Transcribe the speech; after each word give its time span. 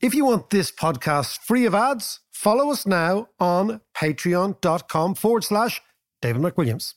If 0.00 0.14
you 0.14 0.24
want 0.24 0.50
this 0.50 0.70
podcast 0.70 1.38
free 1.38 1.66
of 1.66 1.74
ads, 1.74 2.20
follow 2.30 2.70
us 2.70 2.86
now 2.86 3.28
on 3.40 3.80
patreon.com 3.96 5.16
forward 5.16 5.42
slash 5.42 5.80
David 6.22 6.40
McWilliams. 6.40 6.94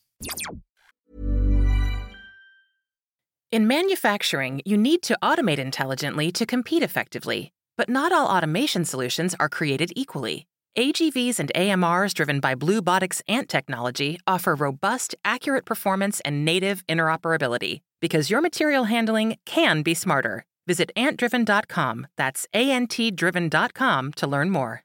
In 3.51 3.67
manufacturing, 3.67 4.61
you 4.65 4.77
need 4.77 5.01
to 5.01 5.17
automate 5.23 5.57
intelligently 5.57 6.31
to 6.31 6.45
compete 6.45 6.83
effectively. 6.83 7.51
But 7.75 7.89
not 7.89 8.11
all 8.11 8.27
automation 8.27 8.85
solutions 8.85 9.35
are 9.39 9.49
created 9.49 9.91
equally. 9.95 10.45
AGVs 10.77 11.39
and 11.39 11.51
AMRs 11.55 12.13
driven 12.13 12.39
by 12.39 12.53
Bluebotics 12.53 13.21
Ant 13.27 13.49
technology 13.49 14.19
offer 14.27 14.53
robust, 14.53 15.15
accurate 15.25 15.65
performance 15.65 16.19
and 16.21 16.45
native 16.45 16.85
interoperability 16.85 17.81
because 17.99 18.29
your 18.29 18.41
material 18.41 18.83
handling 18.83 19.37
can 19.45 19.81
be 19.81 19.95
smarter. 19.95 20.45
Visit 20.67 20.91
antdriven.com, 20.95 22.07
that's 22.17 22.47
antdriven.com 22.53 24.13
to 24.13 24.27
learn 24.27 24.49
more. 24.49 24.83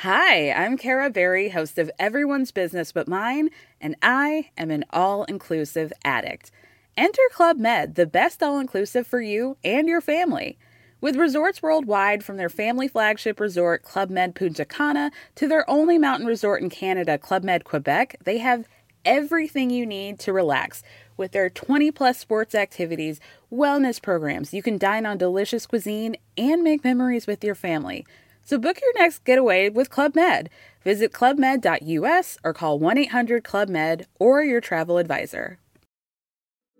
Hi, 0.00 0.50
I'm 0.50 0.76
Kara 0.76 1.08
Berry, 1.08 1.48
host 1.48 1.78
of 1.78 1.90
Everyone's 1.98 2.50
Business 2.50 2.92
But 2.92 3.08
Mine, 3.08 3.48
and 3.80 3.96
I 4.02 4.50
am 4.58 4.70
an 4.70 4.84
all 4.90 5.24
inclusive 5.24 5.90
addict. 6.04 6.50
Enter 6.98 7.22
Club 7.32 7.56
Med, 7.56 7.94
the 7.94 8.04
best 8.04 8.42
all 8.42 8.58
inclusive 8.58 9.06
for 9.06 9.22
you 9.22 9.56
and 9.64 9.88
your 9.88 10.02
family. 10.02 10.58
With 11.00 11.16
resorts 11.16 11.62
worldwide, 11.62 12.24
from 12.24 12.36
their 12.36 12.50
family 12.50 12.88
flagship 12.88 13.40
resort, 13.40 13.82
Club 13.84 14.10
Med 14.10 14.34
Punta 14.34 14.64
Cana, 14.66 15.10
to 15.34 15.48
their 15.48 15.68
only 15.68 15.96
mountain 15.98 16.26
resort 16.26 16.60
in 16.62 16.68
Canada, 16.68 17.16
Club 17.16 17.42
Med 17.42 17.64
Quebec, 17.64 18.16
they 18.24 18.38
have 18.38 18.68
everything 19.06 19.70
you 19.70 19.86
need 19.86 20.18
to 20.18 20.32
relax. 20.32 20.82
With 21.16 21.32
their 21.32 21.48
20 21.48 21.90
plus 21.92 22.18
sports 22.18 22.54
activities, 22.54 23.20
wellness 23.50 24.02
programs, 24.02 24.52
you 24.52 24.62
can 24.62 24.76
dine 24.76 25.06
on 25.06 25.16
delicious 25.16 25.64
cuisine 25.64 26.16
and 26.36 26.62
make 26.62 26.84
memories 26.84 27.26
with 27.26 27.42
your 27.42 27.54
family. 27.54 28.06
So 28.44 28.58
book 28.58 28.78
your 28.82 28.92
next 28.98 29.24
getaway 29.24 29.70
with 29.70 29.88
Club 29.88 30.14
Med. 30.14 30.50
Visit 30.84 31.12
clubmed.us 31.12 32.38
or 32.44 32.52
call 32.52 32.78
1 32.78 32.98
800 32.98 33.42
Club 33.42 33.68
Med 33.68 34.06
or 34.20 34.44
your 34.44 34.60
travel 34.60 34.98
advisor. 34.98 35.58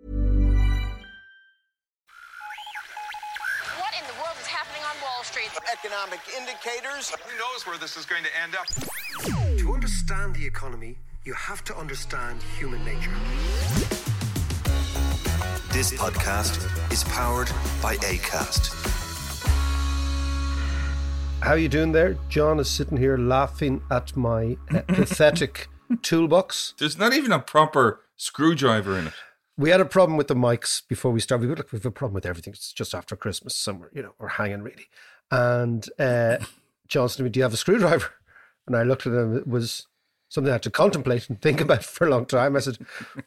What 0.04 0.14
in 3.98 4.06
the 4.06 4.14
world 4.20 4.36
is 4.38 4.46
happening 4.46 4.82
on 4.82 4.94
Wall 5.02 5.24
Street? 5.24 5.50
Economic 5.72 6.20
indicators. 6.38 7.10
Who 7.10 7.38
knows 7.38 7.66
where 7.66 7.78
this 7.78 7.96
is 7.96 8.04
going 8.04 8.22
to 8.22 8.30
end 8.40 8.54
up? 8.54 8.66
To 9.58 9.72
understand 9.72 10.36
the 10.36 10.46
economy, 10.46 10.98
you 11.26 11.32
have 11.34 11.64
to 11.64 11.76
understand 11.76 12.40
human 12.56 12.84
nature. 12.84 13.10
This 15.72 15.92
podcast 15.92 16.92
is 16.92 17.02
powered 17.02 17.50
by 17.82 17.96
ACAST. 17.96 18.72
How 21.40 21.50
are 21.50 21.58
you 21.58 21.68
doing 21.68 21.90
there? 21.90 22.16
John 22.28 22.60
is 22.60 22.70
sitting 22.70 22.96
here 22.96 23.18
laughing 23.18 23.82
at 23.90 24.16
my 24.16 24.56
uh, 24.70 24.82
pathetic 24.86 25.66
toolbox. 26.02 26.74
There's 26.78 26.96
not 26.96 27.12
even 27.12 27.32
a 27.32 27.40
proper 27.40 28.02
screwdriver 28.16 28.96
in 28.96 29.08
it. 29.08 29.12
We 29.58 29.70
had 29.70 29.80
a 29.80 29.84
problem 29.84 30.16
with 30.16 30.28
the 30.28 30.36
mics 30.36 30.86
before 30.86 31.10
we 31.10 31.18
started. 31.18 31.48
We 31.48 31.54
look, 31.56 31.72
we 31.72 31.78
have 31.78 31.86
a 31.86 31.90
problem 31.90 32.14
with 32.14 32.26
everything. 32.26 32.52
It's 32.52 32.72
just 32.72 32.94
after 32.94 33.16
Christmas, 33.16 33.56
somewhere, 33.56 33.90
you 33.92 34.02
know, 34.02 34.14
we're 34.20 34.28
hanging 34.28 34.62
really. 34.62 34.86
And 35.32 35.84
uh, 35.98 36.36
John 36.88 37.08
said 37.08 37.16
to 37.16 37.22
me, 37.24 37.30
"Do 37.30 37.40
you 37.40 37.44
have 37.44 37.54
a 37.54 37.56
screwdriver?" 37.56 38.12
And 38.68 38.76
I 38.76 38.84
looked 38.84 39.08
at 39.08 39.12
him. 39.12 39.36
It 39.36 39.48
was 39.48 39.88
something 40.28 40.50
I 40.50 40.54
had 40.54 40.62
to 40.64 40.70
contemplate 40.70 41.28
and 41.28 41.40
think 41.40 41.60
about 41.62 41.84
for 41.84 42.06
a 42.06 42.10
long 42.10 42.26
time. 42.26 42.56
I 42.56 42.60
said, 42.60 42.78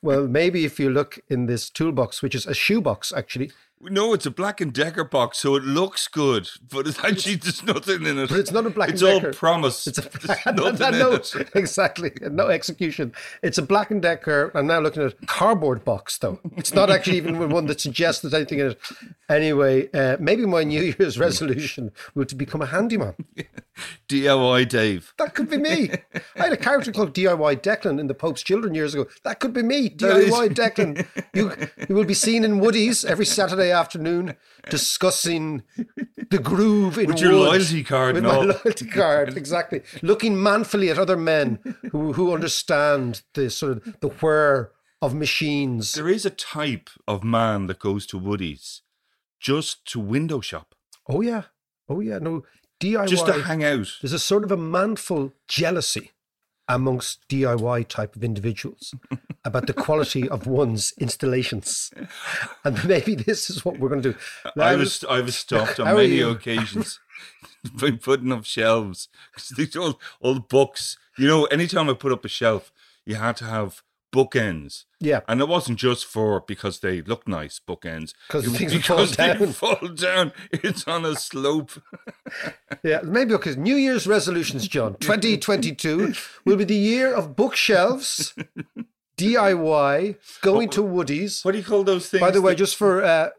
"Well, 0.02 0.28
maybe 0.28 0.66
if 0.66 0.80
you 0.80 0.90
look 0.90 1.20
in 1.28 1.46
this 1.46 1.70
toolbox, 1.70 2.22
which 2.22 2.36
is 2.36 2.46
a 2.46 2.54
shoebox, 2.54 3.14
actually, 3.14 3.52
No, 3.82 4.14
it's 4.14 4.26
a 4.26 4.32
Black 4.32 4.60
and 4.60 4.74
Decker 4.74 5.06
box, 5.06 5.38
so 5.38 5.56
it 5.56 5.64
looks 5.64 6.10
good, 6.10 6.50
but 6.70 6.86
it's 6.86 7.02
actually 7.02 7.36
there's 7.36 7.64
nothing 7.64 8.06
in 8.06 8.20
it. 8.20 8.30
But 8.30 8.40
it's 8.40 8.52
not 8.52 8.66
a 8.66 8.70
Black 8.70 8.90
It's 8.90 9.02
and 9.02 9.26
all 9.26 9.32
promise. 9.32 9.88
It's 9.88 9.98
a 9.98 10.02
in 10.50 10.56
no, 10.58 11.14
it. 11.14 11.34
exactly 11.56 12.12
no 12.30 12.48
execution. 12.48 13.14
It's 13.42 13.58
a 13.58 13.62
Black 13.62 13.90
and 13.90 14.02
Decker. 14.02 14.52
I'm 14.54 14.68
now 14.68 14.80
looking 14.80 15.04
at 15.04 15.14
a 15.14 15.26
cardboard 15.28 15.86
box 15.86 16.18
though. 16.18 16.42
It's 16.58 16.74
not 16.74 16.90
actually 16.90 17.18
even 17.18 17.50
one 17.50 17.68
that 17.68 17.80
suggests 17.80 18.22
there's 18.22 18.34
anything 18.34 18.60
in 18.60 18.72
it. 18.72 18.80
Anyway, 19.30 19.90
uh, 19.94 20.18
maybe 20.20 20.46
my 20.46 20.64
New 20.66 20.82
Year's 21.00 21.18
resolution 21.18 21.92
will 22.16 22.26
to 22.26 22.36
become 22.36 22.62
a 22.62 22.66
handyman. 22.66 23.16
DIY 24.10 24.68
Dave. 24.68 25.14
That 25.18 25.36
could 25.36 25.50
be 25.50 25.58
me. 25.58 25.92
I 26.36 26.44
had 26.44 26.52
a 26.52 26.58
character 26.58 26.92
called 26.92 27.14
DIY 27.14 27.62
Declan 27.62 27.98
in 27.98 28.08
the 28.08 28.14
Pope's 28.14 28.44
Children 28.44 28.76
years 28.76 28.94
ago. 28.94 29.06
That 29.24 29.40
could 29.40 29.54
be 29.54 29.64
me, 29.64 29.90
DIY 29.90 30.54
Declan. 30.54 31.08
You, 31.34 31.54
you 31.88 31.96
will 31.96 32.04
be 32.04 32.14
seen 32.14 32.44
in 32.44 32.60
Woody's 32.60 33.06
every 33.06 33.26
Saturday 33.26 33.69
afternoon 33.72 34.36
discussing 34.70 35.64
the 36.30 36.40
groove 36.40 36.98
in 36.98 37.08
With 37.08 37.20
your 37.22 37.32
wood. 37.34 37.48
loyalty 37.50 37.84
card 37.84 38.16
With 38.16 38.26
and 38.26 38.34
my 38.34 38.54
loyalty 38.54 38.86
card, 38.88 39.36
exactly. 39.38 39.82
Looking 40.02 40.42
manfully 40.42 40.90
at 40.90 40.98
other 41.00 41.18
men 41.18 41.60
who, 41.92 42.14
who 42.14 42.34
understand 42.34 43.22
the 43.34 43.50
sort 43.50 43.74
of 43.78 44.00
the 44.00 44.08
whir 44.10 44.72
of 45.02 45.14
machines. 45.14 45.94
There 45.94 46.10
is 46.10 46.26
a 46.26 46.30
type 46.30 46.90
of 47.08 47.24
man 47.24 47.68
that 47.68 47.80
goes 47.80 48.06
to 48.08 48.18
Woody's 48.18 48.82
just 49.40 49.86
to 49.92 50.00
window 50.00 50.42
shop, 50.42 50.76
Oh 51.08 51.22
yeah, 51.22 51.44
oh 51.88 52.02
yeah. 52.02 52.20
No 52.20 52.44
DIY. 52.82 53.08
just 53.08 53.26
to 53.26 53.34
hang 53.44 53.64
out. 53.64 53.88
There's 54.02 54.14
a 54.14 54.20
sort 54.20 54.44
of 54.44 54.52
a 54.52 54.58
manful 54.58 55.34
jealousy 55.48 56.12
amongst 56.70 57.28
DIY 57.28 57.88
type 57.90 58.16
of 58.16 58.24
individuals 58.24 58.94
about 59.44 59.68
the 59.68 59.74
quality 59.74 60.30
of 60.30 60.48
one's 60.48 60.94
installations. 61.00 61.92
And 62.64 62.86
maybe 62.86 63.16
this 63.16 63.50
is 63.50 63.66
what 63.66 63.80
we're 63.80 63.90
going 63.90 64.02
to 64.04 64.12
do. 64.14 64.18
I 64.62 64.76
was 64.76 65.04
I 65.10 65.22
was 65.22 65.36
stopped 65.36 65.80
on 65.82 65.96
many 65.96 66.20
occasions 66.22 67.00
by 67.74 67.92
putting 67.92 68.32
up 68.32 68.46
shelves 68.46 69.10
'Cause 69.34 69.50
these 69.58 69.76
all 69.76 70.00
all 70.22 70.36
the 70.36 70.40
books. 70.58 70.98
You 71.18 71.28
know, 71.28 71.46
anytime 71.46 71.90
I 71.90 71.94
put 71.94 72.12
up 72.12 72.24
a 72.26 72.30
shelf, 72.30 72.72
you 73.06 73.16
had 73.16 73.36
to 73.38 73.46
have 73.46 73.82
bookends. 74.12 74.86
Yeah. 75.00 75.22
And 75.28 75.40
it 75.42 75.48
wasn't 75.48 75.78
just 75.80 76.06
for 76.06 76.42
because 76.42 76.80
they 76.80 77.02
look 77.02 77.28
nice 77.28 77.60
bookends. 77.66 78.14
It 78.34 78.42
things 78.44 78.74
fall 78.86 79.06
because 79.06 79.12
they 79.18 79.34
down. 79.34 79.54
fall 79.54 79.88
down. 79.96 80.32
It's 80.52 80.88
on 80.88 81.06
a 81.06 81.16
slope. 81.16 81.72
Yeah, 82.84 83.02
maybe 83.04 83.32
because 83.32 83.58
New 83.58 83.76
Year's 83.76 84.08
resolutions, 84.08 84.68
John, 84.68 84.96
2022 85.00 86.14
will 86.46 86.58
be 86.58 86.64
the 86.66 86.76
year 86.76 87.14
of 87.14 87.36
bookshelves, 87.36 88.34
DIY, 89.18 90.16
going 90.42 90.70
to 90.70 90.82
Woody's. 90.82 91.44
What 91.44 91.52
do 91.52 91.58
you 91.58 91.64
call 91.64 91.84
those 91.84 92.10
things? 92.10 92.22
By 92.22 92.32
the 92.32 92.42
way, 92.42 92.54
that- 92.54 92.58
just 92.58 92.76
for 92.76 93.04
uh, 93.04 93.30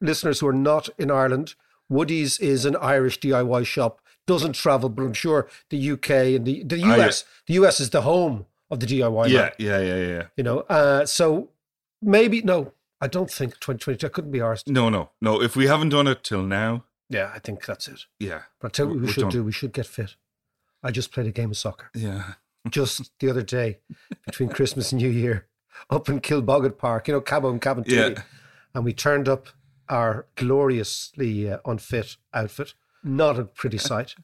listeners 0.00 0.40
who 0.40 0.48
are 0.48 0.52
not 0.52 0.88
in 0.98 1.10
Ireland, 1.10 1.54
Woody's 1.88 2.38
is 2.38 2.64
an 2.64 2.76
Irish 2.76 3.18
DIY 3.20 3.66
shop. 3.66 4.00
Doesn't 4.26 4.52
travel, 4.52 4.88
but 4.88 5.02
I'm 5.02 5.12
sure 5.14 5.48
the 5.70 5.90
UK 5.92 6.10
and 6.10 6.44
the, 6.46 6.62
the 6.62 6.80
Ah, 6.84 6.96
yeah. 6.96 7.06
US, 7.06 7.24
the 7.48 7.54
US 7.54 7.80
is 7.80 7.90
the 7.90 8.02
home 8.02 8.46
of 8.72 8.80
the 8.80 8.86
DIY. 8.86 9.28
yeah, 9.28 9.40
man, 9.40 9.52
yeah, 9.58 9.78
yeah, 9.80 9.96
yeah. 9.96 10.22
you 10.36 10.42
know. 10.42 10.60
Uh, 10.60 11.04
so 11.06 11.50
maybe 12.00 12.42
no, 12.42 12.72
I 13.00 13.06
don't 13.06 13.30
think 13.30 13.52
2022. 13.60 14.06
I 14.06 14.10
couldn't 14.10 14.30
be 14.32 14.38
arsed. 14.40 14.66
No, 14.68 14.88
no, 14.88 15.10
no. 15.20 15.40
If 15.42 15.54
we 15.56 15.66
haven't 15.66 15.90
done 15.90 16.06
it 16.08 16.24
till 16.24 16.42
now, 16.42 16.84
Yeah, 17.08 17.30
I 17.34 17.38
think 17.38 17.64
that's 17.66 17.86
it. 17.88 18.06
yeah, 18.18 18.42
But 18.60 18.66
I'll 18.66 18.70
tell 18.70 18.86
you 18.88 18.94
what 18.94 19.02
we 19.02 19.12
should 19.12 19.20
done. 19.22 19.30
do. 19.30 19.44
We 19.44 19.52
should 19.52 19.72
get 19.72 19.86
fit. 19.86 20.16
I 20.82 20.90
just 20.90 21.12
played 21.12 21.26
a 21.26 21.30
game 21.32 21.50
of 21.50 21.56
soccer. 21.56 21.90
yeah. 21.94 22.34
just 22.70 23.10
the 23.18 23.28
other 23.28 23.42
day 23.42 23.78
between 24.24 24.48
Christmas 24.48 24.92
and 24.92 25.00
New 25.02 25.10
Year 25.10 25.46
up 25.90 26.08
in 26.08 26.20
Kilbogget 26.20 26.78
Park, 26.78 27.08
you 27.08 27.14
know, 27.14 27.20
Cabo 27.20 27.50
and 27.50 27.60
Cabinteely. 27.60 28.14
Yeah. 28.16 28.22
And 28.74 28.84
we 28.84 28.92
turned 28.92 29.28
up 29.28 29.48
our 29.88 30.26
gloriously 30.36 31.50
uh, 31.50 31.58
unfit 31.66 32.16
outfit, 32.32 32.74
not 33.02 33.38
a 33.38 33.44
pretty 33.44 33.78
sight. 33.78 34.14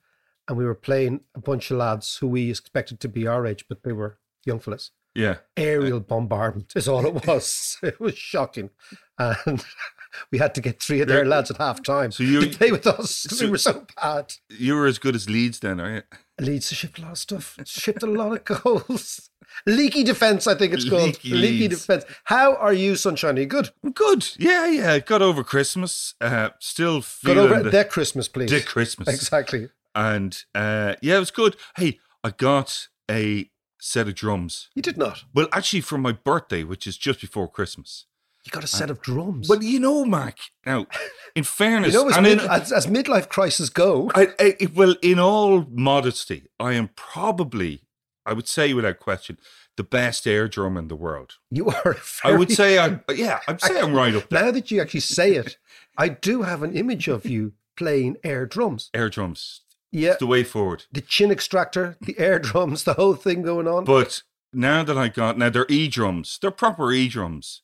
And 0.49 0.57
we 0.57 0.65
were 0.65 0.75
playing 0.75 1.21
a 1.35 1.41
bunch 1.41 1.71
of 1.71 1.77
lads 1.79 2.17
who 2.17 2.29
we 2.29 2.49
expected 2.49 3.01
to 3.01 3.09
be 3.09 3.27
our 3.27 3.45
age, 3.47 3.67
but 3.69 3.83
they 3.83 3.93
were 3.93 4.19
young 4.45 4.59
fellas. 4.61 4.91
Yeah. 5.15 5.39
Aerial 5.57 6.01
bombardment 6.01 6.73
is 6.77 6.87
all 6.89 7.05
it 7.07 7.27
was. 7.27 7.79
it 7.83 7.99
was 7.99 8.17
shocking. 8.17 8.71
And 9.19 9.65
we 10.31 10.39
had 10.39 10.55
to 10.55 10.61
get 10.61 10.81
three 10.83 11.01
of 11.01 11.09
their 11.09 11.25
lads 11.25 11.51
at 11.51 11.57
half 11.57 11.83
time 11.83 12.13
So 12.13 12.23
you- 12.23 12.41
to 12.49 12.57
play 12.59 12.71
with 12.71 12.87
us. 12.87 13.27
'cause 13.29 13.41
we 13.41 13.47
so- 13.47 13.51
were 13.51 13.59
so 13.59 13.87
bad. 14.01 14.35
You 14.49 14.77
were 14.77 14.87
as 14.87 14.99
good 14.99 15.15
as 15.17 15.29
Leeds 15.29 15.59
then, 15.61 15.81
are 15.81 15.95
you? 15.95 16.03
Leeds 16.41 16.73
shipped 16.73 16.99
a 16.99 17.03
lot 17.03 17.13
of 17.13 17.19
stuff. 17.19 17.59
Shipped 17.65 18.03
a 18.03 18.07
lot 18.07 18.33
of 18.33 18.45
goals. 18.45 19.31
Leaky 19.67 20.05
defense, 20.05 20.47
I 20.47 20.55
think 20.55 20.73
it's 20.73 20.89
called. 20.89 21.07
Leaky 21.07 21.31
Leaky 21.35 21.69
defense. 21.69 22.05
How 22.25 22.55
are 22.57 22.73
you, 22.73 22.95
Sunshine? 22.95 23.39
Are 23.39 23.41
you 23.41 23.47
good? 23.47 23.71
I'm 23.83 23.91
good. 23.93 24.29
Yeah, 24.39 24.67
yeah. 24.69 24.99
Got 25.01 25.21
over 25.23 25.43
Christmas. 25.43 26.15
Uh, 26.21 26.51
still 26.61 26.97
Got 26.99 27.05
feeling 27.05 27.39
over 27.39 27.63
the. 27.65 27.71
That 27.71 27.91
Christmas, 27.91 28.29
please. 28.29 28.51
the 28.51 28.61
Christmas. 28.61 29.09
Exactly. 29.09 29.71
And 29.97 30.37
uh, 30.55 30.95
yeah, 31.03 31.17
it 31.17 31.21
was 31.21 31.31
good. 31.33 31.57
Hey, 31.77 31.99
I 32.23 32.31
got 32.31 32.87
a 33.11 33.51
set 33.79 34.09
of 34.09 34.15
drums. 34.15 34.69
You 34.75 34.83
did 34.83 34.97
not. 34.97 35.25
Well, 35.35 35.49
actually, 35.53 35.81
for 35.81 35.99
my 35.99 36.13
birthday, 36.13 36.65
which 36.65 36.87
is 36.87 36.97
just 36.97 37.21
before 37.21 37.49
Christmas. 37.49 38.07
You 38.45 38.51
got 38.51 38.63
a 38.63 38.65
uh, 38.65 38.69
set 38.69 38.91
of 38.91 39.03
drums. 39.03 39.49
Well, 39.49 39.63
you 39.63 39.81
know, 39.81 40.05
Mac. 40.05 40.39
Now, 40.65 40.87
in 41.35 41.45
fairness, 41.45 41.93
you 41.93 42.03
know, 42.03 42.09
as, 42.09 42.21
mid, 42.21 42.41
in, 42.41 42.49
as, 42.49 42.73
as 42.73 42.87
midlife 42.87 43.29
crises 43.29 43.69
go, 43.69 44.11
I, 44.15 44.29
I, 44.39 44.69
well, 44.75 44.95
in 45.03 45.19
all 45.19 45.67
modesty, 45.71 46.47
I 46.59 46.73
am 46.75 46.89
probably, 46.97 47.83
I 48.25 48.33
would 48.33 48.49
say 48.49 48.73
without 48.73 49.01
question, 49.01 49.39
the 49.77 49.85
best 49.85 50.27
air 50.27 50.49
drum 50.49 50.77
in 50.77 50.89
the 50.89 50.97
world. 50.97 51.37
you 51.51 51.69
are. 51.69 51.97
I 52.25 52.33
would 52.33 52.51
say, 52.51 52.79
I 52.79 53.01
yeah, 53.15 53.41
I'd 53.47 53.61
say 53.61 53.81
I'm 53.81 53.95
right 53.95 54.15
up 54.15 54.29
there. 54.29 54.45
Now 54.45 54.51
that 54.51 54.71
you 54.71 54.81
actually 54.81 55.01
say 55.01 55.35
it, 55.35 55.57
I 55.97 56.09
do 56.09 56.43
have 56.43 56.63
an 56.63 56.75
image 56.75 57.09
of 57.09 57.27
you 57.27 57.53
playing 57.77 58.17
air 58.25 58.45
drums. 58.45 58.91
Air 58.93 59.09
drums. 59.09 59.61
Yeah, 59.91 60.11
It's 60.11 60.19
the 60.19 60.27
way 60.27 60.45
forward. 60.45 60.85
the 60.93 61.01
chin 61.01 61.31
extractor, 61.31 61.97
the 62.01 62.19
air 62.19 62.39
drums, 62.49 62.85
the 62.85 62.95
whole 62.95 63.15
thing 63.15 63.43
going 63.43 63.67
on. 63.67 63.85
But 63.85 64.23
now 64.53 64.83
that 64.85 64.99
I 64.99 65.09
got 65.09 65.39
now 65.39 65.49
they're 65.51 65.67
e 65.69 65.89
drums. 65.89 66.39
They're 66.41 66.51
proper 66.51 66.93
e 66.93 67.09
drums, 67.09 67.61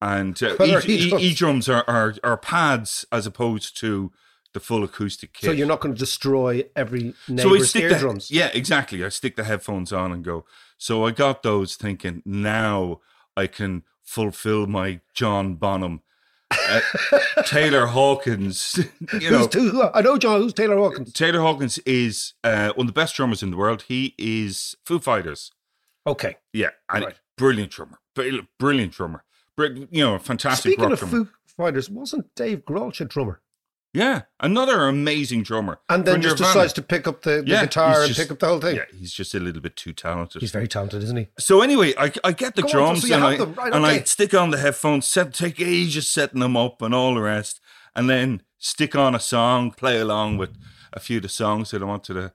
and 0.00 0.40
uh, 0.42 0.56
e 0.60 0.76
e-drums? 0.86 1.22
e 1.24 1.34
drums 1.34 1.68
are, 1.68 1.84
are 1.88 2.14
are 2.24 2.36
pads 2.36 3.04
as 3.12 3.26
opposed 3.26 3.76
to 3.80 4.12
the 4.54 4.60
full 4.60 4.82
acoustic 4.82 5.34
kit. 5.34 5.44
so 5.48 5.52
you're 5.52 5.66
not 5.66 5.80
going 5.80 5.94
to 5.94 5.98
destroy 5.98 6.64
every 6.74 7.12
So 7.26 7.34
neighbor's 7.34 7.72
the, 7.74 7.82
eardrums. 7.82 8.30
yeah, 8.30 8.48
exactly. 8.54 9.04
I 9.04 9.10
stick 9.10 9.36
the 9.36 9.44
headphones 9.44 9.92
on 9.92 10.10
and 10.10 10.24
go. 10.24 10.46
So 10.78 11.04
I 11.04 11.10
got 11.10 11.42
those 11.42 11.76
thinking 11.76 12.22
now 12.24 13.00
I 13.36 13.46
can 13.46 13.82
fulfill 14.02 14.66
my 14.66 15.00
John 15.12 15.56
Bonham, 15.56 16.00
uh, 16.68 17.42
Taylor 17.44 17.86
Hawkins. 17.86 18.78
You 19.20 19.30
know, 19.30 19.46
who, 19.46 19.82
I 19.94 20.00
know 20.02 20.18
John. 20.18 20.40
Who's 20.40 20.52
Taylor 20.52 20.76
Hawkins? 20.76 21.12
Taylor 21.12 21.40
Hawkins 21.40 21.78
is 21.78 22.34
uh, 22.44 22.72
one 22.74 22.86
of 22.88 22.94
the 22.94 22.98
best 23.00 23.14
drummers 23.16 23.42
in 23.42 23.50
the 23.50 23.56
world. 23.56 23.82
He 23.88 24.14
is 24.18 24.76
Foo 24.84 24.98
Fighters. 24.98 25.50
Okay. 26.06 26.36
Yeah, 26.52 26.70
and 26.90 27.04
Right. 27.04 27.14
brilliant 27.36 27.70
drummer, 27.72 27.98
brilliant, 28.14 28.48
brilliant 28.58 28.92
drummer. 28.92 29.24
You 29.58 29.88
know, 29.92 30.18
fantastic 30.18 30.72
Speaking 30.74 30.92
of 30.92 30.98
drummer. 31.00 31.24
Foo 31.24 31.28
Fighters, 31.56 31.90
wasn't 31.90 32.32
Dave 32.36 32.64
Grohl 32.64 32.98
a 33.00 33.04
drummer? 33.04 33.40
Yeah, 33.94 34.22
another 34.40 34.86
amazing 34.88 35.42
drummer. 35.42 35.80
And 35.88 36.04
then 36.04 36.20
just 36.22 36.36
Nirvana. 36.38 36.54
decides 36.54 36.72
to 36.74 36.82
pick 36.82 37.06
up 37.08 37.22
the, 37.22 37.42
the 37.42 37.44
Yeah, 37.46 37.64
guitar 37.64 38.00
and 38.02 38.08
just- 38.08 38.20
pick 38.20 38.30
up 38.30 38.38
the 38.38 38.46
whole 38.46 38.60
thing. 38.60 38.76
Yeah, 38.76 38.84
he's 38.96 39.12
just 39.12 39.34
a 39.34 39.40
little 39.40 39.62
bit 39.62 39.76
too 39.76 39.92
talented. 39.92 40.40
He's 40.42 40.50
very 40.50 40.68
talented, 40.68 41.02
isn't 41.02 41.16
he? 41.16 41.28
So 41.38 41.62
anyway, 41.62 41.94
I, 41.98 42.12
I 42.22 42.32
get 42.32 42.54
the 42.54 42.62
Go 42.62 42.68
on, 42.68 42.72
drums 42.74 43.08
so 43.08 43.14
and, 43.14 43.24
I, 43.24 43.36
right, 43.44 43.72
and 43.74 43.86
I 43.86 44.00
stick 44.02 44.34
on 44.34 44.50
the 44.50 44.58
headphones, 44.58 45.06
set, 45.06 45.32
take 45.34 45.60
ages 45.60 46.06
setting 46.08 46.40
them 46.40 46.56
up 46.56 46.82
and 46.82 46.94
all 46.94 47.14
the 47.14 47.22
rest, 47.22 47.60
and 47.96 48.08
then 48.10 48.42
stick 48.58 48.94
on 48.94 49.14
a 49.14 49.20
song, 49.20 49.70
play 49.70 49.98
along 49.98 50.36
with 50.38 50.50
a 50.92 51.00
few 51.00 51.16
of 51.18 51.22
the 51.22 51.28
songs 51.28 51.70
that 51.70 51.82
I 51.82 51.86
wanted 51.86 52.14
to 52.14 52.32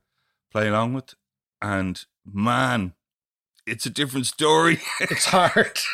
play 0.51 0.67
along 0.67 0.93
with, 0.93 1.13
and 1.61 2.03
man, 2.25 2.93
it's 3.65 3.85
a 3.85 3.89
different 3.89 4.25
story. 4.27 4.79
It's 4.99 5.25
hard. 5.25 5.79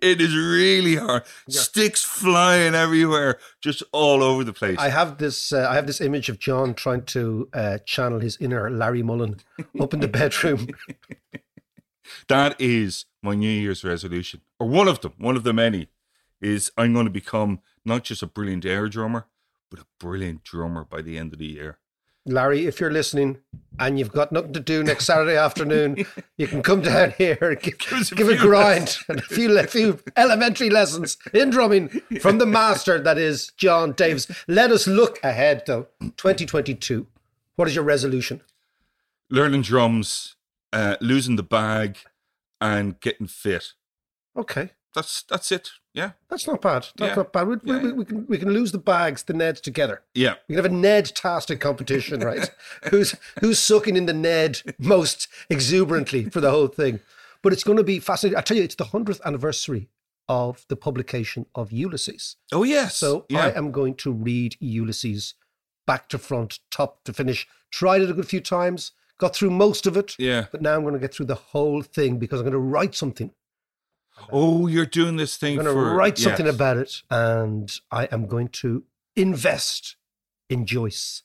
it 0.00 0.20
is 0.20 0.36
really 0.36 0.96
hard. 0.96 1.24
Sticks 1.48 2.02
flying 2.02 2.74
everywhere, 2.74 3.38
just 3.60 3.82
all 3.92 4.22
over 4.22 4.44
the 4.44 4.52
place. 4.52 4.78
I 4.78 4.88
have 4.88 5.18
this. 5.18 5.52
Uh, 5.52 5.66
I 5.68 5.74
have 5.74 5.86
this 5.86 6.00
image 6.00 6.28
of 6.28 6.38
John 6.38 6.74
trying 6.74 7.04
to 7.06 7.48
uh, 7.52 7.78
channel 7.84 8.20
his 8.20 8.36
inner 8.40 8.70
Larry 8.70 9.02
Mullen 9.02 9.40
up 9.80 9.94
in 9.94 10.00
the 10.00 10.08
bedroom. 10.08 10.68
that 12.28 12.60
is 12.60 13.06
my 13.22 13.34
New 13.34 13.48
Year's 13.48 13.84
resolution, 13.84 14.40
or 14.58 14.68
one 14.68 14.88
of 14.88 15.00
them, 15.00 15.14
one 15.18 15.36
of 15.36 15.44
the 15.44 15.52
many, 15.52 15.88
is 16.40 16.70
I'm 16.76 16.92
going 16.92 17.06
to 17.06 17.10
become 17.10 17.60
not 17.84 18.04
just 18.04 18.22
a 18.22 18.26
brilliant 18.26 18.64
air 18.64 18.88
drummer, 18.88 19.26
but 19.70 19.80
a 19.80 19.86
brilliant 19.98 20.44
drummer 20.44 20.84
by 20.84 21.02
the 21.02 21.18
end 21.18 21.32
of 21.32 21.38
the 21.38 21.46
year. 21.46 21.78
Larry, 22.24 22.66
if 22.66 22.80
you're 22.80 22.92
listening 22.92 23.38
and 23.78 23.98
you've 23.98 24.12
got 24.12 24.30
nothing 24.30 24.52
to 24.52 24.60
do 24.60 24.84
next 24.84 25.06
Saturday 25.06 25.36
afternoon, 25.36 26.06
you 26.36 26.46
can 26.46 26.62
come 26.62 26.82
down 26.82 27.12
here 27.18 27.38
and 27.40 27.60
give, 27.60 27.74
us 27.92 28.12
a 28.12 28.14
give 28.14 28.28
a 28.28 28.32
few 28.32 28.40
grind 28.40 28.96
and 29.08 29.18
a 29.18 29.22
few, 29.22 29.58
a 29.58 29.66
few 29.66 29.98
elementary 30.16 30.70
lessons 30.70 31.16
in 31.34 31.50
drumming 31.50 31.88
from 32.20 32.38
the 32.38 32.46
master 32.46 33.00
that 33.00 33.18
is 33.18 33.50
John 33.56 33.92
Davis. 33.92 34.28
Let 34.46 34.70
us 34.70 34.86
look 34.86 35.18
ahead, 35.24 35.64
though. 35.66 35.88
2022. 36.00 37.06
What 37.56 37.68
is 37.68 37.74
your 37.74 37.84
resolution? 37.84 38.40
Learning 39.28 39.62
drums, 39.62 40.36
uh, 40.72 40.96
losing 41.00 41.36
the 41.36 41.42
bag, 41.42 41.98
and 42.60 43.00
getting 43.00 43.26
fit. 43.26 43.72
Okay, 44.36 44.70
That's 44.94 45.22
that's 45.22 45.50
it. 45.52 45.70
Yeah, 45.94 46.12
that's 46.28 46.46
not 46.46 46.60
bad. 46.62 46.86
That's 46.96 47.10
Yeah. 47.10 47.14
not 47.16 47.32
bad. 47.32 47.46
We, 47.48 47.56
we, 47.56 47.72
Yeah. 47.72 47.82
we, 47.82 47.92
we 47.92 48.04
can 48.04 48.26
we 48.26 48.38
can 48.38 48.50
lose 48.50 48.72
the 48.72 48.78
bags, 48.78 49.22
the 49.22 49.32
Neds 49.34 49.60
together. 49.60 50.02
yeah. 50.14 50.34
We 50.48 50.54
can 50.54 50.64
have 50.64 50.72
a 50.72 50.74
Ned-tastic 50.74 51.60
competition, 51.60 52.20
right? 52.20 52.50
who's 52.90 53.14
who's 53.40 53.58
sucking 53.58 53.96
in 53.96 54.06
the 54.06 54.12
Ned 54.14 54.62
most 54.78 55.28
exuberantly 55.50 56.28
for 56.30 56.40
the 56.40 56.50
whole 56.50 56.68
thing? 56.68 57.00
But 57.42 57.52
it's 57.52 57.64
going 57.64 57.78
to 57.78 57.84
be 57.84 57.98
fascinating. 57.98 58.38
I 58.38 58.42
tell 58.42 58.56
you, 58.56 58.62
it's 58.62 58.74
the 58.74 58.84
hundredth 58.84 59.20
anniversary 59.24 59.88
of 60.28 60.64
the 60.68 60.76
publication 60.76 61.46
of 61.54 61.72
Ulysses. 61.72 62.36
Oh 62.52 62.62
yes. 62.62 62.96
So. 62.96 63.26
I 63.34 63.50
am 63.50 63.72
going 63.72 63.94
to 63.96 64.12
read 64.12 64.56
Ulysses 64.60 65.34
back 65.86 66.08
to 66.10 66.18
front, 66.18 66.60
top 66.70 67.02
to 67.04 67.12
finish. 67.12 67.46
Tried 67.70 68.02
it 68.02 68.10
a 68.10 68.14
good 68.14 68.28
few 68.28 68.40
times, 68.40 68.92
got 69.18 69.34
through 69.34 69.50
most 69.50 69.86
of 69.86 69.96
it, 69.96 70.14
yeah. 70.18 70.46
but 70.52 70.62
now 70.62 70.74
I'm 70.76 70.82
going 70.82 70.94
to 70.94 71.00
get 71.00 71.12
through 71.12 71.26
the 71.26 71.34
whole 71.34 71.82
thing 71.82 72.18
because 72.18 72.38
I'm 72.38 72.44
going 72.44 72.52
to 72.52 72.58
write 72.58 72.94
something. 72.94 73.32
Oh, 74.30 74.66
you're 74.66 74.86
doing 74.86 75.16
this 75.16 75.36
thing 75.36 75.58
I'm 75.58 75.64
going 75.64 75.76
to 75.76 75.94
write 75.94 76.18
something 76.18 76.46
yes. 76.46 76.54
about 76.54 76.76
it, 76.76 77.02
and 77.10 77.72
I 77.90 78.08
am 78.12 78.26
going 78.26 78.48
to 78.48 78.84
invest 79.16 79.96
in 80.48 80.66
Joyce 80.66 81.22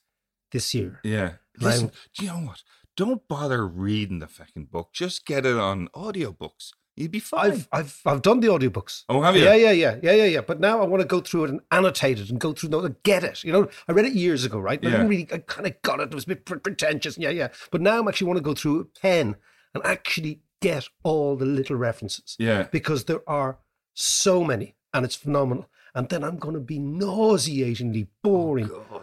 this 0.51 0.73
year. 0.73 0.99
Yeah. 1.03 1.33
Listen, 1.59 1.91
do 2.15 2.25
you 2.25 2.31
know 2.31 2.39
what? 2.39 2.63
Don't 2.95 3.27
bother 3.27 3.67
reading 3.67 4.19
the 4.19 4.27
fucking 4.27 4.65
book. 4.65 4.89
Just 4.93 5.25
get 5.25 5.45
it 5.45 5.57
on 5.57 5.87
audiobooks. 5.89 6.71
You'd 6.95 7.11
be 7.11 7.19
fine. 7.19 7.51
I've 7.51 7.67
I've 7.71 8.01
I've 8.07 8.21
done 8.23 8.39
the 8.39 8.47
audiobooks. 8.47 9.03
oh, 9.07 9.21
have 9.21 9.35
you? 9.35 9.43
Yeah, 9.43 9.53
yeah, 9.53 9.71
yeah, 9.71 9.97
yeah, 10.01 10.13
yeah, 10.13 10.25
yeah. 10.25 10.41
But 10.41 10.59
now 10.59 10.81
I 10.81 10.85
want 10.87 11.01
to 11.01 11.07
go 11.07 11.21
through 11.21 11.43
it 11.43 11.49
and 11.51 11.61
annotate 11.71 12.19
it 12.19 12.31
and 12.31 12.39
go 12.39 12.53
through 12.53 12.69
those, 12.69 12.89
get 13.03 13.23
it. 13.23 13.43
You 13.43 13.51
know, 13.51 13.67
I 13.87 13.91
read 13.91 14.05
it 14.05 14.13
years 14.13 14.45
ago, 14.45 14.57
right? 14.57 14.81
But 14.81 14.87
I 14.87 14.91
didn't 14.91 15.09
really, 15.09 15.27
I 15.31 15.37
kind 15.37 15.67
of 15.67 15.79
got 15.83 15.99
it. 15.99 16.09
It 16.09 16.15
was 16.15 16.23
a 16.23 16.27
bit 16.29 16.45
pretentious. 16.45 17.15
Yeah, 17.15 17.29
yeah. 17.29 17.49
But 17.69 17.81
now 17.81 17.99
I'm 17.99 18.07
actually 18.07 18.27
want 18.27 18.37
to 18.37 18.43
go 18.43 18.55
through 18.55 18.79
a 18.79 18.85
pen 18.85 19.35
and 19.75 19.85
actually 19.85 20.41
get 20.61 20.87
all 21.03 21.35
the 21.35 21.45
little 21.45 21.75
references 21.75 22.35
Yeah. 22.39 22.63
because 22.71 23.05
there 23.05 23.27
are 23.27 23.59
so 23.93 24.43
many 24.43 24.75
and 24.93 25.05
it's 25.05 25.15
phenomenal. 25.15 25.69
And 25.95 26.09
then 26.09 26.23
I'm 26.23 26.37
going 26.37 26.53
to 26.53 26.59
be 26.59 26.77
nauseatingly 26.77 28.07
oh, 28.07 28.29
boring 28.29 28.69
oh, 28.71 29.01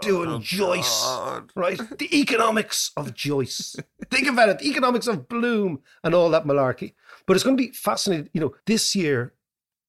doing 0.00 0.30
Oh, 0.30 0.38
Joyce, 0.38 1.02
God. 1.04 1.50
right? 1.56 1.80
The 1.98 2.16
economics 2.20 2.92
of 2.96 3.12
Joyce. 3.14 3.74
Think 4.10 4.28
about 4.28 4.48
it, 4.48 4.58
the 4.60 4.68
economics 4.68 5.08
of 5.08 5.28
Bloom 5.28 5.80
and 6.04 6.14
all 6.14 6.30
that 6.30 6.44
malarkey. 6.44 6.94
But 7.26 7.34
it's 7.34 7.42
going 7.44 7.56
to 7.56 7.62
be 7.62 7.72
fascinating. 7.72 8.30
You 8.32 8.40
know, 8.40 8.54
this 8.66 8.94
year 8.94 9.34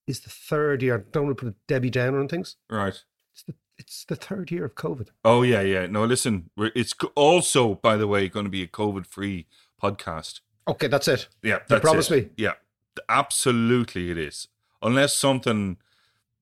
is 0.07 0.21
the 0.21 0.29
third 0.31 0.81
year. 0.81 0.95
I 0.97 1.03
don't 1.12 1.25
want 1.27 1.38
to 1.38 1.45
put 1.45 1.53
a 1.53 1.55
Debbie 1.67 1.91
Downer 1.91 2.19
on 2.19 2.27
things. 2.27 2.55
Right. 2.67 3.00
It's 3.35 3.44
the, 3.44 3.53
it's 3.77 4.05
the 4.05 4.15
third 4.15 4.50
year 4.50 4.65
of 4.65 4.73
COVID. 4.73 5.09
Oh 5.23 5.44
yeah, 5.44 5.62
yeah. 5.62 5.85
No, 5.85 6.03
listen. 6.05 6.50
It's 6.57 6.95
also, 7.15 7.75
by 7.75 7.95
the 7.95 8.07
way, 8.07 8.27
going 8.27 8.45
to 8.45 8.50
be 8.50 8.63
a 8.63 8.67
COVID-free 8.67 9.45
podcast. 9.81 10.39
Okay, 10.69 10.88
that's 10.88 11.07
it. 11.07 11.27
Yeah, 11.44 11.60
that's 11.68 11.81
promise 11.81 12.10
it. 12.12 12.25
me? 12.25 12.30
Yeah, 12.38 12.54
absolutely, 13.10 14.12
it 14.12 14.18
is. 14.18 14.48
Unless 14.81 15.13
something 15.16 15.77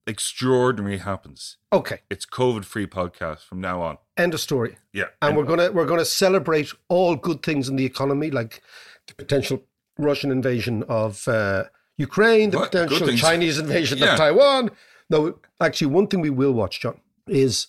extraordinary 0.06 0.98
happens, 1.00 1.58
Okay, 1.74 2.02
it's 2.10 2.26
COVID-free 2.26 2.88
podcast 2.88 3.40
from 3.40 3.60
now 3.62 3.82
on. 3.82 3.98
end 4.18 4.34
of 4.34 4.40
story. 4.40 4.78
Yeah, 4.94 5.06
And 5.22 5.36
we're 5.36 5.44
gonna 5.46 5.72
we're 5.72 5.86
gonna 5.86 6.06
celebrate 6.06 6.72
all 6.90 7.16
good 7.16 7.44
things 7.44 7.68
in 7.70 7.76
the 7.76 7.86
economy, 7.86 8.32
like 8.32 8.62
the 9.08 9.14
potential 9.16 9.64
Russian 9.98 10.32
invasion 10.32 10.84
of 10.88 11.28
uh, 11.28 11.66
Ukraine, 11.98 12.52
the 12.52 12.58
What? 12.60 12.72
Potential. 12.72 13.08
Chinese 13.18 13.58
invasion 13.60 13.98
Yeah. 13.98 14.12
of 14.14 14.18
Taiwan. 14.18 14.70
No, 15.10 15.40
actually, 15.62 15.88
one 15.88 16.08
thing 16.08 16.22
we 16.22 16.30
will 16.30 16.54
watch, 16.54 16.82
John, 16.82 17.00
is 17.28 17.68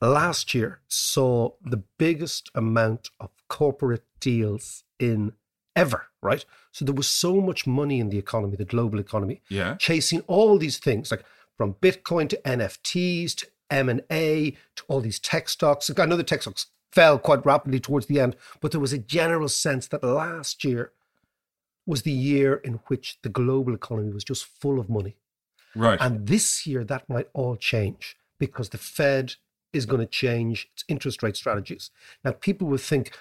last 0.00 0.54
year 0.54 0.80
saw 0.88 1.50
the 1.64 1.82
biggest 1.98 2.50
amount 2.54 3.10
of 3.20 3.30
corporate 3.48 4.04
deals 4.20 4.82
in 4.98 5.32
ever. 5.76 6.06
Right, 6.22 6.44
so 6.72 6.84
there 6.84 6.94
was 6.94 7.08
so 7.08 7.40
much 7.40 7.66
money 7.66 8.00
in 8.00 8.08
the 8.08 8.18
economy, 8.18 8.56
the 8.56 8.64
global 8.64 8.98
economy, 8.98 9.42
yeah. 9.48 9.76
chasing 9.76 10.22
all 10.22 10.58
these 10.58 10.78
things 10.78 11.10
like 11.12 11.24
from 11.56 11.74
Bitcoin 11.74 12.28
to 12.30 12.40
NFTs 12.44 13.36
to 13.36 13.46
M 13.70 13.88
and 13.88 14.02
A 14.10 14.56
to 14.74 14.84
all 14.88 15.00
these 15.00 15.20
tech 15.20 15.48
stocks. 15.48 15.90
I 15.96 16.06
know 16.06 16.16
the 16.16 16.24
tech 16.24 16.42
stocks 16.42 16.66
fell 16.92 17.18
quite 17.18 17.44
rapidly 17.44 17.78
towards 17.78 18.06
the 18.06 18.20
end, 18.20 18.36
but 18.60 18.72
there 18.72 18.80
was 18.80 18.92
a 18.92 18.98
general 18.98 19.48
sense 19.48 19.86
that 19.88 20.02
last 20.02 20.64
year 20.64 20.92
was 21.86 22.02
the 22.02 22.10
year 22.10 22.54
in 22.54 22.80
which 22.86 23.18
the 23.22 23.28
global 23.28 23.74
economy 23.74 24.12
was 24.12 24.24
just 24.24 24.44
full 24.44 24.80
of 24.80 24.90
money. 24.90 25.16
Right. 25.74 26.00
And 26.00 26.26
this 26.26 26.66
year 26.66 26.84
that 26.84 27.08
might 27.08 27.28
all 27.32 27.56
change 27.56 28.16
because 28.38 28.70
the 28.70 28.78
Fed 28.78 29.34
is 29.72 29.86
going 29.86 30.00
to 30.00 30.06
change 30.06 30.68
its 30.72 30.84
interest 30.88 31.22
rate 31.22 31.36
strategies. 31.36 31.90
Now 32.24 32.32
people 32.32 32.66
would 32.68 32.80
think 32.80 33.16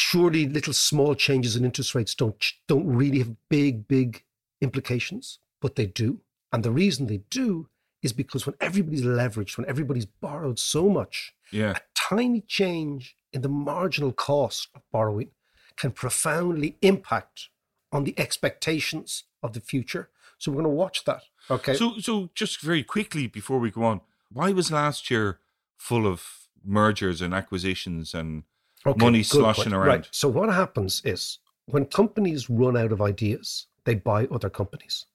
surely 0.00 0.48
little 0.48 0.72
small 0.72 1.14
changes 1.14 1.56
in 1.56 1.64
interest 1.64 1.94
rates 1.94 2.14
don't 2.14 2.52
don't 2.66 2.86
really 2.86 3.18
have 3.18 3.36
big 3.48 3.86
big 3.86 4.24
implications, 4.60 5.38
but 5.60 5.76
they 5.76 5.86
do. 5.86 6.20
And 6.52 6.64
the 6.64 6.70
reason 6.70 7.06
they 7.06 7.22
do 7.30 7.68
is 8.02 8.12
because 8.12 8.46
when 8.46 8.54
everybody's 8.60 9.02
leveraged, 9.02 9.58
when 9.58 9.68
everybody's 9.68 10.06
borrowed 10.06 10.58
so 10.58 10.88
much, 10.88 11.34
yeah. 11.52 11.72
a 11.72 11.80
tiny 11.94 12.40
change 12.40 13.14
in 13.32 13.42
the 13.42 13.48
marginal 13.48 14.12
cost 14.12 14.68
of 14.74 14.80
borrowing 14.90 15.30
can 15.76 15.92
profoundly 15.92 16.76
impact 16.82 17.50
on 17.92 18.04
the 18.04 18.18
expectations 18.18 19.24
of 19.42 19.52
the 19.52 19.60
future. 19.60 20.08
So 20.38 20.50
we're 20.50 20.62
going 20.62 20.64
to 20.64 20.70
watch 20.70 21.04
that. 21.04 21.22
Okay. 21.50 21.74
So, 21.74 21.98
so 21.98 22.30
just 22.34 22.60
very 22.60 22.82
quickly 22.82 23.26
before 23.26 23.58
we 23.58 23.70
go 23.70 23.84
on, 23.84 24.00
why 24.32 24.52
was 24.52 24.72
last 24.72 25.10
year 25.10 25.38
full 25.76 26.06
of 26.06 26.48
mergers 26.64 27.20
and 27.20 27.34
acquisitions 27.34 28.14
and 28.14 28.44
Okay, 28.86 29.04
money 29.04 29.22
sloshing 29.22 29.72
around? 29.72 29.86
Right. 29.86 30.08
So 30.10 30.28
what 30.28 30.52
happens 30.52 31.02
is 31.04 31.38
when 31.66 31.84
companies 31.86 32.48
run 32.48 32.76
out 32.76 32.92
of 32.92 33.02
ideas, 33.02 33.66
they 33.84 33.94
buy 33.94 34.26
other 34.26 34.50
companies. 34.50 35.06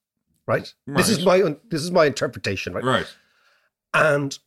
Right. 0.46 0.72
This 0.86 1.08
is 1.08 1.24
my 1.24 1.56
this 1.68 1.82
is 1.82 1.90
my 1.90 2.06
interpretation. 2.06 2.72
Right. 2.74 2.84
Right. 2.84 3.16
And 3.92 4.38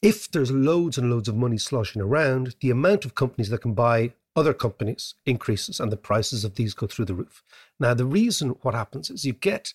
if 0.00 0.30
there's 0.30 0.50
loads 0.50 0.98
and 0.98 1.10
loads 1.10 1.28
of 1.28 1.36
money 1.36 1.58
sloshing 1.58 2.00
around, 2.00 2.56
the 2.60 2.70
amount 2.70 3.04
of 3.04 3.14
companies 3.14 3.48
that 3.50 3.62
can 3.62 3.74
buy 3.74 4.12
other 4.36 4.52
companies 4.52 5.14
increases 5.26 5.80
and 5.80 5.92
the 5.92 5.96
prices 5.96 6.44
of 6.44 6.54
these 6.54 6.74
go 6.74 6.86
through 6.86 7.04
the 7.04 7.14
roof. 7.14 7.42
Now, 7.78 7.94
the 7.94 8.04
reason 8.04 8.50
what 8.62 8.74
happens 8.74 9.10
is 9.10 9.24
you 9.24 9.32
get 9.32 9.74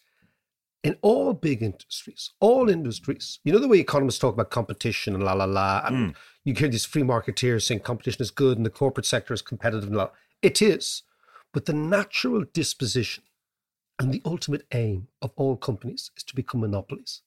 in 0.84 0.98
all 1.02 1.34
big 1.34 1.62
industries, 1.62 2.32
all 2.40 2.70
industries, 2.70 3.40
you 3.44 3.52
know 3.52 3.60
the 3.60 3.68
way 3.68 3.80
economists 3.80 4.20
talk 4.20 4.34
about 4.34 4.50
competition 4.50 5.14
and 5.14 5.24
la 5.24 5.34
la 5.34 5.46
la, 5.46 5.82
and 5.86 5.96
mm. 6.14 6.16
you 6.46 6.54
hear 6.54 6.70
these 6.70 6.86
free 6.86 7.04
marketeers 7.04 7.64
saying 7.64 7.82
competition 7.82 8.22
is 8.22 8.32
good 8.32 8.58
and 8.58 8.66
the 8.66 8.70
corporate 8.70 9.06
sector 9.06 9.34
is 9.34 9.42
competitive 9.42 9.90
and 9.90 9.98
la. 9.98 10.10
It 10.42 10.62
is, 10.62 11.04
but 11.54 11.66
the 11.66 11.74
natural 11.74 12.46
disposition 12.54 13.24
and 14.00 14.14
the 14.14 14.22
ultimate 14.24 14.66
aim 14.74 15.10
of 15.22 15.32
all 15.36 15.58
companies 15.58 16.12
is 16.16 16.24
to 16.24 16.36
become 16.36 16.62
monopolies, 16.62 17.22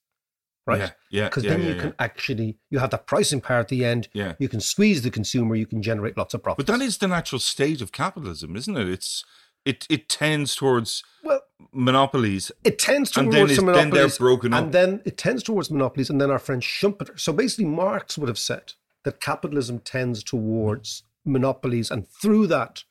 right? 0.67 0.81
Yeah, 0.81 0.91
yeah, 1.11 1.25
Because 1.29 1.45
yeah, 1.45 1.51
then 1.51 1.61
yeah, 1.61 1.69
you 1.69 1.75
yeah. 1.75 1.81
can 1.83 1.95
actually 1.99 2.59
you 2.71 2.79
have 2.79 2.91
that 2.91 3.07
pricing 3.07 3.43
power 3.43 3.61
at 3.61 3.69
the 3.69 3.85
end. 3.85 4.09
Yeah. 4.15 4.33
you 4.39 4.49
can 4.49 4.61
squeeze 4.61 5.03
the 5.03 5.11
consumer. 5.11 5.55
You 5.55 5.67
can 5.67 5.83
generate 5.83 6.17
lots 6.17 6.33
of 6.33 6.43
profits. 6.43 6.65
But 6.65 6.73
that 6.73 6.83
is 6.83 6.99
the 6.99 7.09
natural 7.09 7.39
state 7.39 7.83
of 7.83 7.93
capitalism, 7.93 8.57
isn't 8.57 8.77
it? 8.77 8.89
It's 8.89 9.25
it 9.65 9.87
it 9.91 10.09
tends 10.09 10.55
towards 10.55 11.05
well, 11.23 11.43
monopolies. 11.73 12.51
It 12.65 12.79
tends 12.79 13.17
And 13.17 13.27
towards 13.31 13.35
then 13.35 13.43
it's- 13.45 13.57
some 13.57 13.67
then 13.67 13.75
they're 13.75 13.85
monopolies, 13.87 14.19
broken 14.19 14.55
up. 14.55 14.63
and 14.65 14.73
then 14.73 15.03
it 15.05 15.17
tends 15.19 15.43
towards 15.43 15.71
monopolies, 15.71 16.11
and 16.11 16.21
then 16.21 16.31
our 16.31 16.39
friend 16.39 16.63
Schumpeter. 16.63 17.19
So 17.19 17.33
basically, 17.33 17.67
Marx 17.67 18.17
would 18.19 18.29
have 18.29 18.39
said 18.39 18.75
that 19.05 19.21
capitalism 19.21 19.79
tends 19.81 20.23
towards 20.23 21.03
monopolies, 21.25 21.91
and 21.91 22.09
through 22.09 22.47
that 22.49 22.85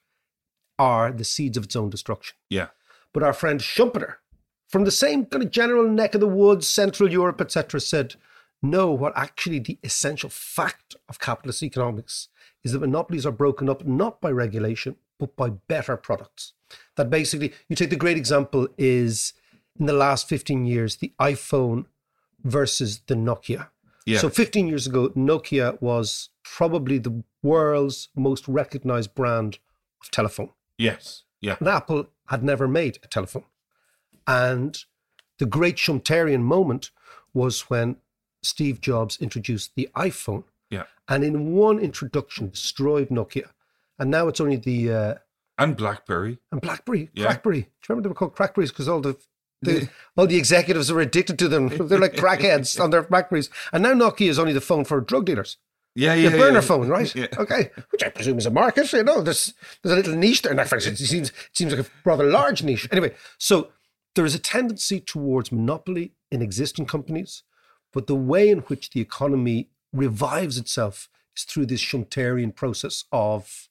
are 0.80 1.12
the 1.12 1.24
seeds 1.24 1.58
of 1.58 1.66
its 1.66 1.76
own 1.76 1.90
destruction. 1.90 2.36
Yeah. 2.50 2.68
But 3.14 3.24
our 3.24 3.34
friend 3.34 3.60
Schumpeter, 3.60 4.16
from 4.68 4.86
the 4.86 4.92
same 4.92 5.26
kind 5.26 5.44
of 5.44 5.52
general 5.52 5.88
neck 5.88 6.16
of 6.16 6.22
the 6.22 6.28
woods, 6.28 6.68
Central 6.70 7.12
Europe, 7.12 7.42
etc., 7.42 7.80
said, 7.82 8.16
no, 8.64 8.92
what 8.92 9.14
actually 9.16 9.60
the 9.60 9.80
essential 9.84 10.30
fact 10.30 10.96
of 11.10 11.20
capitalist 11.20 11.64
economics 11.64 12.30
is 12.64 12.72
that 12.72 12.80
monopolies 12.80 13.26
are 13.26 13.32
broken 13.32 13.68
up 13.70 13.86
not 13.86 14.22
by 14.22 14.30
regulation, 14.30 14.96
but 15.22 15.36
by 15.36 15.50
better 15.50 15.96
products. 15.96 16.54
That 16.98 17.10
basically, 17.10 17.54
you 17.70 17.76
take 17.76 17.92
the 17.92 17.96
great 17.96 18.18
example 18.18 18.68
is 18.78 19.34
in 19.80 19.86
the 19.86 19.94
last 19.94 20.28
15 20.28 20.66
years, 20.66 20.98
the 20.98 21.14
iPhone 21.20 21.86
versus 22.44 23.02
the 23.08 23.16
Nokia. 23.16 23.70
Yeah. 24.06 24.20
So 24.20 24.30
15 24.30 24.68
years 24.68 24.88
ago, 24.88 25.10
Nokia 25.10 25.80
was 25.82 26.30
probably 26.44 26.98
the 26.98 27.24
world's 27.44 28.10
most 28.16 28.48
recognized 28.48 29.14
brand 29.14 29.60
of 30.02 30.10
telephone. 30.10 30.50
Yes. 30.78 31.24
Yeah. 31.40 31.58
And 31.60 31.68
Apple 31.68 32.08
had 32.28 32.44
never 32.44 32.68
made 32.68 32.98
a 33.04 33.08
telephone. 33.08 33.46
And 34.26 34.84
the 35.38 35.46
great 35.46 35.76
Schumpeterian 35.78 36.42
moment 36.42 36.90
was 37.34 37.70
when 37.70 37.98
Steve 38.42 38.82
Jobs 38.82 39.18
introduced 39.22 39.76
the 39.76 39.88
iPhone. 39.96 40.46
Yeah. 40.70 40.86
And 41.08 41.24
in 41.24 41.54
one 41.54 41.80
introduction, 41.80 42.50
destroyed 42.50 43.10
Nokia. 43.10 43.50
And 44.02 44.10
now 44.10 44.28
it's 44.28 44.42
only 44.42 44.56
the 44.58 44.92
uh, 44.92 45.14
And 45.60 45.78
BlackBerry. 45.78 46.40
and 46.52 46.60
BlackBerry, 46.60 47.12
Yeah. 47.14 47.28
Crackberry. 47.28 47.54
Do 47.54 47.60
you 47.60 47.66
remember 47.90 48.02
they 48.02 48.10
were 48.10 48.16
called 48.16 48.36
Crackberries 48.36 48.70
because 48.70 48.88
all 48.90 49.00
the, 49.00 49.16
the 49.62 49.88
all 50.18 50.26
the 50.26 50.38
executives 50.38 50.92
were 50.92 51.02
addicted 51.02 51.38
to 51.38 51.48
them. 51.48 51.68
They're 51.88 52.00
like 52.00 52.14
crackheads 52.16 52.80
on 52.84 52.90
their 52.90 53.04
Blackberries. 53.04 53.52
And 53.72 53.84
now 53.84 53.94
Nokia 53.94 54.28
is 54.30 54.40
only 54.40 54.54
the 54.54 54.60
phone 54.62 54.86
for 54.86 55.00
drug 55.02 55.26
dealers. 55.26 55.58
Yeah, 55.94 56.16
yeah. 56.16 56.30
The 56.30 56.38
burner 56.40 56.54
yeah. 56.56 56.62
phone, 56.62 56.88
right? 56.88 57.14
Yeah. 57.22 57.28
Okay, 57.38 57.70
which 57.92 58.04
I 58.04 58.10
presume 58.10 58.40
is 58.40 58.48
a 58.48 58.50
market. 58.50 58.92
You 58.92 59.04
know, 59.04 59.22
there's 59.22 59.54
there's 59.84 59.94
a 59.94 59.98
little 59.98 60.16
niche 60.16 60.42
there. 60.42 60.52
In 60.52 60.58
fact, 60.58 60.88
it 60.88 60.98
seems 60.98 61.30
it 61.30 61.36
seems 61.54 61.72
like 61.76 61.86
a 61.86 61.90
rather 62.04 62.24
large 62.24 62.64
niche. 62.64 62.88
Anyway, 62.92 63.14
so 63.38 63.70
there 64.16 64.26
is 64.26 64.34
a 64.34 64.40
tendency 64.40 65.00
towards 65.00 65.52
monopoly 65.52 66.14
in 66.32 66.42
existing 66.42 66.88
companies, 66.88 67.44
but 67.94 68.08
the 68.08 68.16
way 68.16 68.50
in 68.50 68.60
which 68.62 68.90
the 68.90 69.02
economy 69.02 69.70
revives 69.94 70.58
itself 70.58 71.08
is 71.38 71.44
through 71.44 71.68
this 71.68 71.82
Schumpeterian 71.82 72.56
process 72.56 73.04
of 73.12 73.70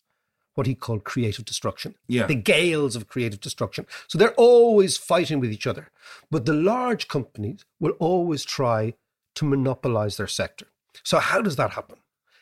what 0.54 0.66
he 0.66 0.74
called 0.74 1.04
creative 1.04 1.44
destruction. 1.44 1.94
Yeah. 2.06 2.26
The 2.26 2.34
gales 2.34 2.96
of 2.96 3.08
creative 3.08 3.40
destruction. 3.40 3.86
So 4.08 4.18
they're 4.18 4.34
always 4.34 4.96
fighting 4.96 5.40
with 5.40 5.52
each 5.52 5.66
other. 5.66 5.90
But 6.30 6.46
the 6.46 6.54
large 6.54 7.08
companies 7.08 7.64
will 7.78 7.92
always 7.92 8.44
try 8.44 8.94
to 9.36 9.44
monopolize 9.44 10.16
their 10.16 10.26
sector. 10.26 10.66
So 11.02 11.18
how 11.18 11.40
does 11.40 11.56
that 11.56 11.72
happen? 11.72 11.98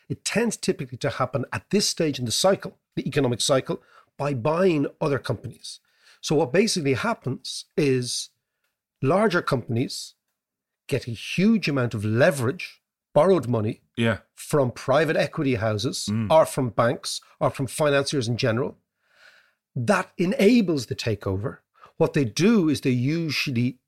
It 0.09 0.25
tends 0.25 0.57
typically 0.57 0.97
to 0.99 1.09
happen 1.11 1.45
at 1.53 1.69
this 1.69 1.87
stage 1.87 2.19
in 2.19 2.25
the 2.25 2.31
cycle, 2.31 2.77
the 2.95 3.07
economic 3.07 3.41
cycle, 3.41 3.81
by 4.17 4.33
buying 4.33 4.87
other 4.99 5.19
companies. 5.19 5.79
So 6.19 6.35
what 6.35 6.51
basically 6.51 6.95
happens 6.95 7.65
is 7.77 8.29
larger 9.01 9.41
companies 9.41 10.15
get 10.87 11.07
a 11.07 11.11
huge 11.11 11.69
amount 11.69 11.93
of 11.93 12.03
leverage, 12.03 12.81
borrowed 13.13 13.47
money, 13.47 13.81
Yeah. 13.95 14.19
from 14.35 14.71
private 14.71 15.15
equity 15.15 15.55
houses 15.55 16.07
mm. 16.09 16.29
or 16.31 16.45
from 16.45 16.69
banks 16.69 17.21
or 17.39 17.49
from 17.49 17.67
financiers 17.67 18.27
in 18.27 18.37
general. 18.37 18.77
That 19.75 20.11
enables 20.17 20.87
the 20.87 20.95
takeover. 20.95 21.59
What 21.97 22.13
they 22.13 22.25
do 22.25 22.69
is 22.69 22.81
they 22.81 22.89
usually 22.91 23.79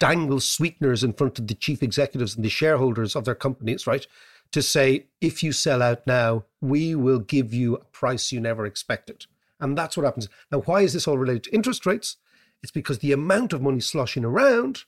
dangle 0.00 0.40
sweeteners 0.40 1.04
in 1.04 1.12
front 1.12 1.38
of 1.38 1.46
the 1.46 1.54
chief 1.54 1.82
executives 1.82 2.34
and 2.34 2.44
the 2.44 2.50
shareholders 2.50 3.14
of 3.14 3.24
their 3.24 3.34
companies, 3.34 3.86
right? 3.86 4.06
To 4.52 4.62
say, 4.62 5.06
if 5.20 5.42
you 5.42 5.52
sell 5.52 5.82
out 5.82 6.06
now, 6.06 6.44
we 6.60 6.94
will 6.94 7.20
give 7.20 7.54
you 7.54 7.76
a 7.76 7.84
price 7.84 8.32
you 8.32 8.40
never 8.40 8.66
expected. 8.66 9.26
And 9.60 9.78
that's 9.78 9.96
what 9.96 10.04
happens. 10.04 10.28
Now, 10.50 10.60
why 10.62 10.82
is 10.82 10.92
this 10.92 11.06
all 11.08 11.16
related 11.18 11.44
to 11.44 11.54
interest 11.54 11.86
rates? 11.86 12.16
It's 12.62 12.72
because 12.72 12.98
the 12.98 13.12
amount 13.12 13.52
of 13.52 13.62
money 13.62 13.80
sloshing 13.80 14.24
around 14.24 14.84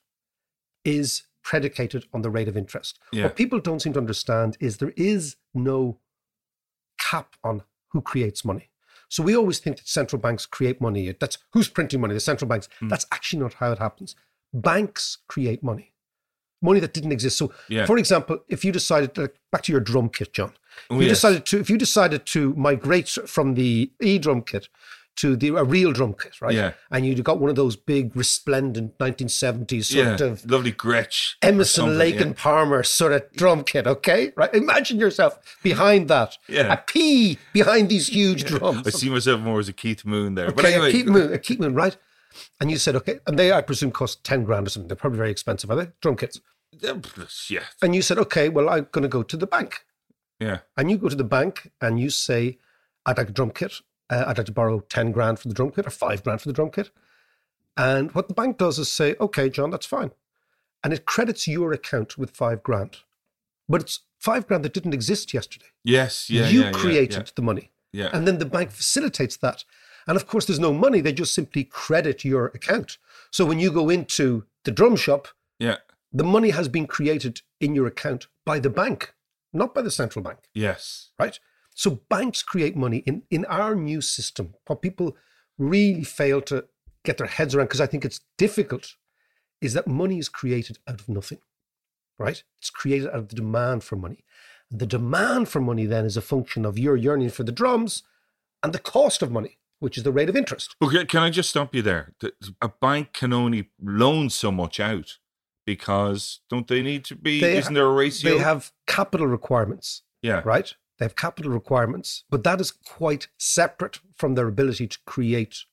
is 0.84 1.22
predicated 1.46 2.04
on 2.12 2.22
the 2.22 2.28
rate 2.30 2.48
of 2.48 2.56
interest. 2.56 2.98
Yeah. 3.12 3.24
What 3.24 3.36
people 3.36 3.60
don't 3.60 3.80
seem 3.80 3.92
to 3.92 4.00
understand 4.00 4.56
is 4.58 4.78
there 4.78 4.92
is 4.96 5.36
no 5.54 6.00
cap 6.98 7.36
on 7.44 7.62
who 7.92 8.00
creates 8.00 8.44
money. 8.44 8.68
So 9.08 9.22
we 9.22 9.36
always 9.36 9.60
think 9.60 9.76
that 9.76 9.86
central 9.86 10.20
banks 10.20 10.44
create 10.44 10.80
money. 10.80 11.14
That's 11.20 11.38
who's 11.52 11.68
printing 11.68 12.00
money, 12.00 12.14
the 12.14 12.20
central 12.20 12.48
banks. 12.48 12.68
Hmm. 12.80 12.88
That's 12.88 13.06
actually 13.12 13.40
not 13.44 13.54
how 13.54 13.70
it 13.70 13.78
happens. 13.78 14.16
Banks 14.52 15.18
create 15.28 15.62
money, 15.62 15.92
money 16.60 16.80
that 16.80 16.92
didn't 16.92 17.12
exist. 17.12 17.36
So, 17.38 17.52
Yeah. 17.68 17.86
for 17.86 17.96
example, 17.96 18.40
if 18.48 18.64
you 18.64 18.72
decided, 18.72 19.16
like, 19.16 19.36
back 19.52 19.62
to 19.64 19.72
your 19.72 19.80
drum 19.80 20.08
kit, 20.08 20.32
John, 20.32 20.52
Oh, 20.90 20.96
if 20.96 21.02
you 21.02 21.06
yes. 21.08 21.18
decided 21.18 21.46
to, 21.46 21.60
if 21.60 21.70
you 21.70 21.78
decided 21.78 22.26
to 22.34 22.54
migrate 22.54 23.08
from 23.08 23.54
the 23.54 23.92
e 24.00 24.18
drum 24.18 24.42
kit 24.42 24.68
to 25.16 25.36
the 25.36 25.48
a 25.48 25.64
real 25.64 25.92
drum 25.92 26.14
kit, 26.14 26.40
right? 26.40 26.54
Yeah. 26.54 26.72
And 26.90 27.06
you 27.06 27.14
got 27.22 27.38
one 27.38 27.50
of 27.50 27.56
those 27.56 27.74
big, 27.76 28.14
resplendent 28.14 28.96
1970s 28.98 29.84
sort 29.84 30.20
yeah. 30.20 30.26
of 30.26 30.50
Lovely 30.50 30.72
Gretsch. 30.72 31.34
Emerson, 31.42 31.98
Lake 31.98 32.16
yeah. 32.16 32.22
and 32.22 32.36
Palmer 32.36 32.82
sort 32.82 33.12
of 33.12 33.32
drum 33.32 33.64
kit, 33.64 33.86
okay? 33.86 34.32
Right? 34.36 34.54
Imagine 34.54 34.98
yourself 34.98 35.58
behind 35.62 36.08
that. 36.08 36.36
Yeah. 36.48 36.72
A 36.72 36.76
P 36.76 37.38
behind 37.52 37.88
these 37.88 38.08
huge 38.08 38.44
drums. 38.44 38.86
I 38.86 38.90
see 38.90 39.10
myself 39.10 39.40
more 39.40 39.58
as 39.58 39.68
a 39.68 39.72
Keith 39.72 40.04
Moon 40.04 40.34
there. 40.34 40.52
but 40.52 40.64
Okay, 40.64 40.74
anyway, 40.74 40.90
a 40.90 40.92
Keith 40.92 41.06
Moon, 41.06 41.32
a 41.32 41.38
Keith 41.38 41.58
Moon, 41.58 41.74
right? 41.74 41.96
And 42.60 42.70
you 42.70 42.76
said, 42.76 42.96
okay, 42.96 43.18
and 43.26 43.38
they, 43.38 43.52
I 43.52 43.62
presume, 43.62 43.90
cost 43.90 44.22
10 44.24 44.44
grand 44.44 44.66
or 44.66 44.70
something. 44.70 44.88
They're 44.88 44.96
probably 44.96 45.18
very 45.18 45.30
expensive, 45.30 45.70
are 45.70 45.76
they? 45.76 45.88
Drum 46.00 46.16
kits. 46.16 46.40
yeah, 47.48 47.62
And 47.80 47.94
you 47.94 48.02
said, 48.02 48.18
okay, 48.18 48.48
well, 48.50 48.68
I'm 48.68 48.88
going 48.92 49.02
to 49.02 49.08
go 49.08 49.22
to 49.22 49.36
the 49.36 49.46
bank. 49.46 49.84
yeah, 50.38 50.58
And 50.76 50.90
you 50.90 50.98
go 50.98 51.08
to 51.08 51.16
the 51.16 51.24
bank 51.24 51.70
and 51.80 51.98
you 51.98 52.10
say, 52.10 52.58
I'd 53.06 53.16
like 53.16 53.30
a 53.30 53.32
drum 53.32 53.50
kit. 53.50 53.80
Uh, 54.08 54.24
I'd 54.26 54.38
like 54.38 54.46
to 54.46 54.52
borrow 54.52 54.80
10 54.80 55.12
grand 55.12 55.38
for 55.38 55.48
the 55.48 55.54
drum 55.54 55.70
kit 55.70 55.86
or 55.86 55.90
five 55.90 56.22
grand 56.22 56.40
for 56.40 56.48
the 56.48 56.52
drum 56.52 56.70
kit. 56.70 56.90
And 57.76 58.12
what 58.12 58.28
the 58.28 58.34
bank 58.34 58.56
does 58.56 58.78
is 58.78 58.90
say, 58.90 59.16
okay, 59.20 59.50
John, 59.50 59.70
that's 59.70 59.86
fine. 59.86 60.12
And 60.82 60.92
it 60.92 61.04
credits 61.04 61.46
your 61.48 61.72
account 61.72 62.16
with 62.16 62.30
five 62.30 62.62
grand. 62.62 62.98
But 63.68 63.82
it's 63.82 64.00
five 64.18 64.46
grand 64.46 64.64
that 64.64 64.72
didn't 64.72 64.94
exist 64.94 65.34
yesterday. 65.34 65.66
yes, 65.84 66.30
yeah. 66.30 66.48
you 66.48 66.60
yeah, 66.60 66.66
yeah, 66.66 66.72
created 66.72 67.32
the 67.34 67.42
money. 67.42 67.70
Yeah, 67.92 68.04
yeah. 68.04 68.10
And 68.16 68.26
then 68.26 68.38
the 68.38 68.46
bank 68.46 68.70
facilitates 68.70 69.36
that. 69.38 69.64
And 70.06 70.16
of 70.16 70.26
course, 70.26 70.46
there's 70.46 70.60
no 70.60 70.72
money. 70.72 71.00
They 71.00 71.12
just 71.12 71.34
simply 71.34 71.64
credit 71.64 72.24
your 72.24 72.46
account. 72.46 72.98
So 73.32 73.44
when 73.44 73.58
you 73.58 73.72
go 73.72 73.88
into 73.90 74.44
the 74.64 74.70
drum 74.70 74.94
shop, 74.96 75.28
yeah. 75.58 75.78
the 76.12 76.24
money 76.24 76.50
has 76.50 76.68
been 76.68 76.86
created 76.86 77.42
in 77.60 77.74
your 77.74 77.86
account 77.86 78.28
by 78.44 78.60
the 78.60 78.70
bank, 78.70 79.14
not 79.52 79.74
by 79.74 79.82
the 79.82 79.90
central 79.90 80.22
bank 80.22 80.38
Yes. 80.54 81.10
right? 81.18 81.40
So 81.76 82.00
banks 82.08 82.42
create 82.42 82.74
money 82.74 82.98
in 83.06 83.22
in 83.30 83.44
our 83.44 83.74
new 83.74 84.00
system. 84.00 84.54
What 84.66 84.80
people 84.80 85.14
really 85.58 86.04
fail 86.04 86.40
to 86.42 86.64
get 87.04 87.18
their 87.18 87.26
heads 87.26 87.54
around, 87.54 87.66
because 87.66 87.82
I 87.82 87.86
think 87.86 88.04
it's 88.04 88.20
difficult, 88.38 88.94
is 89.60 89.74
that 89.74 89.86
money 89.86 90.18
is 90.18 90.30
created 90.30 90.78
out 90.88 91.00
of 91.00 91.08
nothing, 91.08 91.38
right? 92.18 92.42
It's 92.58 92.70
created 92.70 93.08
out 93.08 93.16
of 93.16 93.28
the 93.28 93.36
demand 93.36 93.84
for 93.84 93.96
money. 93.96 94.24
And 94.70 94.80
the 94.80 94.86
demand 94.86 95.50
for 95.50 95.60
money 95.60 95.84
then 95.84 96.06
is 96.06 96.16
a 96.16 96.22
function 96.22 96.64
of 96.64 96.78
your 96.78 96.96
yearning 96.96 97.28
for 97.30 97.44
the 97.44 97.52
drums 97.52 98.02
and 98.62 98.72
the 98.72 98.78
cost 98.78 99.20
of 99.22 99.30
money, 99.30 99.58
which 99.78 99.98
is 99.98 100.02
the 100.02 100.12
rate 100.12 100.30
of 100.30 100.36
interest. 100.36 100.74
Okay, 100.82 101.04
can 101.04 101.22
I 101.22 101.28
just 101.28 101.50
stop 101.50 101.74
you 101.74 101.82
there? 101.82 102.14
A 102.62 102.70
bank 102.80 103.12
can 103.12 103.34
only 103.34 103.68
loan 103.82 104.30
so 104.30 104.50
much 104.50 104.80
out 104.80 105.18
because 105.66 106.40
don't 106.48 106.68
they 106.68 106.80
need 106.80 107.04
to 107.04 107.14
be? 107.14 107.38
They 107.38 107.58
isn't 107.58 107.74
there 107.74 107.86
a 107.86 107.92
ratio? 107.92 108.30
They 108.30 108.38
have 108.38 108.72
capital 108.86 109.26
requirements. 109.26 110.02
yeah, 110.22 110.40
right? 110.42 110.74
They 110.98 111.04
have 111.04 111.16
capital 111.16 111.52
requirements, 111.52 112.24
but 112.30 112.44
that 112.44 112.60
is 112.60 112.70
quite 112.70 113.28
separate 113.38 114.00
from 114.14 114.34
their 114.34 114.48
ability 114.48 114.86
to 114.88 114.98
create 115.06 115.64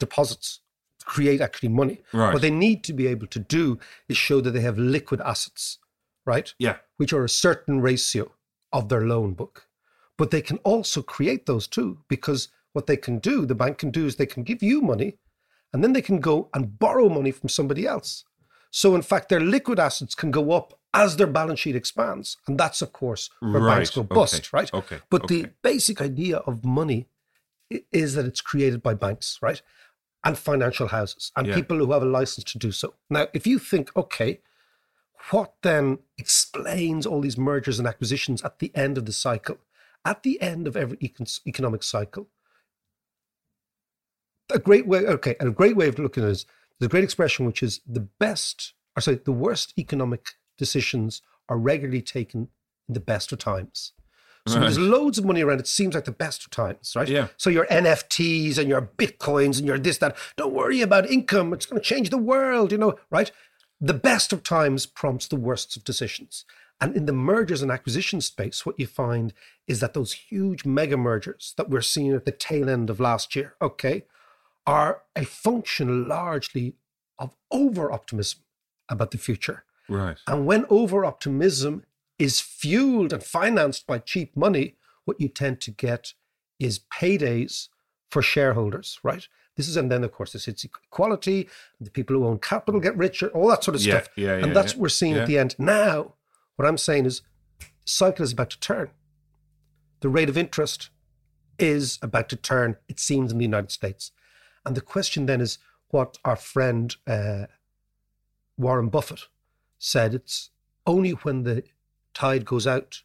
deposits, 0.00 0.60
create 1.04 1.40
actually 1.40 1.68
money. 1.68 2.02
Right. 2.12 2.32
What 2.32 2.42
they 2.42 2.50
need 2.50 2.82
to 2.84 2.92
be 2.92 3.06
able 3.06 3.28
to 3.28 3.38
do 3.38 3.78
is 4.08 4.16
show 4.16 4.40
that 4.40 4.50
they 4.50 4.60
have 4.60 4.78
liquid 4.78 5.20
assets, 5.20 5.78
right? 6.24 6.52
Yeah. 6.58 6.76
Which 6.96 7.12
are 7.12 7.24
a 7.24 7.28
certain 7.28 7.80
ratio 7.80 8.32
of 8.72 8.88
their 8.88 9.02
loan 9.02 9.34
book. 9.34 9.68
But 10.18 10.30
they 10.30 10.42
can 10.42 10.58
also 10.58 11.02
create 11.02 11.46
those 11.46 11.66
too, 11.66 12.00
because 12.08 12.48
what 12.72 12.86
they 12.86 12.96
can 12.96 13.18
do, 13.18 13.46
the 13.46 13.54
bank 13.54 13.78
can 13.78 13.90
do, 13.90 14.06
is 14.06 14.16
they 14.16 14.26
can 14.26 14.42
give 14.42 14.62
you 14.62 14.80
money 14.80 15.18
and 15.72 15.82
then 15.84 15.92
they 15.92 16.02
can 16.02 16.20
go 16.20 16.48
and 16.54 16.78
borrow 16.78 17.08
money 17.08 17.30
from 17.30 17.48
somebody 17.48 17.86
else. 17.86 18.24
So, 18.70 18.94
in 18.94 19.02
fact, 19.02 19.28
their 19.28 19.40
liquid 19.40 19.78
assets 19.78 20.14
can 20.14 20.30
go 20.30 20.52
up 20.52 20.78
as 20.96 21.16
their 21.16 21.26
balance 21.26 21.60
sheet 21.60 21.76
expands. 21.76 22.38
And 22.48 22.58
that's, 22.58 22.80
of 22.82 22.92
course, 22.92 23.28
where 23.40 23.60
banks 23.60 23.90
go 23.90 24.02
bust, 24.02 24.34
okay, 24.34 24.48
right? 24.52 24.74
okay, 24.74 25.00
But 25.10 25.28
the 25.28 25.50
basic 25.62 26.00
idea 26.00 26.38
of 26.38 26.64
money 26.64 27.06
is 27.92 28.14
that 28.14 28.24
it's 28.24 28.40
created 28.40 28.82
by 28.82 28.94
banks, 28.94 29.38
right? 29.42 29.60
And 30.24 30.36
financial 30.38 30.88
houses 30.88 31.30
and 31.36 31.46
Yeah. 31.46 31.54
people 31.54 31.76
who 31.76 31.92
have 31.92 32.02
a 32.02 32.06
license 32.06 32.44
to 32.52 32.58
do 32.58 32.72
so. 32.72 32.94
Now, 33.10 33.28
if 33.34 33.46
you 33.46 33.58
think, 33.58 33.94
okay, 33.94 34.40
what 35.30 35.54
then 35.62 35.98
explains 36.16 37.04
all 37.04 37.20
these 37.20 37.36
mergers 37.36 37.78
and 37.78 37.86
acquisitions 37.86 38.42
at 38.42 38.58
the 38.58 38.74
end 38.74 38.96
of 38.96 39.04
the 39.04 39.12
cycle? 39.12 39.58
At 40.04 40.22
the 40.22 40.40
end 40.40 40.66
of 40.66 40.76
every 40.76 40.96
econ- 40.98 41.40
economic 41.46 41.82
cycle, 41.82 42.28
a 44.50 44.58
great 44.58 44.86
way, 44.86 45.00
okay, 45.00 45.34
and 45.40 45.48
a 45.48 45.52
great 45.52 45.76
way 45.76 45.88
of 45.88 45.98
looking 45.98 46.22
at 46.22 46.28
it 46.30 46.32
is 46.32 46.46
a 46.80 46.88
great 46.88 47.04
expression 47.04 47.44
which 47.44 47.62
is 47.62 47.80
the 47.86 48.00
best, 48.00 48.72
or 48.96 49.00
sorry, 49.00 49.20
the 49.24 49.32
worst 49.32 49.74
economic 49.78 50.24
decisions 50.56 51.22
are 51.48 51.58
regularly 51.58 52.02
taken 52.02 52.48
in 52.88 52.94
the 52.94 53.00
best 53.00 53.32
of 53.32 53.38
times. 53.38 53.92
So 54.46 54.54
when 54.54 54.62
there's 54.62 54.78
loads 54.78 55.18
of 55.18 55.24
money 55.24 55.42
around, 55.42 55.58
it 55.58 55.66
seems 55.66 55.94
like 55.94 56.04
the 56.04 56.12
best 56.12 56.44
of 56.44 56.50
times, 56.50 56.94
right? 56.94 57.08
Yeah. 57.08 57.28
So 57.36 57.50
your 57.50 57.66
NFTs 57.66 58.58
and 58.58 58.68
your 58.68 58.82
bitcoins 58.82 59.58
and 59.58 59.66
your 59.66 59.76
this, 59.76 59.98
that, 59.98 60.16
don't 60.36 60.54
worry 60.54 60.82
about 60.82 61.10
income. 61.10 61.52
It's 61.52 61.66
going 61.66 61.82
to 61.82 61.84
change 61.84 62.10
the 62.10 62.18
world, 62.18 62.70
you 62.70 62.78
know, 62.78 62.94
right? 63.10 63.32
The 63.80 63.94
best 63.94 64.32
of 64.32 64.44
times 64.44 64.86
prompts 64.86 65.26
the 65.26 65.36
worst 65.36 65.76
of 65.76 65.82
decisions. 65.82 66.44
And 66.80 66.94
in 66.94 67.06
the 67.06 67.12
mergers 67.12 67.60
and 67.60 67.72
acquisition 67.72 68.20
space, 68.20 68.64
what 68.64 68.78
you 68.78 68.86
find 68.86 69.32
is 69.66 69.80
that 69.80 69.94
those 69.94 70.12
huge 70.12 70.64
mega 70.64 70.96
mergers 70.96 71.54
that 71.56 71.68
we're 71.68 71.80
seeing 71.80 72.12
at 72.12 72.24
the 72.24 72.30
tail 72.30 72.70
end 72.70 72.88
of 72.88 73.00
last 73.00 73.34
year, 73.34 73.54
okay, 73.60 74.04
are 74.64 75.02
a 75.16 75.24
function 75.24 76.06
largely 76.06 76.76
of 77.18 77.34
over 77.50 77.90
optimism 77.90 78.40
about 78.88 79.10
the 79.10 79.18
future. 79.18 79.64
Right. 79.88 80.18
And 80.26 80.46
when 80.46 80.66
over 80.68 81.04
optimism 81.04 81.84
is 82.18 82.40
fueled 82.40 83.12
and 83.12 83.22
financed 83.22 83.86
by 83.86 83.98
cheap 83.98 84.36
money, 84.36 84.76
what 85.04 85.20
you 85.20 85.28
tend 85.28 85.60
to 85.62 85.70
get 85.70 86.14
is 86.58 86.80
paydays 86.92 87.68
for 88.10 88.22
shareholders, 88.22 88.98
right? 89.02 89.28
This 89.56 89.68
is, 89.68 89.76
and 89.76 89.90
then 89.90 90.04
of 90.04 90.12
course, 90.12 90.32
this 90.32 90.44
hits 90.46 90.64
equality, 90.64 91.48
and 91.78 91.86
the 91.86 91.90
people 91.90 92.16
who 92.16 92.26
own 92.26 92.38
capital 92.38 92.80
get 92.80 92.96
richer, 92.96 93.28
all 93.28 93.48
that 93.48 93.64
sort 93.64 93.74
of 93.74 93.82
Yeah, 93.82 93.98
stuff. 94.00 94.08
yeah, 94.16 94.36
yeah, 94.36 94.44
and 94.44 94.54
that's 94.56 94.74
what 94.74 94.82
we're 94.82 94.88
seeing 94.88 95.14
at 95.14 95.26
the 95.26 95.38
end. 95.38 95.54
Now, 95.58 96.14
what 96.56 96.66
I'm 96.66 96.78
saying 96.78 97.06
is 97.06 97.22
the 97.60 97.66
cycle 97.84 98.24
is 98.24 98.32
about 98.32 98.50
to 98.50 98.60
turn. 98.60 98.90
The 100.00 100.08
rate 100.08 100.28
of 100.28 100.36
interest 100.36 100.90
is 101.58 101.98
about 102.02 102.28
to 102.30 102.36
turn, 102.36 102.76
it 102.88 103.00
seems, 103.00 103.32
in 103.32 103.38
the 103.38 103.44
United 103.44 103.70
States. 103.72 104.12
And 104.64 104.76
the 104.76 104.82
question 104.82 105.26
then 105.26 105.40
is 105.40 105.58
what 105.88 106.18
our 106.24 106.36
friend 106.36 106.94
uh, 107.06 107.46
Warren 108.58 108.88
Buffett 108.88 109.28
said 109.78 110.14
it's 110.14 110.50
only 110.86 111.10
when 111.10 111.42
the 111.42 111.62
tide 112.14 112.44
goes 112.44 112.66
out 112.66 113.02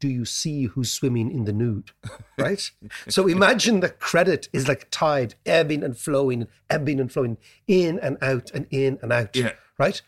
do 0.00 0.08
you 0.08 0.24
see 0.26 0.64
who's 0.64 0.90
swimming 0.92 1.30
in 1.30 1.44
the 1.44 1.52
nude, 1.52 1.92
right? 2.38 2.70
so 3.08 3.26
imagine 3.26 3.80
that 3.80 4.00
credit 4.00 4.48
is 4.52 4.68
like 4.68 4.88
tide, 4.90 5.34
ebbing 5.46 5.82
and 5.82 5.96
flowing, 5.96 6.46
ebbing 6.68 7.00
and 7.00 7.10
flowing, 7.10 7.38
in 7.68 7.98
and 8.00 8.18
out 8.20 8.50
and 8.52 8.66
in 8.70 8.98
and 9.00 9.12
out, 9.12 9.34
Yeah. 9.34 9.52
right? 9.78 10.02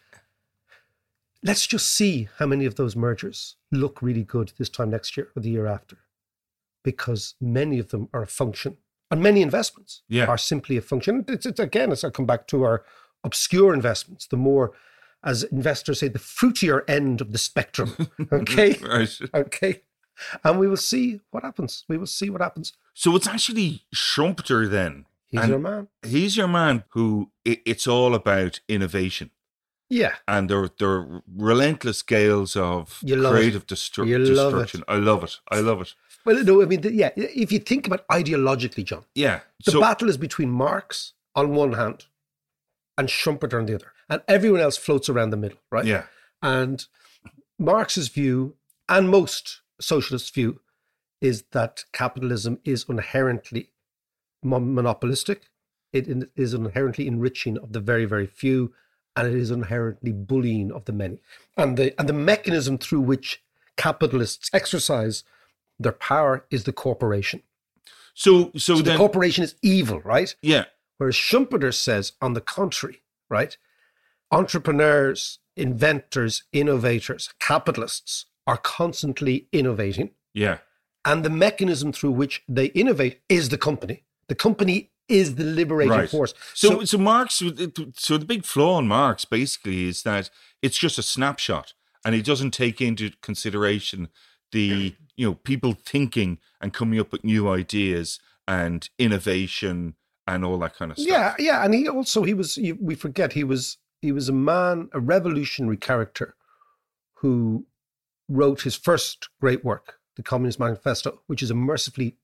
Let's 1.42 1.66
just 1.66 1.88
see 1.94 2.28
how 2.38 2.46
many 2.46 2.66
of 2.66 2.74
those 2.74 2.96
mergers 2.96 3.56
look 3.70 4.02
really 4.02 4.24
good 4.24 4.52
this 4.58 4.68
time 4.68 4.90
next 4.90 5.16
year 5.16 5.28
or 5.36 5.40
the 5.40 5.50
year 5.50 5.66
after, 5.66 5.96
because 6.82 7.34
many 7.40 7.78
of 7.78 7.88
them 7.88 8.08
are 8.12 8.22
a 8.22 8.26
function, 8.26 8.76
and 9.10 9.22
many 9.22 9.40
investments 9.40 10.02
Yeah. 10.08 10.26
are 10.26 10.38
simply 10.38 10.76
a 10.76 10.82
function. 10.82 11.24
It's, 11.28 11.46
it's 11.46 11.60
again, 11.60 11.92
as 11.92 12.04
I 12.04 12.10
come 12.10 12.26
back 12.26 12.46
to 12.48 12.64
our 12.64 12.84
obscure 13.24 13.72
investments, 13.72 14.26
the 14.26 14.36
more, 14.36 14.72
as 15.26 15.42
investors 15.44 16.00
say, 16.00 16.08
the 16.08 16.18
fruitier 16.18 16.82
end 16.88 17.20
of 17.20 17.32
the 17.32 17.38
spectrum. 17.38 17.90
Okay, 18.32 18.70
Right. 18.82 19.18
okay, 19.34 19.82
and 20.44 20.58
we 20.60 20.66
will 20.68 20.76
see 20.92 21.20
what 21.32 21.42
happens. 21.42 21.84
We 21.88 21.98
will 21.98 22.06
see 22.06 22.30
what 22.30 22.40
happens. 22.40 22.72
So 22.94 23.14
it's 23.16 23.26
actually 23.26 23.82
Schumpeter 23.94 24.70
then. 24.70 25.04
He's 25.26 25.40
And 25.40 25.50
your 25.50 25.58
man. 25.58 25.88
He's 26.02 26.36
your 26.36 26.48
man 26.48 26.84
who 26.94 27.30
i 27.46 27.60
it's 27.66 27.86
all 27.86 28.14
about 28.14 28.60
innovation 28.68 29.30
Yeah, 29.90 30.14
and 30.28 30.48
their 30.48 30.68
their 30.80 30.96
relentless 31.36 32.02
gales 32.02 32.56
of 32.56 33.00
love 33.02 33.34
it. 33.34 33.36
creative 33.36 33.66
destru- 33.66 34.06
You 34.08 34.18
love 34.18 34.54
it. 34.54 34.56
destruction. 34.56 34.84
I 34.88 34.96
love 35.10 35.22
it. 35.24 35.34
I 35.56 35.60
love 35.60 35.80
it. 35.84 35.94
well, 36.24 36.42
no, 36.44 36.62
I 36.62 36.66
mean, 36.66 36.80
the- 36.80 36.92
yeah. 37.02 37.10
If 37.16 37.50
you 37.52 37.58
think 37.70 37.86
about 37.88 38.02
ideologically, 38.08 38.84
John, 38.84 39.04
Yeah. 39.14 39.40
The 39.64 39.72
so 39.72 39.80
battle 39.80 40.08
is 40.08 40.16
between 40.18 40.50
Marx 40.50 41.12
on 41.34 41.54
one 41.62 41.72
hand 41.74 42.06
and 42.98 43.08
Schumpeter 43.08 43.58
on 43.60 43.66
the 43.66 43.74
other, 43.74 43.90
and 44.08 44.22
everyone 44.28 44.60
else 44.60 44.76
floats 44.76 45.08
around 45.08 45.30
the 45.30 45.36
middle, 45.36 45.58
right? 45.70 45.84
yeah. 45.84 46.04
And 46.42 46.84
Marx's 47.58 48.08
view 48.08 48.56
and 48.88 49.08
most 49.08 49.60
socialists' 49.80 50.30
view 50.30 50.60
is 51.20 51.44
that 51.52 51.84
capitalism 51.92 52.58
is 52.64 52.84
inherently 52.88 53.70
monopolistic. 54.42 55.48
It 55.92 56.28
is 56.36 56.52
inherently 56.54 57.06
enriching 57.06 57.58
of 57.58 57.72
the 57.72 57.80
very, 57.80 58.04
very 58.04 58.26
few, 58.26 58.72
and 59.16 59.26
it 59.26 59.34
is 59.34 59.50
inherently 59.50 60.12
bullying 60.12 60.70
of 60.70 60.84
the 60.84 60.92
many. 60.92 61.20
And 61.56 61.76
the 61.76 61.98
and 61.98 62.08
the 62.08 62.12
mechanism 62.12 62.76
through 62.78 63.00
which 63.00 63.42
capitalists 63.76 64.50
exercise 64.52 65.24
their 65.78 65.92
power 65.92 66.44
is 66.50 66.64
the 66.64 66.72
corporation. 66.72 67.42
So 68.14 68.50
so, 68.56 68.76
So 68.76 68.82
the 68.82 68.96
corporation 68.96 69.44
is 69.44 69.54
evil, 69.62 70.00
right? 70.00 70.34
yeah. 70.42 70.64
Whereas 70.98 71.14
Schumpeter 71.14 71.74
says, 71.74 72.12
on 72.22 72.32
the 72.32 72.40
contrary, 72.40 73.02
right? 73.28 73.56
Entrepreneurs, 74.30 75.38
inventors, 75.56 76.44
innovators, 76.52 77.32
capitalists 77.40 78.26
are 78.46 78.56
constantly 78.56 79.48
innovating. 79.52 80.10
Yeah. 80.34 80.58
And 81.04 81.24
the 81.24 81.30
mechanism 81.30 81.92
through 81.92 82.12
which 82.12 82.42
they 82.48 82.66
innovate 82.66 83.20
is 83.28 83.48
the 83.48 83.58
company. 83.58 84.04
The 84.28 84.34
company 84.34 84.90
is 85.08 85.36
the 85.36 85.44
liberating 85.44 85.92
Right. 85.92 86.10
force. 86.10 86.34
So, 86.54 86.84
so 86.84 86.98
Marx, 86.98 87.34
so 87.94 88.18
the 88.18 88.24
big 88.26 88.44
flaw 88.44 88.78
in 88.80 88.88
Marx 88.88 89.24
basically 89.24 89.88
is 89.88 90.02
that 90.02 90.30
it's 90.62 90.76
just 90.76 90.98
a 90.98 91.02
snapshot, 91.02 91.74
and 92.04 92.14
he 92.14 92.22
doesn't 92.22 92.50
take 92.50 92.80
into 92.80 93.12
consideration 93.22 94.08
the 94.52 94.96
you 95.16 95.26
know 95.28 95.34
people 95.34 95.74
thinking 95.74 96.38
and 96.60 96.72
coming 96.72 96.98
up 96.98 97.12
with 97.12 97.22
new 97.24 97.48
ideas 97.48 98.18
and 98.48 98.90
innovation 98.98 99.94
and 100.26 100.44
all 100.44 100.58
that 100.58 100.74
kind 100.76 100.90
of 100.90 100.98
stuff. 100.98 101.08
yeah, 101.08 101.34
yeah. 101.38 101.64
And 101.64 101.72
he 101.72 101.88
also, 101.88 102.24
he 102.24 102.34
was, 102.34 102.58
we 102.80 102.94
forget, 102.96 103.32
he 103.32 103.44
was, 103.44 103.78
he 104.06 104.12
was 104.12 104.28
a 104.28 104.32
man, 104.32 104.88
a 104.92 105.00
revolutionary 105.00 105.76
character 105.76 106.36
who 107.14 107.66
wrote 108.28 108.62
his 108.62 108.76
first 108.76 109.28
great 109.40 109.64
work, 109.64 109.98
The 110.16 110.22
Communist 110.22 110.60
Manifesto, 110.60 111.20
which 111.26 111.42
is 111.42 111.50
a 111.50 111.54
mercifully 111.54 112.16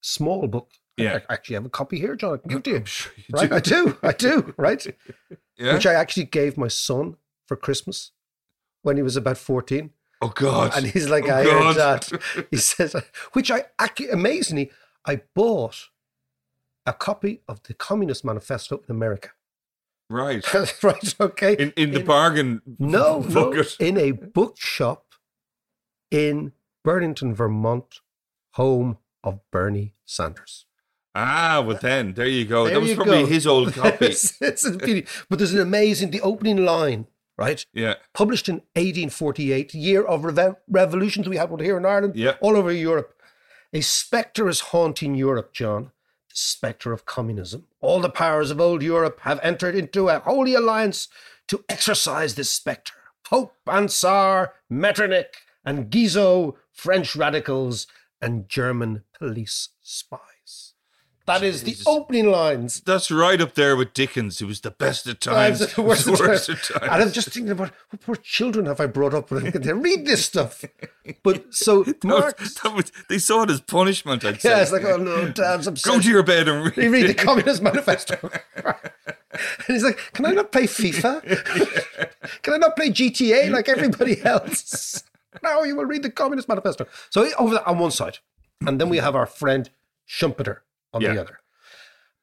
small 0.00 0.46
book. 0.46 0.68
I- 0.98 1.02
Yeah. 1.02 1.18
I 1.28 1.32
actually 1.34 1.54
have 1.54 1.66
a 1.66 1.70
copy 1.70 1.98
here, 1.98 2.14
John. 2.16 2.34
I 2.34 2.36
can 2.38 2.48
give 2.50 2.58
it 2.58 2.64
to 2.64 2.70
you. 2.70 2.84
Sure 2.86 3.12
you 3.16 3.24
Right, 3.32 3.48
do. 3.50 3.54
I 3.56 3.60
do, 3.60 3.98
I 4.02 4.12
do, 4.12 4.54
right? 4.66 4.86
Yeah. 5.56 5.74
Which 5.74 5.86
I 5.86 5.94
actually 5.94 6.26
gave 6.26 6.56
my 6.56 6.68
son 6.68 7.16
for 7.46 7.56
Christmas 7.56 8.12
when 8.82 8.96
he 8.96 9.02
was 9.02 9.16
about 9.16 9.38
14. 9.38 9.90
oh 10.22 10.28
God! 10.34 10.72
And 10.76 10.86
he's 10.86 11.08
like, 11.08 11.24
Oh, 11.28 11.34
I 11.34 11.42
heard 11.44 11.76
that. 11.76 12.02
He 12.50 12.56
says, 12.70 12.94
which 13.32 13.50
I 13.50 13.64
amazingly, 14.12 14.70
I 15.04 15.22
bought 15.34 15.88
a 16.86 16.92
copy 16.92 17.42
of 17.48 17.62
the 17.64 17.74
Communist 17.74 18.24
Manifesto 18.24 18.76
in 18.88 18.90
America. 18.98 19.30
Right 20.10 20.44
right, 20.82 21.14
okay. 21.20 21.54
in 21.58 21.72
in 21.76 21.90
the 21.92 22.00
bargain. 22.02 22.62
no, 22.78 23.20
no, 23.20 23.52
in 23.80 23.96
a 23.98 24.12
bookshop 24.12 25.04
in 26.10 26.52
Burlington, 26.84 27.34
Vermont, 27.34 28.00
home 28.52 28.98
of 29.22 29.40
Bernie 29.50 29.94
Sanders. 30.04 30.64
Ah, 31.14 31.62
well 31.66 31.78
then 31.80 32.14
there 32.14 32.26
you 32.26 32.44
go. 32.44 32.64
There 32.64 32.74
that 32.74 32.80
was 32.80 32.94
probably 32.94 33.22
go. 33.22 33.26
his 33.26 33.46
old 33.46 33.72
copy. 33.82 34.06
it's, 34.06 34.40
it's 34.40 34.64
a 34.64 34.72
beauty. 34.72 35.06
But 35.28 35.38
there's 35.38 35.52
an 35.54 35.60
amazing, 35.60 36.10
the 36.10 36.20
opening 36.20 36.64
line, 36.64 37.06
right? 37.36 37.64
yeah. 37.72 37.94
published 38.14 38.48
in 38.48 38.56
1848, 38.76 39.74
year 39.74 40.04
of 40.04 40.24
revolutions. 40.68 41.28
We 41.28 41.36
had 41.36 41.50
one 41.50 41.60
here 41.60 41.76
in 41.76 41.84
Ireland, 41.84 42.14
Yeah. 42.16 42.36
all 42.40 42.56
over 42.56 42.72
Europe. 42.72 43.14
A 43.72 43.80
spectre 43.80 44.48
is 44.48 44.60
haunting 44.60 45.14
Europe, 45.14 45.52
John. 45.52 45.90
Spectre 46.38 46.92
of 46.92 47.04
communism. 47.04 47.66
All 47.80 48.00
the 48.00 48.08
powers 48.08 48.50
of 48.50 48.60
old 48.60 48.82
Europe 48.82 49.20
have 49.22 49.40
entered 49.42 49.74
into 49.74 50.08
a 50.08 50.20
holy 50.20 50.54
alliance 50.54 51.08
to 51.48 51.64
exorcise 51.68 52.34
this 52.34 52.50
spectre. 52.50 52.94
Pope 53.24 53.56
and 53.66 53.90
Tsar, 53.90 54.54
Metternich 54.70 55.34
and 55.64 55.90
Guizot, 55.90 56.54
French 56.72 57.16
radicals, 57.16 57.86
and 58.20 58.48
German 58.48 59.04
police 59.18 59.70
spies. 59.82 60.27
That 61.28 61.42
is 61.44 61.62
Jesus. 61.62 61.84
the 61.84 61.90
opening 61.90 62.30
lines. 62.30 62.80
That's 62.80 63.10
right 63.10 63.40
up 63.40 63.54
there 63.54 63.76
with 63.76 63.94
Dickens. 63.94 64.40
It 64.40 64.46
was 64.46 64.60
the 64.62 64.70
best 64.72 65.06
of 65.06 65.20
times, 65.20 65.60
Times, 65.60 65.74
the 65.74 65.82
worst 65.82 66.06
of 66.08 66.18
worst 66.18 66.46
times. 66.48 66.70
of 66.70 66.82
And 66.82 66.90
I'm 67.02 67.12
just 67.12 67.28
thinking 67.30 67.52
about 67.52 67.70
what 67.90 68.00
poor 68.02 68.16
children 68.16 68.66
have 68.66 68.80
I 68.80 68.86
brought 68.86 69.14
up 69.14 69.30
with 69.30 69.52
they 69.62 69.72
read 69.72 70.06
this 70.06 70.24
stuff. 70.24 70.64
But 71.22 71.54
so 71.54 71.84
That 71.84 72.02
Mark, 72.04 72.40
was- 72.40 72.54
that 72.54 72.74
was- 72.74 72.92
they 73.08 73.18
saw 73.18 73.42
it 73.44 73.50
as 73.50 73.60
punishment. 73.60 74.24
I'd 74.24 74.40
say. 74.40 74.50
yeah, 74.50 74.62
it's 74.62 74.72
like, 74.72 74.84
oh 74.84 74.96
no, 74.96 75.28
Dad's 75.30 75.68
Go 75.82 76.00
to 76.00 76.08
your 76.10 76.22
bed 76.22 76.48
and 76.48 76.64
read. 76.76 76.90
Read 76.90 77.06
the 77.08 77.14
Communist 77.14 77.62
Manifesto. 77.62 78.16
and 78.64 78.74
he's 79.66 79.84
like, 79.84 79.98
Can 80.14 80.26
I 80.26 80.30
not 80.32 80.50
play 80.50 80.64
FIFA? 80.64 81.22
Can 82.42 82.54
I 82.54 82.56
not 82.56 82.74
play 82.76 82.88
GTA 82.90 83.50
like 83.50 83.68
everybody 83.68 84.22
else? 84.24 85.02
No, 85.42 85.62
you 85.64 85.76
will 85.76 85.84
read 85.84 86.02
the 86.02 86.10
Communist 86.10 86.48
Manifesto. 86.48 86.86
So 87.10 87.28
over 87.38 87.62
on 87.66 87.78
one 87.78 87.90
side. 87.90 88.18
And 88.66 88.80
then 88.80 88.88
we 88.88 88.96
have 88.96 89.14
our 89.14 89.26
friend 89.26 89.70
Schumpeter 90.08 90.58
on 90.92 91.00
Yeah. 91.02 91.14
the 91.14 91.20
other. 91.20 91.40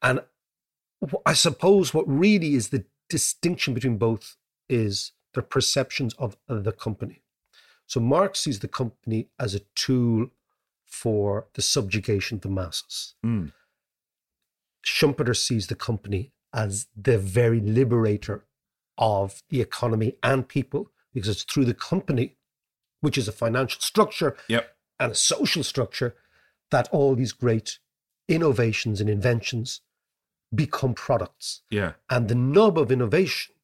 And 0.01 0.21
I 1.25 1.33
suppose 1.33 1.93
what 1.93 2.07
really 2.07 2.53
is 2.55 2.69
the 2.69 2.85
distinction 3.09 3.73
between 3.73 3.97
both 3.97 4.35
is 4.69 5.11
their 5.33 5.43
perceptions 5.43 6.13
of 6.15 6.37
the 6.47 6.71
company. 6.71 7.21
So 7.87 7.99
Marx 7.99 8.39
sees 8.39 8.59
the 8.59 8.67
company 8.67 9.29
as 9.39 9.53
a 9.53 9.59
tool 9.75 10.29
for 10.85 11.47
the 11.53 11.61
subjugation 11.61 12.37
of 12.37 12.41
the 12.41 12.49
masses. 12.49 13.15
Mm. 13.23 13.51
Schumpeter 14.85 15.35
sees 15.35 15.67
the 15.67 15.75
company 15.75 16.31
as 16.53 16.87
the 16.95 17.17
very 17.17 17.59
liberator 17.59 18.45
of 18.97 19.43
the 19.49 19.61
economy 19.61 20.15
and 20.23 20.47
people 20.47 20.91
because 21.13 21.29
it's 21.29 21.43
through 21.43 21.65
the 21.65 21.73
company, 21.73 22.37
which 23.01 23.17
is 23.17 23.27
a 23.27 23.31
financial 23.31 23.81
structure 23.81 24.37
Yep. 24.47 24.75
and 24.99 25.11
a 25.11 25.15
social 25.15 25.63
structure, 25.63 26.15
that 26.71 26.87
all 26.91 27.15
these 27.15 27.31
great 27.33 27.79
innovations 28.27 29.01
and 29.01 29.09
inventions 29.09 29.81
become 30.53 30.93
products. 30.93 31.61
Yeah. 31.69 31.93
And 32.09 32.27
the 32.27 32.35
nub 32.35 32.77
of 32.77 32.91
innovation 32.91 33.55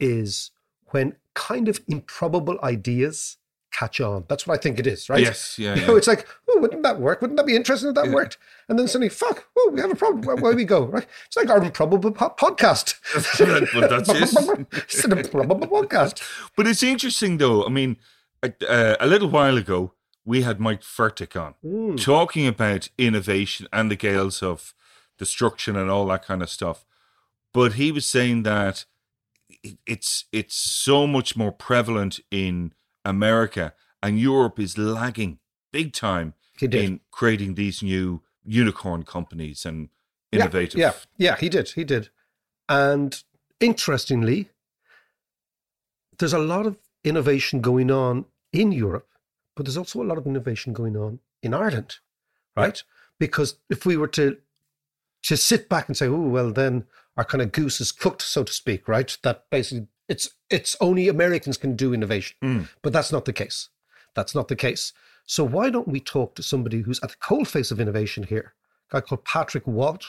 is 0.00 0.50
when 0.86 1.16
kind 1.34 1.68
of 1.68 1.80
improbable 1.88 2.58
ideas 2.62 3.36
catch 3.70 4.00
on. 4.00 4.24
That's 4.28 4.46
what 4.46 4.58
I 4.58 4.62
think 4.62 4.78
it 4.78 4.86
is, 4.86 5.08
right? 5.08 5.20
Yes. 5.20 5.58
Yeah. 5.58 5.74
You 5.74 5.82
yeah. 5.82 5.86
know, 5.88 5.96
it's 5.96 6.06
like, 6.06 6.26
oh, 6.48 6.58
wouldn't 6.58 6.82
that 6.82 7.00
work? 7.00 7.20
Wouldn't 7.20 7.36
that 7.36 7.46
be 7.46 7.54
interesting 7.54 7.90
if 7.90 7.94
that 7.96 8.06
Yeah. 8.06 8.14
worked? 8.14 8.38
And 8.68 8.78
then 8.78 8.88
suddenly, 8.88 9.10
fuck, 9.10 9.46
oh, 9.56 9.70
we 9.72 9.80
have 9.80 9.90
a 9.90 9.94
problem. 9.94 10.22
Where, 10.22 10.36
where 10.36 10.56
we 10.56 10.64
go? 10.64 10.86
Right? 10.86 11.06
It's 11.26 11.36
like 11.36 11.50
our 11.50 11.62
improbable 11.62 12.10
po- 12.10 12.34
podcast. 12.38 12.94
Well, 13.74 13.88
that's 13.88 14.08
it. 14.08 14.66
it's 14.72 15.04
an 15.04 15.18
improbable 15.18 15.68
podcast. 15.68 16.22
But 16.56 16.66
it's 16.66 16.82
interesting, 16.82 17.38
though. 17.38 17.64
I 17.64 17.68
mean, 17.68 17.98
uh, 18.42 18.96
a 19.00 19.06
little 19.06 19.28
while 19.28 19.56
ago, 19.56 19.92
we 20.28 20.42
had 20.42 20.60
Mike 20.60 20.82
Furtick 20.82 21.34
on 21.40 21.54
Mm. 21.64 21.96
talking 22.04 22.46
about 22.46 22.90
innovation 22.98 23.66
and 23.72 23.90
the 23.90 23.96
gales 23.96 24.42
of 24.42 24.74
destruction 25.16 25.74
and 25.74 25.90
all 25.90 26.06
that 26.08 26.24
kind 26.26 26.42
of 26.42 26.50
stuff. 26.50 26.84
But 27.52 27.72
he 27.74 27.90
was 27.90 28.06
saying 28.06 28.42
that 28.44 28.84
it's 29.86 30.26
it's 30.30 30.54
so 30.54 31.06
much 31.06 31.36
more 31.36 31.50
prevalent 31.50 32.20
in 32.30 32.72
America, 33.04 33.72
and 34.02 34.20
Europe 34.20 34.58
is 34.62 34.76
lagging 34.76 35.38
big 35.72 35.92
time 35.92 36.34
in 36.60 37.00
creating 37.10 37.54
these 37.54 37.82
new 37.82 38.20
unicorn 38.44 39.02
companies 39.04 39.64
and 39.66 39.88
Yeah, 40.30 40.42
innovative. 40.42 40.78
Yeah, 40.78 40.92
yeah, 41.16 41.36
he 41.40 41.48
did. 41.48 41.70
He 41.70 41.84
did. 41.84 42.10
And 42.68 43.24
interestingly, 43.60 44.50
there's 46.18 46.34
a 46.34 46.38
lot 46.54 46.66
of 46.66 46.76
innovation 47.02 47.62
going 47.62 47.90
on 47.90 48.26
in 48.52 48.72
Europe, 48.72 49.08
but 49.58 49.66
there's 49.66 49.76
also 49.76 50.00
a 50.00 50.04
lot 50.04 50.18
of 50.18 50.26
innovation 50.26 50.72
going 50.72 50.96
on 50.96 51.18
in 51.42 51.52
Ireland, 51.52 51.96
right? 52.56 52.80
Because 53.18 53.56
if 53.68 53.84
we 53.84 53.96
were 53.96 54.06
to 54.08 54.36
to 55.24 55.36
sit 55.36 55.68
back 55.68 55.88
and 55.88 55.96
say, 55.96 56.06
oh 56.06 56.28
well, 56.28 56.52
then 56.52 56.84
our 57.16 57.24
kind 57.24 57.42
of 57.42 57.50
goose 57.50 57.80
is 57.80 57.90
cooked, 57.90 58.22
so 58.22 58.44
to 58.44 58.52
speak, 58.52 58.86
right? 58.86 59.18
That 59.24 59.46
basically 59.50 59.88
it's 60.08 60.30
it's 60.48 60.76
only 60.80 61.08
Americans 61.08 61.56
can 61.56 61.74
do 61.74 61.92
innovation, 61.92 62.36
Mm. 62.40 62.68
but 62.82 62.92
that's 62.92 63.10
not 63.10 63.24
the 63.24 63.32
case. 63.32 63.68
That's 64.14 64.32
not 64.32 64.46
the 64.46 64.54
case. 64.56 64.92
So 65.26 65.42
why 65.42 65.70
don't 65.70 65.88
we 65.88 65.98
talk 66.00 66.36
to 66.36 66.42
somebody 66.44 66.82
who's 66.82 67.00
at 67.02 67.10
the 67.10 67.16
coalface 67.16 67.72
of 67.72 67.80
innovation 67.80 68.22
here? 68.22 68.54
A 68.90 68.94
guy 68.94 69.00
called 69.00 69.24
Patrick 69.24 69.66
Walsh, 69.66 70.06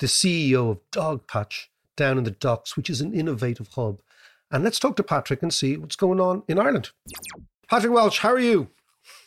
the 0.00 0.06
CEO 0.08 0.72
of 0.72 0.80
Dogpatch 0.90 1.68
down 1.96 2.18
in 2.18 2.24
the 2.24 2.32
docks, 2.32 2.76
which 2.76 2.90
is 2.90 3.00
an 3.00 3.14
innovative 3.14 3.68
hub. 3.76 4.02
And 4.50 4.64
let's 4.64 4.78
talk 4.80 4.96
to 4.96 5.02
Patrick 5.02 5.42
and 5.42 5.54
see 5.54 5.76
what's 5.78 5.96
going 5.96 6.20
on 6.20 6.42
in 6.48 6.58
Ireland. 6.58 6.90
Patrick 7.72 7.94
Walsh, 7.94 8.18
how 8.18 8.28
are 8.28 8.38
you? 8.38 8.68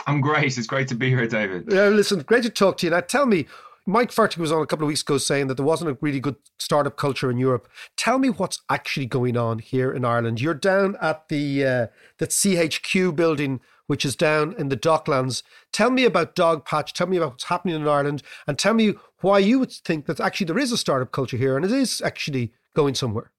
I'm 0.06 0.22
great. 0.22 0.56
It's 0.56 0.68
great 0.68 0.88
to 0.90 0.96
be 0.96 1.10
here, 1.10 1.26
David. 1.26 1.66
Yeah, 1.68 1.88
listen, 1.88 2.20
great 2.20 2.44
to 2.44 2.52
talk 2.52 2.78
to 2.78 2.86
you. 2.86 2.92
Now, 2.92 3.00
tell 3.00 3.26
me, 3.26 3.48
Mike 3.88 4.12
Furtick 4.12 4.38
was 4.38 4.52
on 4.52 4.62
a 4.62 4.68
couple 4.68 4.84
of 4.84 4.90
weeks 4.90 5.02
ago 5.02 5.18
saying 5.18 5.48
that 5.48 5.56
there 5.56 5.66
wasn't 5.66 5.90
a 5.90 5.98
really 6.00 6.20
good 6.20 6.36
startup 6.60 6.96
culture 6.96 7.32
in 7.32 7.40
Europe. 7.40 7.68
Tell 7.98 8.20
me 8.20 8.30
what's 8.30 8.62
actually 8.70 9.08
going 9.08 9.36
on 9.36 9.58
here 9.58 9.92
in 9.92 10.06
Ireland. 10.06 10.42
You're 10.42 10.54
down 10.54 10.96
at 11.02 11.28
the 11.30 11.66
uh, 11.66 11.88
the 12.20 12.28
CHQ 12.28 13.16
building, 13.16 13.62
which 13.88 14.06
is 14.06 14.16
down 14.16 14.54
in 14.60 14.70
the 14.70 14.78
Docklands. 14.78 15.42
Tell 15.72 15.90
me 15.90 16.06
about 16.06 16.36
Dogpatch. 16.36 16.92
Tell 16.92 17.08
me 17.08 17.18
about 17.18 17.32
what's 17.32 17.46
happening 17.46 17.74
in 17.74 17.88
Ireland, 17.88 18.22
and 18.46 18.60
tell 18.60 18.76
me 18.76 18.94
why 19.22 19.40
you 19.40 19.58
would 19.58 19.72
think 19.72 20.06
that 20.06 20.20
actually 20.20 20.46
there 20.46 20.60
is 20.60 20.72
a 20.72 20.78
startup 20.78 21.12
culture 21.12 21.38
here, 21.38 21.56
and 21.56 21.66
it 21.66 21.72
is 21.72 22.00
actually 22.00 22.54
going 22.76 22.94
somewhere. 22.94 23.32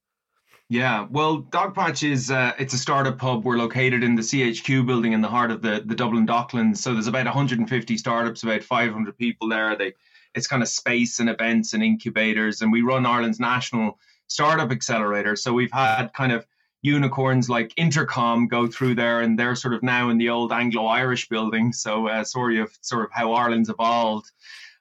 Yeah, 0.68 1.06
well, 1.10 1.42
Dogpatch 1.42 2.08
is 2.08 2.30
uh, 2.30 2.52
it's 2.58 2.74
a 2.74 2.78
startup 2.78 3.20
hub. 3.20 3.44
We're 3.44 3.56
located 3.56 4.02
in 4.02 4.16
the 4.16 4.22
CHQ 4.22 4.84
building 4.84 5.12
in 5.12 5.20
the 5.20 5.28
heart 5.28 5.52
of 5.52 5.62
the 5.62 5.82
the 5.84 5.94
Dublin 5.94 6.26
Docklands. 6.26 6.78
So 6.78 6.92
there's 6.92 7.06
about 7.06 7.26
150 7.26 7.96
startups, 7.96 8.42
about 8.42 8.64
500 8.64 9.16
people 9.16 9.48
there. 9.48 9.76
They 9.76 9.94
it's 10.34 10.48
kind 10.48 10.62
of 10.62 10.68
space 10.68 11.20
and 11.20 11.30
events 11.30 11.72
and 11.72 11.84
incubators, 11.84 12.62
and 12.62 12.72
we 12.72 12.82
run 12.82 13.06
Ireland's 13.06 13.38
national 13.38 13.98
startup 14.26 14.72
accelerator. 14.72 15.36
So 15.36 15.52
we've 15.52 15.72
had 15.72 16.08
kind 16.12 16.32
of 16.32 16.44
unicorns 16.82 17.48
like 17.48 17.72
Intercom 17.76 18.48
go 18.48 18.66
through 18.66 18.96
there, 18.96 19.20
and 19.20 19.38
they're 19.38 19.54
sort 19.54 19.74
of 19.74 19.84
now 19.84 20.08
in 20.08 20.18
the 20.18 20.30
old 20.30 20.52
Anglo-Irish 20.52 21.28
building. 21.28 21.72
So 21.72 22.08
uh, 22.08 22.24
sort 22.24 22.54
of 22.56 22.76
sort 22.80 23.04
of 23.04 23.10
how 23.12 23.34
Ireland's 23.34 23.68
evolved. 23.68 24.32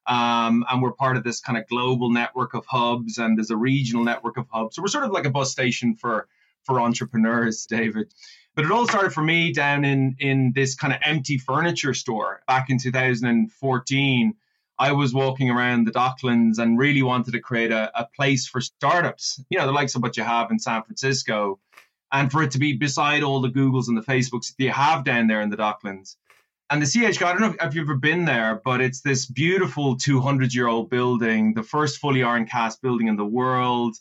Um, 0.07 0.65
and 0.69 0.81
we're 0.81 0.91
part 0.91 1.17
of 1.17 1.23
this 1.23 1.39
kind 1.39 1.57
of 1.57 1.67
global 1.67 2.11
network 2.11 2.53
of 2.53 2.65
hubs, 2.67 3.17
and 3.17 3.37
there's 3.37 3.49
a 3.49 3.57
regional 3.57 4.03
network 4.03 4.37
of 4.37 4.47
hubs. 4.49 4.75
So 4.75 4.81
we're 4.81 4.87
sort 4.87 5.05
of 5.05 5.11
like 5.11 5.25
a 5.25 5.31
bus 5.31 5.51
station 5.51 5.95
for 5.95 6.27
for 6.63 6.79
entrepreneurs, 6.81 7.65
David. 7.65 8.13
But 8.55 8.65
it 8.65 8.71
all 8.71 8.87
started 8.87 9.13
for 9.13 9.21
me 9.21 9.51
down 9.51 9.83
in 9.83 10.15
in 10.19 10.51
this 10.53 10.75
kind 10.75 10.93
of 10.93 10.99
empty 11.03 11.37
furniture 11.37 11.93
store 11.93 12.41
back 12.47 12.69
in 12.69 12.77
2014. 12.77 14.33
I 14.77 14.91
was 14.91 15.13
walking 15.13 15.49
around 15.49 15.85
the 15.85 15.91
Docklands 15.91 16.59
and 16.59 16.77
really 16.77 17.01
wanted 17.01 17.31
to 17.31 17.39
create 17.39 17.71
a, 17.71 17.91
a 17.97 18.07
place 18.15 18.45
for 18.45 18.59
startups, 18.59 19.41
you 19.49 19.57
know, 19.57 19.65
the 19.65 19.71
likes 19.71 19.95
of 19.95 20.01
what 20.01 20.17
you 20.17 20.23
have 20.23 20.51
in 20.51 20.59
San 20.59 20.83
Francisco, 20.83 21.59
and 22.11 22.29
for 22.29 22.43
it 22.43 22.51
to 22.51 22.59
be 22.59 22.73
beside 22.73 23.23
all 23.23 23.39
the 23.39 23.49
Googles 23.49 23.87
and 23.87 23.97
the 23.97 24.01
Facebooks 24.01 24.55
that 24.55 24.63
you 24.63 24.71
have 24.71 25.05
down 25.05 25.27
there 25.27 25.41
in 25.41 25.49
the 25.49 25.57
Docklands. 25.57 26.17
And 26.69 26.81
the 26.81 26.87
CHQ, 26.87 27.23
I 27.23 27.31
don't 27.31 27.41
know 27.41 27.55
if 27.61 27.75
you've 27.75 27.87
ever 27.87 27.95
been 27.95 28.25
there, 28.25 28.59
but 28.65 28.81
it's 28.81 29.01
this 29.01 29.27
beautiful 29.27 29.95
200 29.97 30.53
year 30.53 30.67
old 30.67 30.89
building, 30.89 31.53
the 31.53 31.61
first 31.61 31.99
fully 31.99 32.23
iron 32.23 32.47
cast 32.47 32.81
building 32.81 33.07
in 33.07 33.17
the 33.17 33.25
world, 33.25 33.97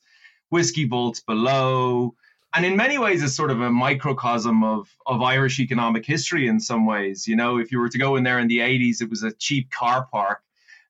whiskey 0.48 0.86
vaults 0.86 1.20
below. 1.20 2.14
And 2.54 2.64
in 2.64 2.76
many 2.76 2.96
ways, 2.96 3.22
it's 3.22 3.34
sort 3.34 3.50
of 3.50 3.60
a 3.60 3.70
microcosm 3.70 4.64
of, 4.64 4.88
of 5.06 5.20
Irish 5.20 5.60
economic 5.60 6.06
history 6.06 6.46
in 6.46 6.58
some 6.58 6.86
ways. 6.86 7.28
You 7.28 7.36
know, 7.36 7.58
if 7.58 7.70
you 7.70 7.80
were 7.80 7.90
to 7.90 7.98
go 7.98 8.16
in 8.16 8.24
there 8.24 8.38
in 8.38 8.48
the 8.48 8.60
80s, 8.60 9.02
it 9.02 9.10
was 9.10 9.22
a 9.22 9.32
cheap 9.32 9.70
car 9.70 10.08
park. 10.10 10.40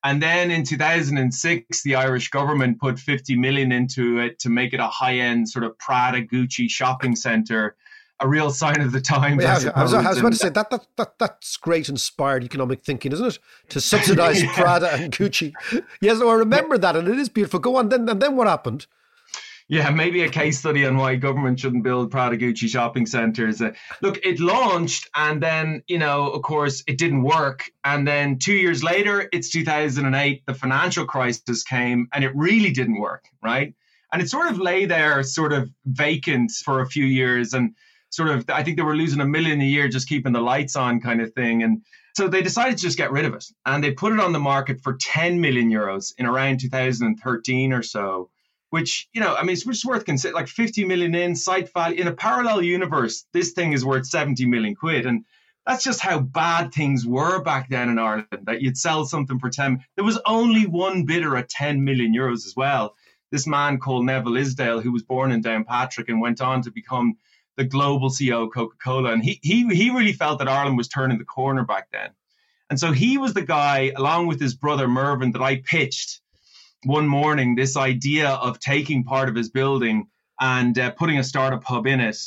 And 0.01 0.21
then 0.21 0.51
in 0.51 0.63
2006, 0.63 1.83
the 1.83 1.95
Irish 1.95 2.29
government 2.29 2.79
put 2.79 2.99
50 2.99 3.35
million 3.35 3.71
into 3.71 4.19
it 4.19 4.39
to 4.39 4.49
make 4.49 4.71
it 4.73 4.79
a 4.79 4.87
high 4.87 5.17
end 5.17 5.49
sort 5.49 5.65
of 5.65 5.77
Prada 5.79 6.23
Gucci 6.23 6.69
shopping 6.69 7.15
center, 7.15 7.75
a 8.19 8.27
real 8.27 8.49
sign 8.49 8.81
of 8.81 8.91
the 8.91 9.01
times. 9.01 9.43
Yeah, 9.43 9.71
I, 9.75 9.79
I, 9.79 9.83
was, 9.83 9.93
I 9.93 10.09
was 10.09 10.19
about 10.19 10.31
to 10.31 10.37
say 10.37 10.49
that, 10.49 10.69
that 10.69 10.87
that 10.95 11.19
that's 11.19 11.57
great 11.57 11.89
inspired 11.89 12.43
economic 12.43 12.83
thinking, 12.83 13.11
isn't 13.11 13.25
it? 13.25 13.39
To 13.69 13.81
subsidize 13.81 14.43
Prada 14.53 14.91
and 14.93 15.13
Gucci. 15.13 15.53
Yes, 16.01 16.19
no, 16.19 16.29
I 16.29 16.35
remember 16.35 16.77
that, 16.77 16.95
and 16.95 17.07
it 17.07 17.19
is 17.19 17.29
beautiful. 17.29 17.59
Go 17.59 17.75
on, 17.75 17.89
then 17.89 18.07
and 18.07 18.21
then 18.21 18.35
what 18.35 18.47
happened? 18.47 18.87
Yeah, 19.67 19.89
maybe 19.89 20.21
a 20.21 20.29
case 20.29 20.59
study 20.59 20.85
on 20.85 20.95
why 20.97 21.15
government 21.15 21.59
shouldn't 21.59 21.83
build 21.83 22.11
Prada 22.11 22.37
Gucci 22.37 22.69
shopping 22.69 23.07
centers. 23.07 23.61
Uh, 23.61 23.71
look, 23.99 24.23
it 24.23 24.39
launched 24.39 25.09
and 25.15 25.41
then, 25.41 25.81
you 25.87 25.97
know, 25.97 26.29
of 26.29 26.43
course, 26.43 26.83
it 26.85 26.99
didn't 26.99 27.23
work. 27.23 27.71
And 27.83 28.07
then 28.07 28.37
two 28.37 28.53
years 28.53 28.83
later, 28.83 29.27
it's 29.33 29.49
2008, 29.49 30.43
the 30.45 30.53
financial 30.53 31.07
crisis 31.07 31.63
came 31.63 32.07
and 32.13 32.23
it 32.23 32.35
really 32.35 32.69
didn't 32.69 32.99
work, 32.99 33.25
right? 33.41 33.73
And 34.13 34.21
it 34.21 34.29
sort 34.29 34.51
of 34.51 34.59
lay 34.59 34.85
there, 34.85 35.23
sort 35.23 35.51
of 35.51 35.71
vacant 35.85 36.51
for 36.63 36.81
a 36.81 36.87
few 36.87 37.05
years. 37.05 37.53
And 37.55 37.73
sort 38.15 38.29
of, 38.29 38.49
I 38.49 38.63
think 38.63 38.77
they 38.77 38.83
were 38.83 38.95
losing 38.95 39.21
a 39.21 39.25
million 39.25 39.61
a 39.61 39.65
year 39.65 39.87
just 39.87 40.09
keeping 40.09 40.33
the 40.33 40.41
lights 40.41 40.75
on 40.75 41.01
kind 41.01 41.21
of 41.21 41.33
thing. 41.33 41.63
And 41.63 41.81
so 42.15 42.27
they 42.27 42.41
decided 42.41 42.77
to 42.77 42.83
just 42.83 42.97
get 42.97 43.11
rid 43.11 43.25
of 43.25 43.33
it. 43.33 43.45
And 43.65 43.83
they 43.83 43.91
put 43.91 44.13
it 44.13 44.19
on 44.19 44.33
the 44.33 44.39
market 44.39 44.81
for 44.81 44.97
10 44.99 45.41
million 45.41 45.69
euros 45.69 46.13
in 46.17 46.25
around 46.25 46.59
2013 46.59 47.73
or 47.73 47.83
so 47.83 48.29
which 48.75 49.07
you 49.13 49.21
know, 49.21 49.33
I 49.33 49.43
mean, 49.43 49.53
it's 49.53 49.63
just 49.63 49.85
worth 49.85 50.03
considering. 50.03 50.35
Like 50.35 50.49
50 50.49 50.83
million 50.83 51.15
in 51.15 51.35
site 51.35 51.71
value 51.71 52.01
in 52.01 52.07
a 52.07 52.13
parallel 52.13 52.61
universe, 52.61 53.25
this 53.31 53.53
thing 53.53 53.71
is 53.71 53.85
worth 53.85 54.05
70 54.05 54.45
million 54.47 54.75
quid. 54.75 55.05
And 55.05 55.23
that's 55.65 55.83
just 55.83 56.01
how 56.01 56.19
bad 56.19 56.73
things 56.73 57.05
were 57.05 57.41
back 57.41 57.69
then 57.69 57.87
in 57.87 57.97
Ireland. 57.97 58.27
That 58.43 58.61
you'd 58.61 58.77
sell 58.77 59.05
something 59.05 59.39
for 59.39 59.49
ten. 59.49 59.83
There 59.95 60.03
was 60.03 60.19
only 60.25 60.65
one 60.65 61.05
bidder 61.05 61.37
at 61.37 61.47
ten 61.47 61.83
million 61.83 62.13
euros 62.13 62.45
as 62.45 62.53
well. 62.55 62.95
This 63.31 63.47
man 63.47 63.79
called 63.79 64.05
Neville 64.05 64.33
Isdell, 64.33 64.83
who 64.83 64.91
was 64.91 65.03
born 65.03 65.31
in 65.31 65.41
Downpatrick 65.41 66.09
and 66.09 66.21
went 66.21 66.41
on 66.41 66.61
to 66.63 66.71
become 66.71 67.15
the 67.57 67.63
global 67.63 68.09
CEO 68.09 68.43
of 68.43 68.53
Coca 68.53 68.75
Cola, 68.83 69.11
and 69.11 69.23
he 69.23 69.39
he 69.41 69.67
he 69.73 69.89
really 69.89 70.13
felt 70.13 70.39
that 70.39 70.47
Ireland 70.47 70.77
was 70.77 70.87
turning 70.87 71.17
the 71.17 71.25
corner 71.25 71.63
back 71.63 71.89
then. 71.91 72.09
And 72.69 72.79
so 72.79 72.91
he 72.91 73.17
was 73.17 73.33
the 73.33 73.43
guy, 73.43 73.91
along 73.95 74.27
with 74.27 74.39
his 74.39 74.55
brother 74.55 74.87
Mervyn, 74.87 75.31
that 75.33 75.41
I 75.41 75.57
pitched 75.57 76.21
one 76.83 77.07
morning 77.07 77.55
this 77.55 77.77
idea 77.77 78.29
of 78.29 78.59
taking 78.59 79.03
part 79.03 79.29
of 79.29 79.35
his 79.35 79.49
building 79.49 80.07
and 80.39 80.77
uh, 80.77 80.91
putting 80.91 81.17
a 81.17 81.23
startup 81.23 81.63
hub 81.63 81.87
in 81.87 81.99
it. 81.99 82.17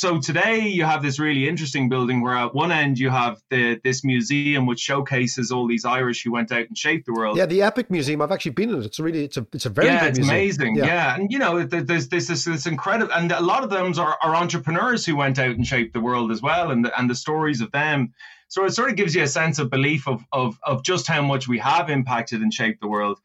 So 0.00 0.18
today 0.18 0.60
you 0.60 0.84
have 0.84 1.02
this 1.02 1.18
really 1.18 1.46
interesting 1.46 1.90
building 1.90 2.22
where 2.22 2.34
at 2.34 2.54
one 2.54 2.72
end 2.72 2.98
you 2.98 3.10
have 3.10 3.42
the 3.50 3.78
this 3.84 4.02
museum 4.02 4.64
which 4.64 4.80
showcases 4.80 5.52
all 5.52 5.66
these 5.66 5.84
Irish 5.84 6.24
who 6.24 6.32
went 6.32 6.50
out 6.50 6.66
and 6.66 6.78
shaped 6.78 7.04
the 7.04 7.12
world. 7.12 7.36
Yeah, 7.36 7.44
the 7.44 7.60
Epic 7.60 7.90
Museum. 7.90 8.22
I've 8.22 8.32
actually 8.32 8.52
been 8.52 8.70
in 8.70 8.78
it. 8.78 8.86
It's 8.86 8.98
really, 8.98 9.24
it's 9.24 9.36
a, 9.36 9.46
it's 9.52 9.66
a 9.66 9.68
very 9.68 9.88
yeah, 9.88 10.06
it's 10.06 10.16
museum. 10.16 10.34
amazing. 10.34 10.76
Yeah. 10.76 10.86
Yeah. 10.86 11.14
and 11.16 11.30
you 11.30 11.38
know, 11.38 11.62
there's 11.64 12.08
this 12.08 12.28
this 12.28 12.46
this 12.46 12.64
incredible, 12.64 13.12
and 13.12 13.30
a 13.30 13.42
lot 13.42 13.62
of 13.62 13.68
them 13.68 13.92
are, 13.98 14.16
are 14.22 14.34
entrepreneurs 14.34 15.04
who 15.04 15.16
went 15.16 15.38
out 15.38 15.50
and 15.50 15.66
shaped 15.66 15.92
the 15.92 16.00
world 16.00 16.30
as 16.30 16.40
well, 16.40 16.70
and 16.70 16.86
the, 16.86 16.98
and 16.98 17.10
the 17.10 17.14
stories 17.14 17.60
of 17.60 17.70
them. 17.70 18.14
So 18.48 18.64
it 18.64 18.70
sort 18.70 18.88
of 18.88 18.96
gives 18.96 19.14
you 19.14 19.22
a 19.22 19.28
sense 19.28 19.58
of 19.58 19.68
belief 19.68 20.08
of 20.08 20.24
of 20.32 20.58
of 20.62 20.82
just 20.82 21.08
how 21.08 21.20
much 21.20 21.46
we 21.46 21.58
have 21.58 21.90
impacted 21.90 22.40
and 22.40 22.54
shaped 22.54 22.80
the 22.80 22.88
world. 22.88 23.18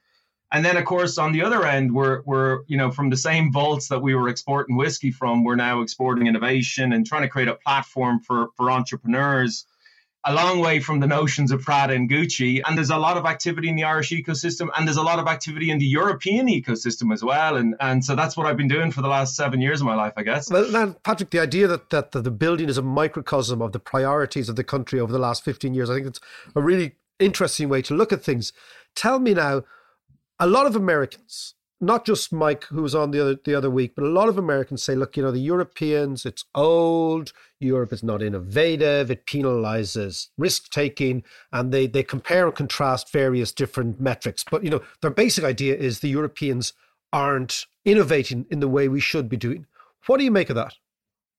And 0.51 0.63
then, 0.63 0.77
of 0.77 0.86
course, 0.86 1.17
on 1.17 1.31
the 1.31 1.41
other 1.41 1.65
end, 1.65 1.93
we're 1.93 2.21
we're 2.23 2.60
you 2.67 2.77
know 2.77 2.91
from 2.91 3.10
the 3.10 3.17
same 3.17 3.51
vaults 3.51 3.88
that 3.89 4.01
we 4.01 4.15
were 4.15 4.29
exporting 4.29 4.75
whiskey 4.75 5.12
from, 5.12 5.43
we're 5.43 5.55
now 5.55 5.81
exporting 5.81 6.27
innovation 6.27 6.93
and 6.93 7.05
trying 7.05 7.23
to 7.23 7.29
create 7.29 7.47
a 7.47 7.55
platform 7.55 8.19
for 8.19 8.49
for 8.55 8.71
entrepreneurs. 8.71 9.65
A 10.27 10.34
long 10.34 10.60
way 10.60 10.79
from 10.79 11.01
the 11.01 11.05
notions 11.05 11.51
of 11.51 11.62
Prada 11.62 11.93
and 11.93 12.10
Gucci, 12.10 12.60
and 12.65 12.75
there's 12.75 12.89
a 12.89 12.97
lot 12.97 13.15
of 13.15 13.27
activity 13.27 13.69
in 13.69 13.75
the 13.75 13.84
Irish 13.84 14.10
ecosystem, 14.10 14.69
and 14.75 14.88
there's 14.88 14.97
a 14.97 15.03
lot 15.03 15.19
of 15.19 15.27
activity 15.27 15.69
in 15.69 15.77
the 15.77 15.86
European 15.86 16.47
ecosystem 16.47 17.13
as 17.13 17.23
well, 17.23 17.58
and 17.58 17.75
and 17.79 18.03
so 18.03 18.15
that's 18.15 18.36
what 18.36 18.47
I've 18.47 18.58
been 18.58 18.67
doing 18.67 18.91
for 18.91 19.03
the 19.03 19.08
last 19.08 19.36
seven 19.36 19.62
years 19.62 19.81
of 19.81 19.86
my 19.86 19.93
life, 19.93 20.13
I 20.17 20.23
guess. 20.23 20.49
Well, 20.49 20.95
Patrick, 21.03 21.29
the 21.29 21.39
idea 21.39 21.67
that, 21.67 21.91
that 21.91 22.12
the, 22.12 22.21
the 22.21 22.31
building 22.31 22.69
is 22.69 22.79
a 22.79 22.81
microcosm 22.81 23.62
of 23.62 23.71
the 23.71 23.79
priorities 23.79 24.49
of 24.49 24.55
the 24.55 24.63
country 24.63 24.99
over 24.99 25.12
the 25.12 25.19
last 25.19 25.43
15 25.43 25.75
years, 25.75 25.91
I 25.91 25.93
think 25.93 26.08
it's 26.08 26.21
a 26.55 26.62
really 26.62 26.95
interesting 27.19 27.69
way 27.69 27.84
to 27.84 27.93
look 27.93 28.12
at 28.12 28.23
things. 28.23 28.51
Tell 28.95 29.19
me 29.19 29.36
now, 29.36 29.63
a 30.39 30.48
lot 30.48 30.65
of 30.65 30.76
Americans, 30.76 31.56
not 31.82 32.06
just 32.06 32.34
Mike, 32.34 32.63
who 32.65 32.82
was 32.82 32.95
on 32.95 33.12
the 33.12 33.21
other 33.21 33.38
the 33.43 33.56
other 33.56 33.69
week, 33.69 33.93
but 33.95 34.06
a 34.06 34.10
lot 34.10 34.30
of 34.30 34.38
Americans 34.38 34.84
say, 34.84 34.95
look, 34.95 35.17
you 35.17 35.24
know, 35.24 35.32
the 35.32 35.39
Europeans, 35.39 36.26
it's 36.26 36.45
old. 36.54 37.32
Europe 37.60 37.93
is 37.93 38.04
not 38.04 38.21
innovative. 38.21 39.10
It 39.10 39.26
penalizes 39.26 40.28
risk 40.38 40.69
taking, 40.69 41.24
and 41.52 41.71
they 41.71 41.88
they 41.88 42.04
compare 42.04 42.48
and 42.48 42.56
contrast 42.56 43.12
various 43.12 43.52
different 43.52 44.00
metrics. 44.00 44.43
But 44.50 44.63
you 44.63 44.69
know, 44.69 44.82
their 45.02 45.12
basic 45.12 45.43
idea 45.43 45.76
is 45.76 46.00
the 46.00 46.10
Europeans 46.10 46.74
aren't 47.13 47.65
innovating 47.86 48.45
in 48.50 48.60
the 48.60 48.67
way 48.67 48.88
we 48.88 49.00
should 49.00 49.30
be 49.30 49.38
doing. 49.38 49.65
What 50.08 50.17
do 50.17 50.24
you 50.24 50.32
make 50.32 50.50
of 50.50 50.56
that? 50.56 50.74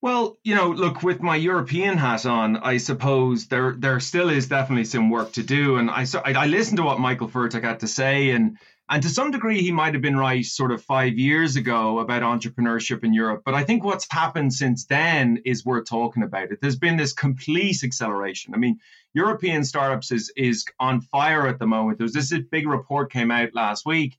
Well, 0.03 0.39
you 0.45 0.55
know, 0.55 0.71
look, 0.71 1.03
with 1.03 1.21
my 1.21 1.37
European 1.37 1.97
hat 1.97 2.27
on, 2.27 2.59
I 2.59 2.77
suppose 2.77 3.47
there 3.49 3.75
there 3.79 3.99
still 4.01 4.29
is 4.29 4.47
definitely 4.49 4.85
some 4.85 5.11
work 5.11 5.33
to 5.33 5.43
do. 5.43 5.77
And 5.77 5.91
I 5.91 6.07
I 6.25 6.47
listened 6.47 6.77
to 6.77 6.85
what 6.85 7.01
Michael 7.01 7.29
Furtick 7.29 7.63
had 7.63 7.81
to 7.81 7.89
say, 7.89 8.31
and 8.31 8.59
and 8.89 9.03
to 9.03 9.09
some 9.09 9.31
degree, 9.31 9.63
he 9.63 9.73
might 9.73 9.95
have 9.95 10.03
been 10.03 10.17
right 10.17 10.45
sort 10.45 10.71
of 10.71 10.83
five 10.83 11.19
years 11.19 11.57
ago 11.57 11.99
about 11.99 12.23
entrepreneurship 12.23 13.03
in 13.03 13.13
Europe. 13.13 13.43
But 13.45 13.55
I 13.55 13.65
think 13.65 13.83
what's 13.83 14.07
happened 14.11 14.53
since 14.53 14.85
then 14.85 15.41
is 15.45 15.65
worth 15.65 15.89
talking 15.89 16.23
about. 16.23 16.53
It 16.53 16.61
there's 16.61 16.77
been 16.77 16.97
this 16.97 17.13
complete 17.13 17.83
acceleration. 17.83 18.55
I 18.55 18.59
mean, 18.59 18.79
European 19.15 19.65
startups 19.65 20.13
is 20.13 20.33
is 20.37 20.65
on 20.79 21.01
fire 21.01 21.47
at 21.47 21.59
the 21.59 21.67
moment. 21.67 21.99
There 21.99 22.05
was 22.05 22.13
this 22.13 22.33
big 22.51 22.69
report 22.69 23.13
came 23.13 23.31
out 23.31 23.55
last 23.55 23.87
week 23.87 24.19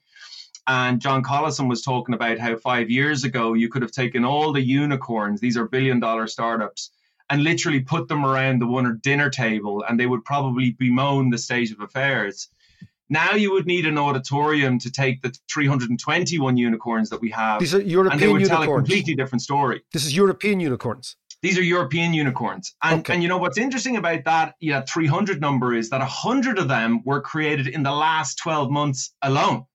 and 0.67 0.99
John 0.99 1.23
Collison 1.23 1.69
was 1.69 1.81
talking 1.81 2.13
about 2.13 2.39
how 2.39 2.57
five 2.57 2.89
years 2.89 3.23
ago 3.23 3.53
you 3.53 3.69
could 3.69 3.81
have 3.81 3.91
taken 3.91 4.25
all 4.25 4.51
the 4.51 4.61
unicorns, 4.61 5.39
these 5.39 5.55
are 5.55 5.65
billion 5.65 6.01
dollar 6.01 6.27
startups, 6.27 6.91
and 7.29 7.43
literally 7.43 7.79
put 7.79 8.09
them 8.09 8.25
around 8.25 8.59
the 8.59 8.67
one 8.67 8.99
dinner 9.01 9.29
table 9.29 9.83
and 9.87 9.97
they 9.97 10.07
would 10.07 10.25
probably 10.25 10.71
bemoan 10.71 11.29
the 11.29 11.37
state 11.37 11.71
of 11.71 11.79
affairs. 11.79 12.49
Now 13.09 13.31
you 13.33 13.51
would 13.53 13.65
need 13.65 13.85
an 13.85 13.97
auditorium 13.97 14.79
to 14.79 14.91
take 14.91 15.21
the 15.21 15.33
321 15.51 16.57
unicorns 16.57 17.09
that 17.09 17.21
we 17.21 17.31
have. 17.31 17.59
These 17.59 17.73
are 17.75 17.81
European 17.81 18.11
and 18.13 18.21
they 18.21 18.27
would 18.27 18.41
unicorns. 18.41 18.65
tell 18.65 18.73
a 18.73 18.77
completely 18.77 19.15
different 19.15 19.41
story. 19.41 19.81
This 19.93 20.05
is 20.05 20.15
European 20.15 20.59
unicorns. 20.59 21.15
These 21.41 21.57
are 21.57 21.63
European 21.63 22.13
unicorns. 22.13 22.75
And, 22.83 22.99
Okay. 23.01 23.13
and 23.13 23.23
you 23.23 23.29
know 23.29 23.37
what's 23.37 23.57
interesting 23.57 23.95
about 23.95 24.23
that 24.25 24.55
yeah, 24.59 24.81
300 24.81 25.39
number 25.39 25.73
is 25.73 25.89
that 25.91 25.99
100 26.01 26.57
of 26.59 26.67
them 26.67 27.01
were 27.05 27.21
created 27.21 27.67
in 27.67 27.83
the 27.83 27.91
last 27.91 28.39
12 28.39 28.69
months 28.71 29.13
alone. 29.21 29.65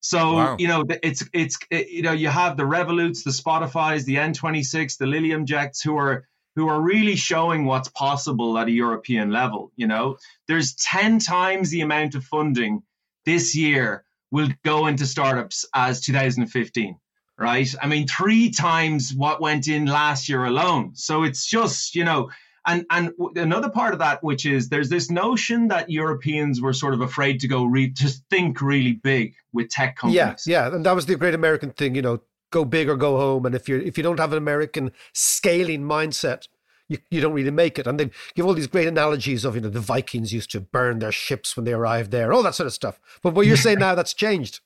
So 0.00 0.34
Wow. 0.34 0.56
you 0.58 0.68
know 0.68 0.84
it's 1.02 1.22
it's 1.32 1.58
it- 1.70 1.88
you 1.90 2.02
know 2.02 2.12
you 2.12 2.28
have 2.28 2.56
the 2.56 2.64
Revoluts, 2.64 3.24
the 3.24 3.30
Spotify's, 3.30 4.04
the 4.04 4.16
N26, 4.16 4.96
the 4.98 5.06
Lilium 5.06 5.44
Jets 5.46 5.82
who 5.82 5.96
are 5.98 6.26
who 6.54 6.68
are 6.68 6.80
really 6.80 7.16
showing 7.16 7.64
what's 7.64 7.88
possible 7.88 8.56
at 8.58 8.68
a 8.68 8.72
European 8.72 9.30
level. 9.30 9.72
You 9.76 9.86
know, 9.86 10.18
there's 10.48 10.74
10 10.74 11.18
times 11.18 11.70
the 11.70 11.80
amount 11.80 12.14
of 12.14 12.24
funding 12.24 12.82
this 13.24 13.56
year 13.56 14.04
will 14.30 14.48
go 14.64 14.86
into 14.86 15.06
startups 15.06 15.64
as 15.74 16.00
2015 16.00 16.98
right? 17.36 17.74
I 17.82 17.88
mean, 17.88 18.06
three 18.06 18.50
times 18.50 19.12
what 19.12 19.40
went 19.40 19.66
in 19.66 19.86
last 19.86 20.28
year 20.28 20.44
alone. 20.44 20.92
So 20.94 21.24
it's 21.24 21.46
just, 21.46 21.94
you 21.94 22.04
know, 22.04 22.30
and 22.66 22.86
and 22.90 23.12
w- 23.18 23.40
another 23.40 23.68
part 23.68 23.92
of 23.92 23.98
that, 23.98 24.22
which 24.22 24.46
is 24.46 24.68
there's 24.68 24.88
this 24.88 25.10
notion 25.10 25.68
that 25.68 25.90
Europeans 25.90 26.60
were 26.60 26.72
sort 26.72 26.94
of 26.94 27.00
afraid 27.00 27.40
to 27.40 27.48
go 27.48 27.64
re- 27.64 27.92
to 27.92 28.08
think 28.30 28.60
really 28.60 28.92
big 28.92 29.34
with 29.52 29.68
tech 29.68 29.96
companies. 29.96 30.46
Yeah, 30.46 30.68
yeah, 30.68 30.74
and 30.74 30.86
that 30.86 30.94
was 30.94 31.06
the 31.06 31.16
great 31.16 31.34
American 31.34 31.70
thing, 31.70 31.94
you 31.94 32.02
know, 32.02 32.20
go 32.54 32.64
big 32.64 32.88
or 32.88 32.96
go 32.96 33.18
home. 33.18 33.44
And 33.44 33.54
if 33.54 33.68
you 33.68 33.76
if 33.78 33.98
you 33.98 34.02
don't 34.02 34.20
have 34.20 34.32
an 34.32 34.38
American 34.38 34.92
scaling 35.12 35.82
mindset, 35.82 36.48
you, 36.88 36.98
you 37.10 37.20
don't 37.20 37.34
really 37.34 37.50
make 37.50 37.78
it. 37.78 37.86
And 37.86 38.00
they 38.00 38.10
give 38.34 38.46
all 38.46 38.54
these 38.54 38.66
great 38.66 38.88
analogies 38.88 39.44
of 39.44 39.54
you 39.54 39.60
know 39.60 39.68
the 39.68 39.80
Vikings 39.80 40.32
used 40.32 40.50
to 40.52 40.60
burn 40.60 41.00
their 41.00 41.12
ships 41.12 41.56
when 41.56 41.64
they 41.64 41.72
arrived 41.72 42.10
there, 42.10 42.32
all 42.32 42.42
that 42.44 42.54
sort 42.54 42.68
of 42.68 42.72
stuff. 42.72 42.98
But 43.22 43.34
what 43.34 43.46
you're 43.46 43.56
saying 43.56 43.80
now 43.80 43.94
that's 43.94 44.14
changed. 44.14 44.60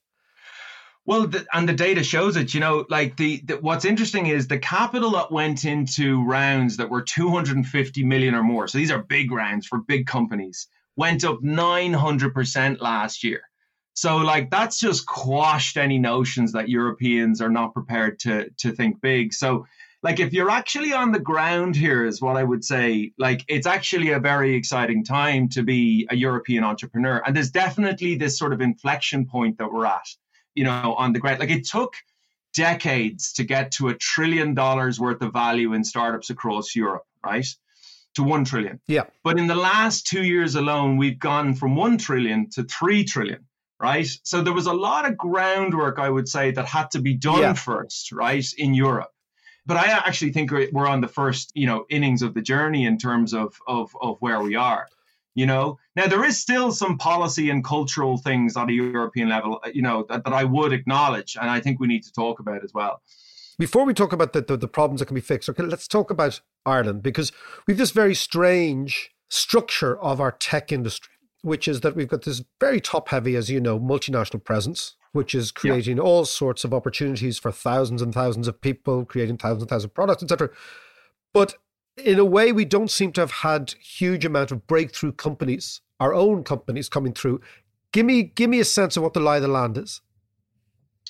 Well, 1.07 1.27
the, 1.27 1.47
and 1.55 1.67
the 1.67 1.73
data 1.73 2.05
shows 2.05 2.37
it. 2.37 2.53
You 2.53 2.61
know, 2.61 2.85
like 2.91 3.17
the, 3.17 3.41
the 3.47 3.57
what's 3.57 3.87
interesting 3.87 4.27
is 4.27 4.47
the 4.47 4.59
capital 4.59 5.13
that 5.13 5.33
went 5.33 5.65
into 5.65 6.23
rounds 6.25 6.77
that 6.77 6.91
were 6.91 7.01
250 7.01 8.05
million 8.05 8.35
or 8.35 8.43
more. 8.43 8.69
So 8.69 8.77
these 8.77 8.91
are 8.91 9.03
big 9.03 9.33
rounds 9.33 9.67
for 9.67 9.79
big 9.79 10.07
companies. 10.07 10.69
Went 10.97 11.25
up 11.25 11.43
900 11.43 12.35
percent 12.35 12.83
last 12.83 13.25
year. 13.25 13.48
So 14.01 14.19
like 14.19 14.51
that's 14.51 14.79
just 14.79 15.07
quashed 15.07 15.77
any 15.77 15.99
notions 15.99 16.53
that 16.53 16.69
Europeans 16.69 17.41
are 17.41 17.51
not 17.51 17.75
prepared 17.75 18.19
to 18.21 18.51
to 18.59 18.73
think 18.73 19.01
big. 19.01 19.33
So 19.35 19.67
like 20.03 20.21
if 20.21 20.33
you're 20.33 20.51
actually 20.51 20.93
on 20.93 21.11
the 21.11 21.19
ground 21.19 21.75
here 21.75 22.05
is 22.05 22.23
what 22.23 22.37
I 22.37 22.45
would 22.45 22.65
say. 22.65 23.13
Like 23.19 23.45
it's 23.49 23.67
actually 23.67 24.13
a 24.13 24.21
very 24.21 24.55
exciting 24.55 25.05
time 25.05 25.49
to 25.51 25.63
be 25.63 26.07
a 26.11 26.17
European 26.17 26.63
entrepreneur. 26.63 27.23
And 27.27 27.35
there's 27.35 27.51
definitely 27.51 28.15
this 28.15 28.39
sort 28.39 28.53
of 28.53 28.61
inflection 28.61 29.27
point 29.27 29.59
that 29.59 29.73
we're 29.73 29.87
at 29.87 30.07
you 30.59 30.65
know, 30.65 30.95
on 30.99 31.13
the 31.13 31.21
ground. 31.21 31.39
Like 31.39 31.51
it 31.51 31.65
took 31.67 31.95
decades 32.53 33.33
to 33.35 33.45
get 33.45 33.71
to 33.73 33.89
a 33.89 33.95
trillion 33.95 34.55
dollars 34.55 34.99
worth 34.99 35.23
of 35.23 35.33
value 35.33 35.73
in 35.73 35.85
startups 35.85 36.31
across 36.31 36.75
Europe, 36.75 37.07
right? 37.25 37.47
To 38.17 38.25
one 38.25 38.45
trillion. 38.45 38.81
Yeah. 38.89 39.05
But 39.23 39.39
in 39.39 39.47
the 39.47 39.55
last 39.55 40.09
two 40.09 40.25
years 40.25 40.57
alone, 40.57 40.97
we've 40.97 41.19
gone 41.19 41.55
from 41.55 41.77
one 41.77 41.97
trillion 41.97 42.51
to 42.51 42.65
three 42.65 43.05
trillion, 43.05 43.47
right? 43.81 44.09
So 44.23 44.43
there 44.43 44.53
was 44.53 44.67
a 44.67 44.73
lot 44.73 45.09
of 45.09 45.17
groundwork, 45.17 45.99
I 45.99 46.09
would 46.09 46.29
say, 46.29 46.51
that 46.53 46.67
had 46.67 46.91
to 46.93 47.01
be 47.01 47.15
done 47.15 47.41
Yeah. 47.41 47.53
first, 47.55 48.13
right, 48.13 48.47
in 48.57 48.75
Europe. 48.75 49.13
But 49.67 49.77
I 49.77 49.87
actually 49.87 50.33
think 50.33 50.51
we're 50.51 50.87
on 50.89 51.01
the 51.01 51.09
first, 51.09 51.53
you 51.55 51.67
know, 51.67 51.85
innings 51.91 52.23
of 52.23 52.35
the 52.35 52.43
journey 52.43 52.87
in 52.87 52.99
terms 52.99 53.35
of 53.35 53.55
of 53.67 53.95
of 54.01 54.17
where 54.21 54.41
we 54.41 54.55
are 54.57 54.89
you 55.35 55.47
know 55.47 55.79
now 55.95 56.07
there 56.07 56.25
is 56.25 56.41
still 56.41 56.73
some 56.73 56.97
policy 56.97 57.51
and 57.51 57.63
cultural 57.63 58.17
things 58.17 58.57
on 58.57 58.69
a 58.71 58.73
european 58.73 59.29
level 59.29 59.61
uh, 59.65 59.69
you 59.73 59.83
know 59.83 60.05
that, 60.09 60.25
that 60.25 60.33
i 60.33 60.43
would 60.43 60.73
acknowledge 60.73 61.37
and 61.39 61.51
i 61.51 61.61
think 61.61 61.79
we 61.79 61.87
need 61.87 62.03
to 62.03 62.13
talk 62.13 62.41
about 62.41 62.65
as 62.65 62.73
well 62.73 63.03
Before 63.59 63.85
we 63.85 63.93
talk 63.93 64.13
about 64.13 64.33
the, 64.35 64.41
the, 64.41 64.57
the 64.57 64.69
problems 64.69 65.01
that 65.01 65.07
can 65.07 65.17
be 65.17 65.21
fixed, 65.21 65.49
okay, 65.49 65.65
let's 65.65 65.89
talk 65.89 66.13
about 66.13 66.41
Ireland 66.65 67.03
because 67.03 67.33
we've 67.67 67.77
this 67.77 67.91
very 67.91 68.15
strange 68.15 69.11
structure 69.29 69.99
of 70.01 70.21
our 70.21 70.31
tech 70.31 70.71
industry, 70.71 71.15
which 71.43 71.69
is 71.69 71.81
that 71.81 71.95
we've 71.95 72.09
got 72.09 72.23
this 72.23 72.43
very 72.61 72.81
top 72.81 73.09
heavy, 73.09 73.37
as 73.37 73.51
you 73.51 73.61
know, 73.61 73.79
multinational 73.79 74.43
presence, 74.43 74.97
which 75.13 75.35
is 75.35 75.51
creating 75.51 75.99
all 76.01 76.25
sorts 76.25 76.65
of 76.65 76.75
opportunities 76.75 77.39
for 77.39 77.53
thousands 77.53 78.03
and 78.03 78.13
thousands 78.13 78.49
of 78.49 78.61
people, 78.61 79.05
creating 79.05 79.39
thousands 79.39 79.63
and 79.63 79.71
thousands 79.71 79.85
of 79.85 79.95
products, 79.95 80.23
etc. 80.23 80.51
But 81.33 81.55
in 81.97 82.19
a 82.19 82.25
way, 82.25 82.53
we 82.53 82.65
don't 82.65 82.91
seem 82.91 83.13
to 83.13 83.21
have 83.21 83.31
had 83.31 83.75
huge 83.81 84.25
amount 84.25 84.51
of 84.51 84.67
breakthrough 84.67 85.13
companies, 85.13 85.81
our 86.01 86.15
own 86.15 86.45
companies 86.45 86.89
coming 86.89 87.13
through. 87.13 87.41
Give 87.93 88.05
me, 88.05 88.23
give 88.23 88.51
me 88.51 88.61
a 88.61 88.65
sense 88.65 88.97
of 88.97 89.03
what 89.03 89.15
the 89.15 89.21
lie 89.21 89.37
of 89.37 89.43
the 89.43 89.49
land 89.49 89.79
is. 89.79 90.01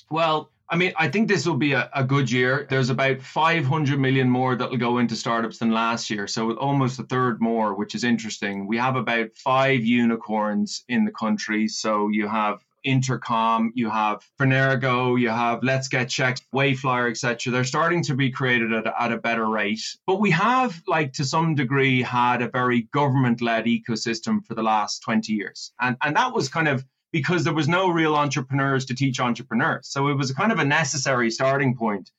well 0.09 0.51
I 0.71 0.75
mean, 0.75 0.93
I 0.97 1.09
think 1.09 1.27
this 1.27 1.47
will 1.47 1.57
be 1.57 1.73
a, 1.73 1.89
a 1.95 2.03
good 2.03 2.31
year. 2.31 2.67
There's 2.69 2.91
about 2.91 3.21
500 3.21 3.99
million 3.99 4.29
more 4.29 4.55
that 4.55 4.69
will 4.69 4.77
go 4.77 4.99
into 4.99 5.15
startups 5.15 5.57
than 5.57 5.71
last 5.71 6.11
year. 6.11 6.27
So 6.27 6.51
almost 6.57 6.99
a 6.99 7.03
third 7.03 7.41
more, 7.41 7.73
which 7.73 7.95
is 7.95 8.03
interesting. 8.03 8.67
We 8.67 8.77
have 8.77 8.95
about 8.95 9.35
five 9.35 9.83
unicorns 9.83 10.83
in 10.87 11.05
the 11.05 11.11
country. 11.11 11.67
So 11.67 12.09
you 12.09 12.27
have 12.27 12.63
Intercom, 12.83 13.71
you 13.75 13.89
have 13.89 14.23
Fenergo, 14.39 15.19
you 15.19 15.29
have 15.29 15.61
LetsGetChecked, 15.61 16.43
Wayflyer, 16.53 17.09
etc. 17.09 17.51
They're 17.51 17.63
starting 17.63 18.03
to 18.03 18.15
be 18.15 18.29
created 18.29 18.71
at, 18.71 18.85
at 18.87 19.11
a 19.11 19.17
better 19.17 19.47
rate. 19.47 19.81
But 20.05 20.19
we 20.19 20.31
have, 20.31 20.81
like, 20.87 21.13
to 21.13 21.25
some 21.25 21.55
degree, 21.55 22.01
had 22.01 22.41
a 22.41 22.47
very 22.47 22.83
government 22.93 23.41
led 23.41 23.65
ecosystem 23.65 24.45
for 24.45 24.53
the 24.53 24.63
last 24.63 24.99
20 25.01 25.33
years. 25.33 25.73
And, 25.81 25.97
and 26.03 26.15
that 26.15 26.33
was 26.33 26.47
kind 26.47 26.67
of 26.67 26.85
because 27.11 27.43
there 27.43 27.53
was 27.53 27.67
no 27.67 27.89
real 27.89 28.15
entrepreneurs 28.15 28.85
to 28.85 28.95
teach 28.95 29.19
entrepreneurs. 29.19 29.87
So 29.87 30.07
it 30.09 30.13
was 30.15 30.31
kind 30.31 30.51
of 30.51 30.59
a 30.59 30.65
necessary 30.65 31.31
starting 31.31 31.75
point. 31.75 32.11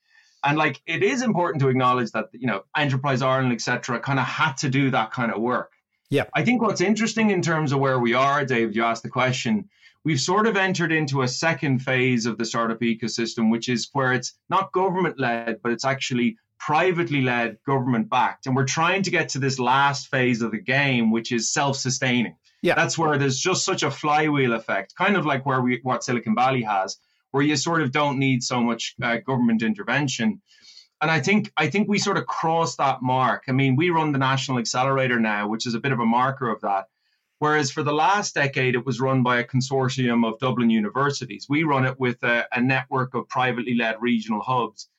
And 0.43 0.57
like 0.57 0.81
it 0.87 1.03
is 1.03 1.23
important 1.23 1.61
to 1.63 1.69
acknowledge 1.69 2.13
that 2.13 2.29
you 2.33 2.47
know 2.47 2.65
Enterprise 2.77 3.23
Ireland, 3.23 3.53
etc., 3.53 4.01
kind 4.01 4.19
of 4.19 4.27
had 4.27 4.55
to 4.59 4.71
do 4.71 4.91
that 4.91 5.13
kind 5.13 5.33
of 5.33 5.41
work. 5.41 5.73
Yeah. 6.09 6.25
I 6.35 6.45
think 6.45 6.61
what's 6.61 6.81
interesting 6.81 7.31
in 7.31 7.41
terms 7.41 7.73
of 7.73 7.79
where 7.79 7.99
we 7.99 8.15
are, 8.15 8.45
Dave, 8.45 8.75
you 8.75 8.83
asked 8.83 9.05
the 9.05 9.11
question. 9.11 9.69
We've 10.03 10.21
sort 10.21 10.47
of 10.47 10.57
entered 10.57 10.93
into 10.93 11.23
a 11.23 11.29
second 11.29 11.81
phase 11.81 12.27
of 12.27 12.39
the 12.39 12.45
startup 12.45 12.81
ecosystem, 12.81 13.51
which 13.51 13.69
is 13.69 13.91
where 13.93 14.13
it's 14.15 14.33
not 14.49 14.73
government 14.73 15.21
led, 15.21 15.61
but 15.63 15.73
it's 15.73 15.85
actually 15.85 16.39
privately 16.59 17.21
led, 17.21 17.59
government 17.67 18.09
backed. 18.09 18.47
And 18.47 18.57
we're 18.57 18.65
trying 18.65 19.03
to 19.05 19.11
get 19.11 19.31
to 19.31 19.39
this 19.39 19.59
last 19.59 20.09
phase 20.09 20.43
of 20.43 20.53
the 20.53 20.61
game, 20.61 21.11
which 21.11 21.33
is 21.33 21.53
self 21.53 21.77
sustaining. 21.77 22.37
Yeah. 22.63 22.75
That's 22.75 22.99
where 22.99 23.17
there's 23.17 23.39
just 23.39 23.65
such 23.65 23.83
a 23.83 23.91
flywheel 23.91 24.53
effect, 24.53 24.95
kind 24.95 25.17
of 25.17 25.25
like 25.25 25.47
where 25.47 25.61
we 25.63 25.81
what 25.83 26.05
Silicon 26.05 26.35
Valley 26.35 26.63
has, 26.63 26.99
where 27.31 27.43
you 27.43 27.57
sort 27.57 27.81
of 27.81 27.91
don't 27.91 28.19
need 28.19 28.43
so 28.43 28.61
much 28.61 28.95
uh, 29.03 29.17
government 29.19 29.63
intervention. 29.63 30.43
And 31.01 31.11
I 31.11 31.21
think 31.21 31.51
I 31.57 31.71
think 31.71 31.89
we 31.89 31.99
sort 31.99 32.19
of 32.19 32.27
crossed 32.27 32.79
that 32.79 33.01
mark. 33.01 33.45
I 33.49 33.53
mean, 33.53 33.77
we 33.77 33.89
run 33.91 34.13
the 34.13 34.19
National 34.19 34.59
Accelerator 34.59 35.19
now, 35.19 35.49
which 35.49 35.67
is 35.67 35.75
a 35.75 35.81
bit 35.81 35.93
of 35.93 36.01
a 36.01 36.05
marker 36.05 36.51
of 36.51 36.61
that. 36.61 36.87
Whereas 37.39 37.71
for 37.71 37.83
the 37.83 37.95
last 37.95 38.35
decade, 38.35 38.75
it 38.75 38.85
was 38.85 39.01
run 39.01 39.23
by 39.23 39.39
a 39.39 39.45
consortium 39.45 40.29
of 40.29 40.39
Dublin 40.39 40.69
universities. 40.69 41.47
We 41.49 41.63
run 41.63 41.87
it 41.87 41.99
with 41.99 42.23
a, 42.23 42.47
a 42.53 42.61
network 42.61 43.15
of 43.15 43.31
privately 43.31 43.75
led 43.75 43.97
regional 44.01 44.43
hubs. 44.43 44.91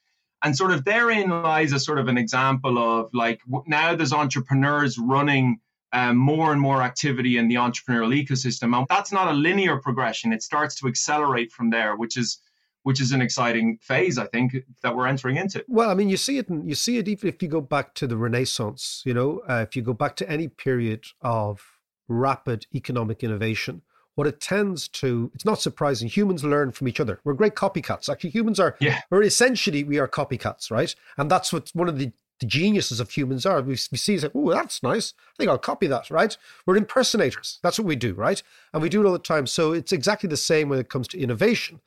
And 0.44 0.58
sort 0.58 0.72
of 0.72 0.84
therein 0.84 1.30
lies 1.30 1.72
a 1.72 1.80
sort 1.80 2.00
of 2.00 2.08
an 2.08 2.18
example 2.18 2.80
of 2.80 3.14
like 3.14 3.42
now 3.68 3.94
there's 3.96 4.12
entrepreneurs 4.12 4.98
running 4.98 5.60
um, 5.94 6.18
more 6.18 6.52
and 6.52 6.62
more 6.62 6.82
activity 6.82 7.38
in 7.38 7.48
the 7.48 7.56
entrepreneurial 7.56 8.14
ecosystem. 8.14 8.78
And 8.78 8.86
that's 8.90 9.12
not 9.12 9.28
a 9.28 9.34
linear 9.34 9.78
progression. 9.78 10.34
It 10.34 10.44
starts 10.44 10.76
to 10.76 10.88
accelerate 10.88 11.52
from 11.52 11.70
there, 11.70 11.96
which 11.96 12.18
is 12.18 12.40
which 12.84 13.00
is 13.00 13.12
an 13.12 13.22
exciting 13.22 13.78
phase, 13.80 14.18
I 14.18 14.26
think, 14.26 14.56
that 14.82 14.96
we're 14.96 15.06
entering 15.06 15.38
into. 15.38 15.64
Well, 15.68 15.92
I 15.92 15.94
mean, 15.94 16.10
you 16.10 16.18
see 16.18 16.40
it, 16.40 16.48
you 16.50 16.74
see 16.74 16.98
it 16.98 17.08
even 17.08 17.30
if 17.30 17.42
you 17.44 17.48
go 17.48 17.62
back 17.62 17.94
to 17.96 18.08
the 18.08 18.18
Renaissance. 18.18 19.04
You 19.06 19.14
know, 19.14 19.42
uh, 19.48 19.64
if 19.68 19.76
you 19.76 19.84
go 19.84 19.94
back 19.94 20.16
to 20.16 20.30
any 20.30 20.48
period 20.48 21.06
of 21.22 21.62
rapid 22.08 22.66
economic 22.74 23.24
innovation, 23.24 23.84
what 24.16 24.28
it 24.28 24.42
tends 24.42 24.88
to, 24.88 25.32
it's 25.34 25.46
not 25.46 25.62
surprising. 25.62 26.10
Humans 26.10 26.44
learn 26.44 26.72
from 26.72 26.88
each 26.88 27.00
other. 27.00 27.20
We're 27.24 27.34
great 27.34 27.56
copycats. 27.56 28.10
Actually, 28.10 28.32
humans 28.32 28.60
are, 28.60 28.76
yeah. 28.80 29.02
we're 29.10 29.24
essentially, 29.24 29.84
we 29.84 30.00
are 30.00 30.08
copycats, 30.08 30.72
right? 30.72 30.94
And 31.18 31.30
that's 31.30 31.54
what 31.54 31.70
one 31.74 31.88
of 31.88 32.00
the 32.00 32.12
the 32.42 32.48
geniuses 32.48 33.00
of 33.00 33.12
humans 33.12 33.46
are. 33.46 33.62
We, 33.62 33.78
we 33.92 33.98
see, 33.98 34.18
like, 34.18 34.32
oh, 34.36 34.52
that's 34.52 34.84
nice. 34.84 35.14
I 35.30 35.34
think 35.38 35.50
I'll 35.50 35.58
copy 35.58 35.88
that, 35.88 36.10
right? 36.10 36.36
We're 36.66 36.76
impersonators. 36.76 37.60
That's 37.64 37.80
what 37.80 37.88
we 37.88 37.96
do, 37.96 38.14
right? 38.14 38.44
And 38.74 38.82
we 38.82 38.90
do 38.90 39.02
it 39.02 39.06
all 39.06 39.14
the 39.14 39.20
time. 39.20 39.48
So 39.48 39.72
it's 39.72 39.94
exactly 39.94 40.28
the 40.28 40.36
same 40.36 40.68
when 40.68 40.80
it 40.80 40.90
comes 40.90 41.08
to 41.10 41.20
innovation 41.20 41.80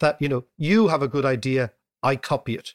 that, 0.00 0.20
you 0.20 0.28
know, 0.28 0.44
you 0.58 0.88
have 0.88 1.00
a 1.02 1.08
good 1.08 1.24
idea, 1.24 1.72
I 2.02 2.16
copy 2.16 2.54
it. 2.54 2.74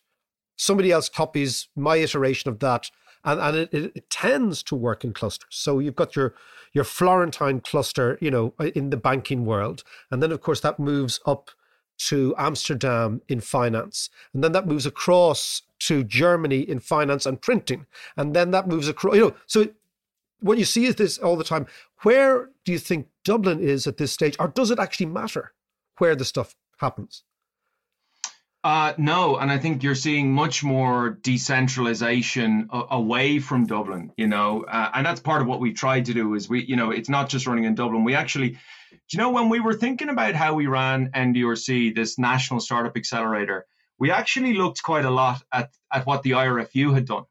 Somebody 0.56 0.92
else 0.92 1.10
copies 1.10 1.68
my 1.76 1.98
iteration 1.98 2.50
of 2.50 2.60
that. 2.60 2.90
And, 3.24 3.40
and 3.42 3.58
it, 3.58 3.74
it, 3.74 3.92
it 3.96 4.10
tends 4.10 4.64
to 4.64 4.76
work 4.76 5.04
in 5.04 5.14
clusters. 5.14 5.50
So 5.52 5.80
you've 5.80 5.96
got 5.96 6.16
your 6.16 6.34
your 6.74 6.84
Florentine 6.84 7.62
cluster, 7.62 8.18
you 8.20 8.30
know, 8.30 8.54
in 8.76 8.90
the 8.90 8.98
banking 8.98 9.46
world. 9.46 9.84
And 10.12 10.22
then, 10.22 10.32
of 10.32 10.42
course, 10.42 10.60
that 10.60 10.78
moves 10.78 11.22
up 11.26 11.52
to 11.98 12.36
Amsterdam 12.38 13.22
in 13.28 13.42
finance. 13.42 14.10
And 14.34 14.44
then 14.44 14.52
that 14.52 14.68
moves 14.68 14.86
across 14.86 15.62
to 15.80 16.04
Germany 16.04 16.60
in 16.60 16.80
finance 16.80 17.26
and 17.26 17.42
printing. 17.42 17.86
And 18.18 18.36
then 18.36 18.52
that 18.52 18.68
moves 18.68 18.88
across, 18.88 19.16
you 19.16 19.22
know, 19.22 19.36
so 19.46 19.68
what 20.40 20.58
you 20.58 20.66
see 20.66 20.86
is 20.86 20.96
this 20.96 21.18
all 21.18 21.36
the 21.36 21.44
time. 21.44 21.66
Where 22.04 22.50
do 22.64 22.72
you 22.72 22.80
think 22.80 23.08
Dublin 23.24 23.60
is 23.60 23.88
at 23.88 23.98
this 23.98 24.12
stage? 24.12 24.36
Or 24.40 24.48
does 24.48 24.72
it 24.72 24.80
actually 24.80 25.08
matter 25.08 25.54
where 25.98 26.16
the 26.16 26.26
stuff 26.26 26.56
happens? 26.78 27.24
Uh, 28.66 28.96
no, 28.98 29.38
and 29.38 29.52
I 29.52 29.60
think 29.60 29.84
you're 29.84 29.94
seeing 29.94 30.34
much 30.34 30.64
more 30.64 31.20
decentralization 31.22 32.68
a- 32.72 32.86
away 32.90 33.38
from 33.38 33.68
Dublin. 33.68 34.12
You 34.18 34.26
know, 34.26 34.64
uh, 34.64 34.90
and 34.96 35.06
that's 35.06 35.20
part 35.20 35.44
of 35.44 35.48
what 35.48 35.60
we 35.60 35.72
tried 35.72 36.06
to 36.06 36.16
do. 36.16 36.34
Is 36.34 36.50
we, 36.50 36.66
you 36.66 36.76
know, 36.76 36.90
it's 36.90 37.08
not 37.08 37.30
just 37.30 37.46
running 37.46 37.66
in 37.66 37.76
Dublin. 37.76 38.04
We 38.04 38.16
actually, 38.16 38.50
do 38.50 38.58
you 39.12 39.20
know, 39.20 39.30
when 39.30 39.50
we 39.50 39.60
were 39.60 39.76
thinking 39.76 40.10
about 40.10 40.34
how 40.34 40.56
we 40.56 40.66
ran 40.66 41.12
NDRC, 41.14 41.94
this 41.94 42.18
National 42.18 42.60
Startup 42.60 42.98
Accelerator, 42.98 43.68
we 44.00 44.10
actually 44.10 44.56
looked 44.56 44.82
quite 44.82 45.06
a 45.06 45.12
lot 45.12 45.44
at, 45.54 45.70
at 45.94 46.08
what 46.08 46.24
the 46.24 46.32
IRFU 46.32 46.92
had 46.92 47.06
done. 47.06 47.26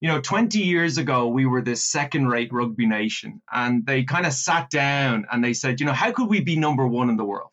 You 0.00 0.08
know, 0.08 0.22
20 0.22 0.58
years 0.58 0.96
ago, 0.96 1.28
we 1.28 1.44
were 1.44 1.60
this 1.60 1.84
second 1.84 2.28
rate 2.28 2.50
rugby 2.50 2.86
nation, 2.86 3.42
and 3.52 3.84
they 3.84 4.04
kind 4.04 4.24
of 4.24 4.32
sat 4.32 4.70
down 4.70 5.26
and 5.30 5.44
they 5.44 5.52
said, 5.52 5.80
you 5.80 5.86
know, 5.86 5.92
how 5.92 6.12
could 6.12 6.30
we 6.30 6.40
be 6.40 6.56
number 6.56 6.86
one 6.86 7.10
in 7.10 7.18
the 7.18 7.26
world? 7.26 7.51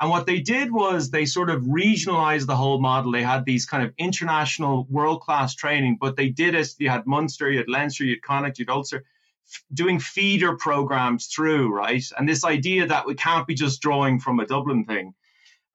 And 0.00 0.10
what 0.10 0.26
they 0.26 0.40
did 0.40 0.70
was 0.70 1.10
they 1.10 1.24
sort 1.24 1.50
of 1.50 1.62
regionalized 1.62 2.46
the 2.46 2.54
whole 2.54 2.80
model. 2.80 3.10
They 3.10 3.22
had 3.22 3.44
these 3.44 3.66
kind 3.66 3.82
of 3.82 3.92
international 3.98 4.86
world 4.88 5.20
class 5.22 5.54
training, 5.56 5.98
but 6.00 6.16
they 6.16 6.28
did 6.28 6.54
it. 6.54 6.68
You 6.78 6.88
had 6.88 7.06
Munster, 7.06 7.50
you 7.50 7.58
had 7.58 7.68
Leinster, 7.68 8.04
you 8.04 8.14
had 8.14 8.22
Connacht, 8.22 8.58
you 8.58 8.64
had 8.68 8.72
Ulster, 8.72 9.04
doing 9.74 9.98
feeder 9.98 10.56
programs 10.56 11.26
through, 11.26 11.74
right? 11.74 12.04
And 12.16 12.28
this 12.28 12.44
idea 12.44 12.86
that 12.86 13.06
we 13.06 13.14
can't 13.14 13.46
be 13.46 13.54
just 13.54 13.80
drawing 13.82 14.20
from 14.20 14.38
a 14.38 14.46
Dublin 14.46 14.84
thing. 14.84 15.14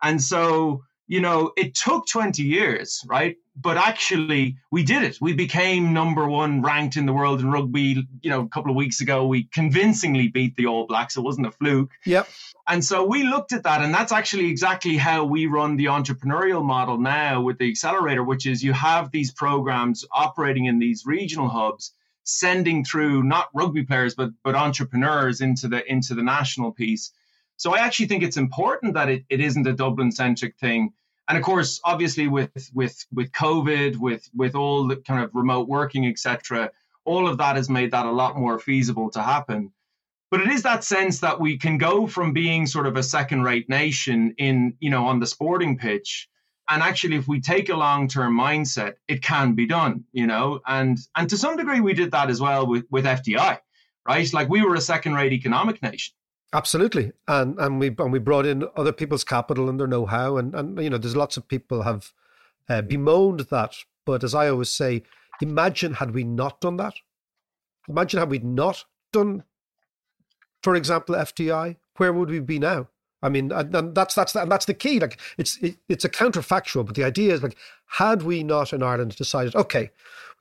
And 0.02 0.22
so 0.22 0.84
you 1.14 1.22
know, 1.22 1.52
it 1.56 1.76
took 1.76 2.08
20 2.08 2.42
years, 2.42 3.06
right? 3.06 3.38
But 3.56 3.78
actually, 3.78 4.58
we 4.72 4.82
did 4.82 5.04
it. 5.04 5.20
We 5.22 5.34
became 5.34 5.94
number 5.94 6.28
one 6.28 6.64
ranked 6.64 6.98
in 6.98 7.06
the 7.06 7.14
world 7.14 7.40
in 7.40 7.52
rugby. 7.52 8.08
You 8.24 8.32
know, 8.32 8.42
a 8.42 8.48
couple 8.48 8.72
of 8.72 8.76
weeks 8.76 9.00
ago, 9.00 9.28
we 9.28 9.44
convincingly 9.44 10.30
beat 10.30 10.56
the 10.56 10.66
All 10.66 10.88
Blacks. 10.88 11.16
It 11.16 11.22
wasn't 11.22 11.46
a 11.46 11.52
fluke. 11.52 11.92
Yep. 12.08 12.28
And 12.68 12.84
so 12.84 13.06
we 13.06 13.26
looked 13.26 13.54
at 13.54 13.62
that, 13.62 13.84
and 13.84 13.94
that's 13.94 14.12
actually 14.12 14.50
exactly 14.50 14.98
how 14.98 15.24
we 15.26 15.46
run 15.46 15.78
the 15.78 15.86
entrepreneurial 15.86 16.66
model 16.66 16.98
now 16.98 17.42
with 17.42 17.60
the 17.60 17.70
accelerator, 17.70 18.24
which 18.24 18.48
is 18.48 18.64
you 18.64 18.74
have 18.74 19.12
these 19.12 19.32
programs 19.32 20.04
operating 20.12 20.66
in 20.66 20.80
these 20.80 21.04
regional 21.06 21.48
hubs, 21.48 21.94
sending 22.24 22.84
through 22.84 23.22
not 23.22 23.50
rugby 23.54 23.84
players 23.84 24.16
but 24.16 24.32
but 24.44 24.56
entrepreneurs 24.56 25.42
into 25.42 25.68
the 25.68 25.80
into 25.92 26.16
the 26.16 26.24
national 26.24 26.72
piece 26.72 27.12
so 27.58 27.74
I 27.74 27.80
actually 27.80 28.08
think 28.08 28.24
it's 28.24 28.38
important 28.38 28.96
that 28.96 29.10
it, 29.10 29.24
it 29.30 29.40
isn't 29.40 29.68
a 29.68 29.74
Dublin 29.74 30.12
centric 30.12 30.58
thing. 30.58 30.94
And 31.28 31.38
of 31.38 31.44
course, 31.44 31.80
obviously 31.86 32.28
with 32.28 32.52
with 32.74 33.06
with 33.14 33.32
COVID, 33.32 33.98
with 33.98 34.30
with 34.34 34.56
all 34.56 34.88
the 34.88 34.98
kind 34.98 35.24
of 35.24 35.32
remote 35.34 35.68
working, 35.68 36.06
etc., 36.06 36.72
all 37.06 37.28
of 37.28 37.38
that 37.38 37.56
has 37.56 37.70
made 37.70 37.92
that 37.92 38.06
a 38.06 38.12
lot 38.12 38.38
more 38.38 38.60
feasible 38.60 39.10
to 39.12 39.22
happen. 39.22 39.72
But 40.32 40.42
it 40.42 40.50
is 40.50 40.64
that 40.64 40.84
sense 40.84 41.20
that 41.20 41.40
we 41.40 41.58
can 41.58 41.78
go 41.78 42.08
from 42.08 42.34
being 42.34 42.66
sort 42.66 42.88
of 42.88 42.98
a 42.98 43.04
second 43.04 43.44
rate 43.44 43.70
nation 43.70 44.34
in, 44.38 44.76
you 44.80 44.90
know, 44.90 45.06
on 45.06 45.20
the 45.20 45.28
sporting 45.28 45.78
pitch. 45.78 46.28
And 46.70 46.82
actually, 46.82 47.18
if 47.18 47.28
we 47.28 47.40
take 47.40 47.70
a 47.70 47.76
long 47.76 48.08
term 48.08 48.38
mindset, 48.38 48.96
it 49.08 49.22
can 49.22 49.54
be 49.54 49.66
done, 49.66 50.06
you 50.12 50.28
know, 50.28 50.62
and 50.66 50.98
and 51.16 51.30
to 51.30 51.38
some 51.38 51.56
degree 51.56 51.82
we 51.82 51.94
did 51.94 52.12
that 52.12 52.30
as 52.30 52.42
well 52.42 52.66
with, 52.66 52.86
with 52.90 53.06
FDI, 53.06 53.60
right? 54.08 54.34
Like 54.34 54.50
we 54.50 54.66
were 54.66 54.76
a 54.76 54.82
second 54.82 55.14
rate 55.14 55.34
economic 55.34 55.82
nation 55.82 56.14
Absolutely, 56.54 57.12
and 57.28 57.58
and 57.60 57.80
we 57.80 57.88
and 57.98 58.12
we 58.12 58.20
brought 58.20 58.46
in 58.46 58.68
other 58.76 58.92
people's 58.92 59.24
capital 59.24 59.70
and 59.70 59.80
their 59.80 59.88
know-how, 59.88 60.38
and 60.38 60.54
and 60.54 60.80
you 60.80 60.90
know, 60.90 61.00
there's 61.00 61.16
lots 61.16 61.36
of 61.36 61.48
people 61.48 61.82
have 61.82 62.14
uh, 62.70 62.82
bemoaned 62.84 63.42
that, 63.50 63.76
but 64.06 64.24
as 64.24 64.36
I 64.36 64.50
always 64.50 64.70
say, 64.70 65.02
imagine 65.42 65.96
had 65.96 66.12
we 66.14 66.24
not 66.24 66.62
done 66.62 66.78
that. 66.78 66.94
Imagine 67.90 68.20
had 68.20 68.30
we 68.30 68.38
not 68.38 68.86
done, 69.12 69.44
for 70.62 70.76
example, 70.76 71.16
FDI. 71.16 71.78
Where 71.98 72.14
would 72.14 72.30
we 72.30 72.40
be 72.40 72.60
now? 72.60 72.88
I 73.24 73.30
mean, 73.30 73.52
and 73.52 73.96
that's 73.96 74.14
that's 74.14 74.36
and 74.36 74.52
that's 74.52 74.66
the 74.66 74.76
key. 74.76 75.00
Like 75.00 75.20
it's 75.40 75.58
it, 75.58 75.78
it's 75.90 76.06
a 76.06 76.10
counterfactual, 76.10 76.86
but 76.86 76.94
the 76.94 77.04
idea 77.04 77.34
is 77.34 77.42
like, 77.42 77.58
had 77.88 78.22
we 78.22 78.44
not 78.44 78.74
in 78.74 78.84
Ireland 78.84 79.16
decided, 79.16 79.56
okay, 79.56 79.90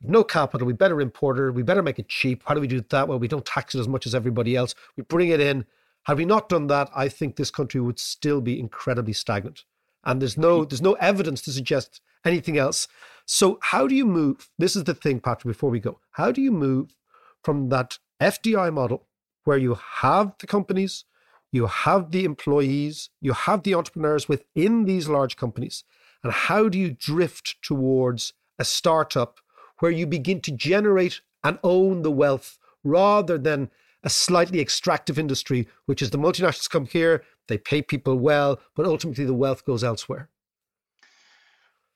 no 0.03 0.23
capital, 0.23 0.67
we 0.67 0.73
better 0.73 1.01
import 1.01 1.39
it, 1.39 1.51
we 1.51 1.63
better 1.63 1.81
make 1.81 1.97
it 1.97 2.07
cheap. 2.07 2.43
How 2.45 2.53
do 2.53 2.61
we 2.61 2.67
do 2.67 2.81
that? 2.89 3.07
Well, 3.07 3.19
we 3.19 3.27
don't 3.27 3.45
tax 3.45 3.73
it 3.73 3.79
as 3.79 3.87
much 3.87 4.05
as 4.05 4.13
everybody 4.13 4.55
else. 4.55 4.75
We 4.95 5.03
bring 5.03 5.29
it 5.29 5.39
in 5.39 5.65
had 6.03 6.17
we 6.17 6.25
not 6.25 6.49
done 6.49 6.67
that, 6.67 6.89
I 6.95 7.07
think 7.09 7.35
this 7.35 7.51
country 7.51 7.79
would 7.79 7.99
still 7.99 8.41
be 8.41 8.59
incredibly 8.59 9.13
stagnant. 9.13 9.63
And 10.03 10.21
there's 10.21 10.37
no 10.37 10.65
there's 10.65 10.81
no 10.81 10.93
evidence 10.93 11.41
to 11.43 11.51
suggest 11.51 12.01
anything 12.25 12.57
else. 12.57 12.87
So 13.25 13.57
how 13.61 13.87
do 13.87 13.95
you 13.95 14.05
move? 14.05 14.49
This 14.57 14.75
is 14.75 14.83
the 14.83 14.93
thing, 14.93 15.19
Patrick, 15.19 15.53
before 15.53 15.69
we 15.69 15.79
go. 15.79 15.99
How 16.11 16.31
do 16.31 16.41
you 16.41 16.51
move 16.51 16.95
from 17.41 17.69
that 17.69 17.99
FDI 18.21 18.73
model 18.73 19.07
where 19.43 19.57
you 19.57 19.77
have 20.01 20.33
the 20.39 20.47
companies, 20.47 21.05
you 21.51 21.67
have 21.67 22.11
the 22.11 22.25
employees, 22.25 23.09
you 23.21 23.33
have 23.33 23.63
the 23.63 23.75
entrepreneurs 23.75 24.27
within 24.27 24.85
these 24.85 25.07
large 25.07 25.35
companies, 25.37 25.83
And 26.23 26.31
how 26.31 26.69
do 26.69 26.77
you 26.79 26.91
drift 26.91 27.61
towards 27.61 28.33
a 28.57 28.65
startup 28.65 29.39
where 29.79 29.91
you 29.91 30.07
begin 30.07 30.41
to 30.41 30.51
generate 30.51 31.21
and 31.43 31.59
own 31.63 32.01
the 32.01 32.11
wealth 32.11 32.57
rather 32.83 33.37
than 33.37 33.69
a 34.03 34.09
slightly 34.09 34.59
extractive 34.59 35.17
industry, 35.17 35.67
which 35.85 36.01
is 36.01 36.09
the 36.09 36.17
multinationals 36.17 36.69
come 36.69 36.85
here, 36.85 37.23
they 37.47 37.57
pay 37.57 37.81
people 37.81 38.17
well, 38.17 38.59
but 38.75 38.85
ultimately 38.85 39.25
the 39.25 39.33
wealth 39.33 39.65
goes 39.65 39.83
elsewhere? 39.83 40.29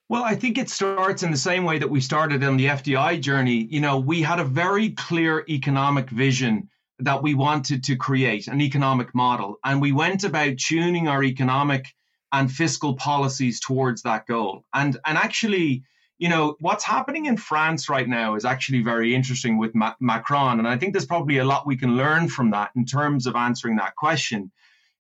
Well, 0.10 0.24
I 0.24 0.36
think 0.36 0.58
it 0.58 0.70
starts 0.70 1.24
in 1.24 1.32
the 1.32 1.38
same 1.38 1.66
way 1.66 1.80
that 1.80 1.89
we 1.89 1.99
started 1.99 2.41
on 2.43 2.55
the 2.55 2.68
FDI 2.68 3.20
journey. 3.20 3.68
You 3.70 3.82
know, 3.82 3.99
we 3.99 4.22
had 4.22 4.39
a 4.39 4.45
very 4.45 4.91
clear 4.91 5.43
economic 5.49 6.10
vision 6.10 6.70
that 6.99 7.22
we 7.22 7.34
wanted 7.34 7.84
to 7.84 7.95
create, 7.97 8.47
an 8.47 8.62
economic 8.62 9.14
model, 9.14 9.58
and 9.66 9.82
we 9.82 9.91
went 9.91 10.24
about 10.24 10.58
tuning 10.58 11.08
our 11.08 11.24
economic 11.24 11.93
and 12.32 12.51
fiscal 12.51 12.95
policies 12.95 13.60
towards 13.60 14.01
that 14.03 14.26
goal. 14.28 14.64
And 14.74 14.97
and 15.05 15.18
actually, 15.18 15.84
you 16.18 16.30
know, 16.30 16.55
what's 16.59 16.84
happening 16.84 17.26
in 17.26 17.38
France 17.38 17.89
right 17.89 18.07
now 18.07 18.36
is 18.36 18.45
actually 18.45 18.82
very 18.82 19.13
interesting 19.13 19.57
with 19.57 19.76
Ma- 19.76 19.95
Macron, 19.99 20.59
and 20.59 20.68
I 20.68 20.78
think 20.78 20.93
there's 20.93 21.05
probably 21.05 21.38
a 21.38 21.45
lot 21.45 21.68
we 21.68 21.78
can 21.78 21.95
learn 21.95 22.28
from 22.28 22.51
that 22.51 22.72
in 22.76 22.86
terms 22.86 23.28
of 23.28 23.36
answering 23.36 23.76
that 23.78 23.95
question. 23.95 24.51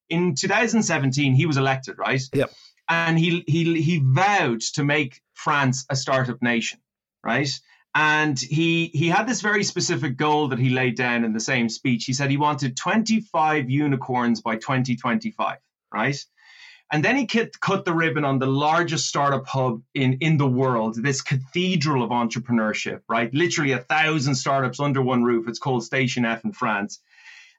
In 0.09 0.35
2017, 0.35 1.33
he 1.33 1.45
was 1.45 1.57
elected, 1.57 1.97
right? 1.97 2.21
Yep 2.33 2.51
and 2.89 3.19
he 3.19 3.43
he 3.47 3.81
he 3.81 4.01
vowed 4.03 4.61
to 4.61 4.83
make 4.83 5.21
France 5.33 5.85
a 5.89 5.95
startup 5.95 6.41
nation, 6.41 6.79
right? 7.23 7.49
And 7.93 8.39
he 8.39 8.87
he 8.87 9.07
had 9.07 9.27
this 9.27 9.41
very 9.41 9.63
specific 9.63 10.17
goal 10.17 10.49
that 10.49 10.59
he 10.59 10.69
laid 10.69 10.95
down 10.95 11.23
in 11.23 11.33
the 11.33 11.39
same 11.39 11.69
speech. 11.69 12.05
He 12.05 12.13
said 12.13 12.29
he 12.29 12.37
wanted 12.37 12.77
25 12.77 13.69
unicorns 13.69 14.41
by 14.41 14.55
2025, 14.55 15.57
right? 15.93 16.25
And 16.91 17.03
then 17.03 17.17
he 17.17 17.25
cut, 17.25 17.83
the 17.83 17.93
ribbon 17.93 18.23
on 18.23 18.39
the 18.39 18.47
largest 18.47 19.09
startup 19.09 19.45
hub 19.45 19.81
in, 19.93 20.17
in 20.21 20.37
the 20.37 20.47
world, 20.47 20.95
this 21.03 21.21
cathedral 21.21 22.01
of 22.01 22.11
entrepreneurship, 22.11 23.01
right? 23.09 23.33
Literally 23.33 23.73
a 23.73 23.79
thousand 23.79 24.35
startups 24.35 24.79
under 24.79 25.01
one 25.01 25.23
roof. 25.23 25.49
It's 25.49 25.59
called 25.59 25.83
Station 25.83 26.23
F 26.23 26.45
in 26.45 26.53
France. 26.53 27.01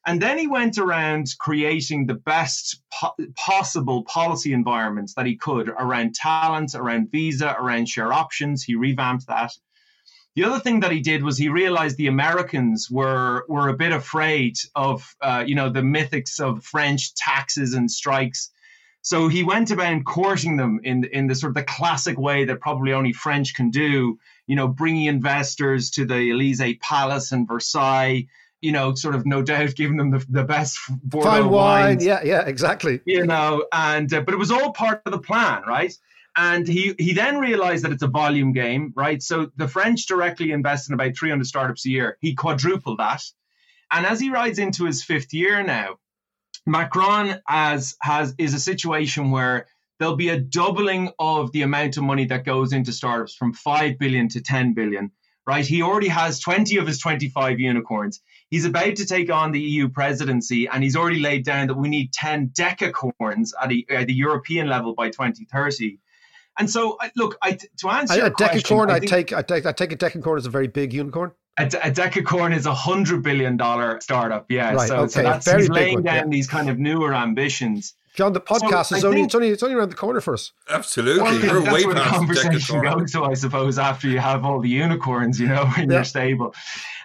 And 0.07 0.23
then 0.23 0.39
he 0.39 0.47
went 0.47 0.79
around 0.79 1.27
creating 1.39 2.07
the 2.07 2.15
best 2.15 2.81
po- 2.91 3.15
possible 3.37 4.05
policy 4.05 4.55
environments 4.55 5.13
that 5.15 5.27
he 5.27 5.37
could 5.37 5.69
around 5.69 6.15
talent, 6.15 6.75
around 6.75 7.11
visa, 7.11 7.55
around 7.59 7.91
share 7.91 8.13
options. 8.13 8.63
He 8.63 8.75
revamped 8.75 9.27
that. 9.27 9.53
The 10.35 10.45
other 10.45 10.61
thing 10.61 10.81
that 10.81 10.93
he 10.93 11.01
did 11.01 11.25
was 11.25 11.37
he 11.37 11.49
realized 11.49 11.97
the 11.97 12.07
Americans 12.07 12.89
were 12.91 13.45
were 13.49 13.69
a 13.69 13.77
bit 13.77 13.93
afraid 13.93 14.57
of 14.75 15.15
uh, 15.21 15.45
you 15.47 15.55
know 15.55 15.69
the 15.69 15.81
mythics 15.81 16.41
of 16.41 16.65
French 16.65 17.15
taxes 17.15 17.75
and 17.75 17.91
strikes. 17.91 18.51
So 19.03 19.29
he 19.29 19.43
went 19.43 19.71
about 19.71 20.05
courting 20.05 20.57
them 20.57 20.81
in 20.83 21.05
in 21.05 21.29
the 21.29 21.35
sort 21.35 21.51
of 21.51 21.55
the 21.55 21.63
classic 21.63 22.19
way 22.19 22.45
that 22.45 22.61
probably 22.61 22.93
only 22.93 23.13
French 23.13 23.55
can 23.55 23.71
do. 23.71 24.19
You 24.47 24.57
know, 24.57 24.69
bringing 24.69 25.07
investors 25.07 25.91
to 25.93 26.05
the 26.05 26.31
Elysee 26.31 26.79
Palace 26.81 27.33
and 27.33 27.47
Versailles 27.47 28.27
you 28.61 28.73
know, 28.73 28.95
sort 28.95 29.15
of 29.15 29.25
no 29.25 29.43
doubt 29.43 29.75
giving 29.75 29.97
them 29.97 30.11
the, 30.11 30.25
the 30.29 30.45
best 30.45 30.79
Bordeaux 31.03 31.29
fine 31.29 31.51
wine. 31.51 31.85
wines, 31.85 32.05
Yeah, 32.05 32.23
yeah, 32.25 32.47
exactly. 32.47 33.01
You 33.05 33.27
know, 33.27 33.67
and 33.73 34.13
uh, 34.13 34.21
but 34.23 34.35
it 34.35 34.39
was 34.39 34.51
all 34.51 34.73
part 34.73 35.03
of 35.07 35.13
the 35.13 35.21
plan, 35.21 35.63
right? 35.67 35.97
And 36.37 36.67
he 36.67 36.95
he 36.99 37.15
then 37.15 37.39
realized 37.39 37.85
that 37.85 37.93
it's 37.93 38.03
a 38.03 38.09
volume 38.09 38.53
game, 38.53 38.93
right? 38.97 39.23
So 39.23 39.51
the 39.57 39.69
French 39.69 40.07
directly 40.07 40.53
invest 40.53 40.89
in 40.89 40.95
about 40.95 41.17
300 41.17 41.47
startups 41.47 41.87
a 41.87 41.91
year. 41.91 42.17
He 42.21 42.35
quadrupled 42.35 42.99
that, 42.99 43.23
and 43.91 44.05
as 44.07 44.21
he 44.21 44.31
rides 44.31 44.59
into 44.59 44.85
his 44.85 45.05
fifth 45.05 45.33
year 45.33 45.63
now, 45.63 45.99
Macron 46.69 47.41
as 47.49 47.97
has 48.01 48.35
is 48.39 48.55
a 48.55 48.61
situation 48.61 49.31
where 49.31 49.67
there'll 49.99 50.17
be 50.17 50.29
a 50.29 50.39
doubling 50.39 51.11
of 51.19 51.51
the 51.53 51.63
amount 51.63 51.97
of 51.97 52.05
money 52.05 52.27
that 52.27 52.45
goes 52.45 52.73
into 52.73 52.93
startups 52.93 53.35
from 53.35 53.53
5 53.53 53.99
billion 53.99 54.29
to 54.29 54.41
10 54.41 54.75
billion 54.75 55.11
right? 55.49 55.67
He 55.67 55.81
already 55.81 56.09
has 56.09 56.41
20 56.41 56.77
of 56.77 56.87
his 56.87 56.99
25 56.99 57.59
unicorns. 57.59 58.21
He's 58.51 58.67
about 58.67 58.97
to 58.97 59.07
take 59.07 59.33
on 59.33 59.51
the 59.51 59.61
EU 59.61 59.89
presidency, 59.89 60.69
and 60.69 60.85
he's 60.85 60.95
already 60.95 61.21
laid 61.21 61.47
down 61.47 61.69
that 61.69 61.75
we 61.75 61.89
need 61.89 62.13
10 62.13 62.51
decacorns 62.51 63.53
at, 63.61 63.73
a, 63.73 63.85
at 63.89 64.07
the 64.07 64.13
European 64.13 64.69
level 64.69 64.95
by 64.95 65.09
2030. 65.09 65.99
And 66.59 66.69
so, 66.69 66.99
look, 67.17 67.39
I, 67.41 67.59
to 67.79 67.89
answer 67.89 68.21
a, 68.21 68.27
a 68.27 68.31
decacorn, 68.31 68.89
question, 68.89 68.91
I, 68.91 68.95
I, 68.97 68.99
take, 68.99 69.33
I 69.33 69.41
take 69.41 69.65
I 69.65 69.73
take 69.73 69.93
a 69.93 69.97
decacorn 69.97 70.37
as 70.37 70.45
a 70.45 70.51
very 70.51 70.69
big 70.69 70.93
unicorn. 70.93 71.33
A, 71.59 71.65
a 71.65 71.91
decacorn 71.91 72.55
is 72.57 72.67
a 72.67 72.75
hundred 72.75 73.23
billion 73.23 73.57
dollar 73.57 74.01
startup. 74.01 74.47
Yeah, 74.51 74.73
right, 74.75 74.89
so, 74.89 74.97
okay. 75.01 75.09
so 75.13 75.23
that's 75.23 75.47
very 75.47 75.63
he's 75.63 75.71
laying 75.71 75.95
one, 75.95 76.03
down 76.05 76.15
yeah. 76.17 76.25
these 76.31 76.47
kind 76.47 76.69
of 76.71 76.79
newer 76.79 77.15
ambitions. 77.15 77.95
John, 78.15 78.33
the 78.33 78.41
podcast 78.41 78.87
So 78.87 78.97
is 78.97 79.05
only 79.05 79.17
think- 79.19 79.27
it's 79.27 79.35
only 79.35 79.49
it's 79.51 79.63
only 79.63 79.75
around 79.77 79.91
the 79.91 79.97
corner 79.97 80.21
for 80.21 80.35
us. 80.35 80.53
Absolutely. 80.71 81.23
Well, 81.23 81.35
You're 81.39 81.61
that's 81.63 81.75
way 81.75 81.85
where 81.85 81.95
the 81.95 82.01
conversation 82.01 82.53
decacorn. 82.81 82.99
goes 83.01 83.13
to, 83.13 83.25
I 83.25 83.35
suppose, 83.35 83.79
after 83.79 84.09
you 84.09 84.19
have 84.19 84.45
all 84.45 84.61
the 84.61 84.69
unicorns, 84.69 85.39
you 85.41 85.47
know, 85.49 85.63
in 85.79 85.89
Yeah. 85.91 85.97
your 85.99 86.05
stable. 86.05 86.55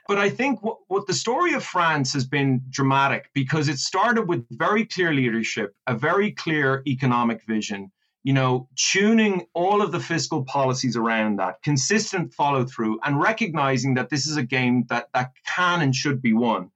But 0.08 0.18
I 0.18 0.30
think 0.30 0.62
what, 0.62 0.80
what 0.88 1.08
the 1.08 1.14
story 1.14 1.54
of 1.54 1.64
France 1.64 2.12
has 2.14 2.26
been 2.26 2.62
dramatic 2.70 3.30
because 3.34 3.70
it 3.70 3.78
started 3.80 4.24
with 4.28 4.46
very 4.52 4.86
clear 4.86 5.14
leadership, 5.14 5.74
a 5.88 5.96
very 5.96 6.32
clear 6.32 6.84
economic 6.88 7.42
vision, 7.48 7.90
you 8.24 8.34
know, 8.34 8.70
tuning 8.76 9.46
all 9.54 9.82
of 9.82 9.92
the 9.92 10.00
fiscal 10.00 10.44
policies 10.46 10.96
around 10.96 11.40
that, 11.40 11.62
consistent 11.62 12.34
follow 12.34 12.66
through, 12.66 13.00
and 13.04 13.20
recognizing 13.20 13.96
that 13.96 14.10
this 14.10 14.28
is 14.28 14.38
a 14.38 14.44
game 14.44 14.86
that, 14.90 15.10
that 15.14 15.32
can 15.46 15.82
and 15.82 15.94
should 15.94 16.22
be 16.22 16.34
won. 16.34 16.72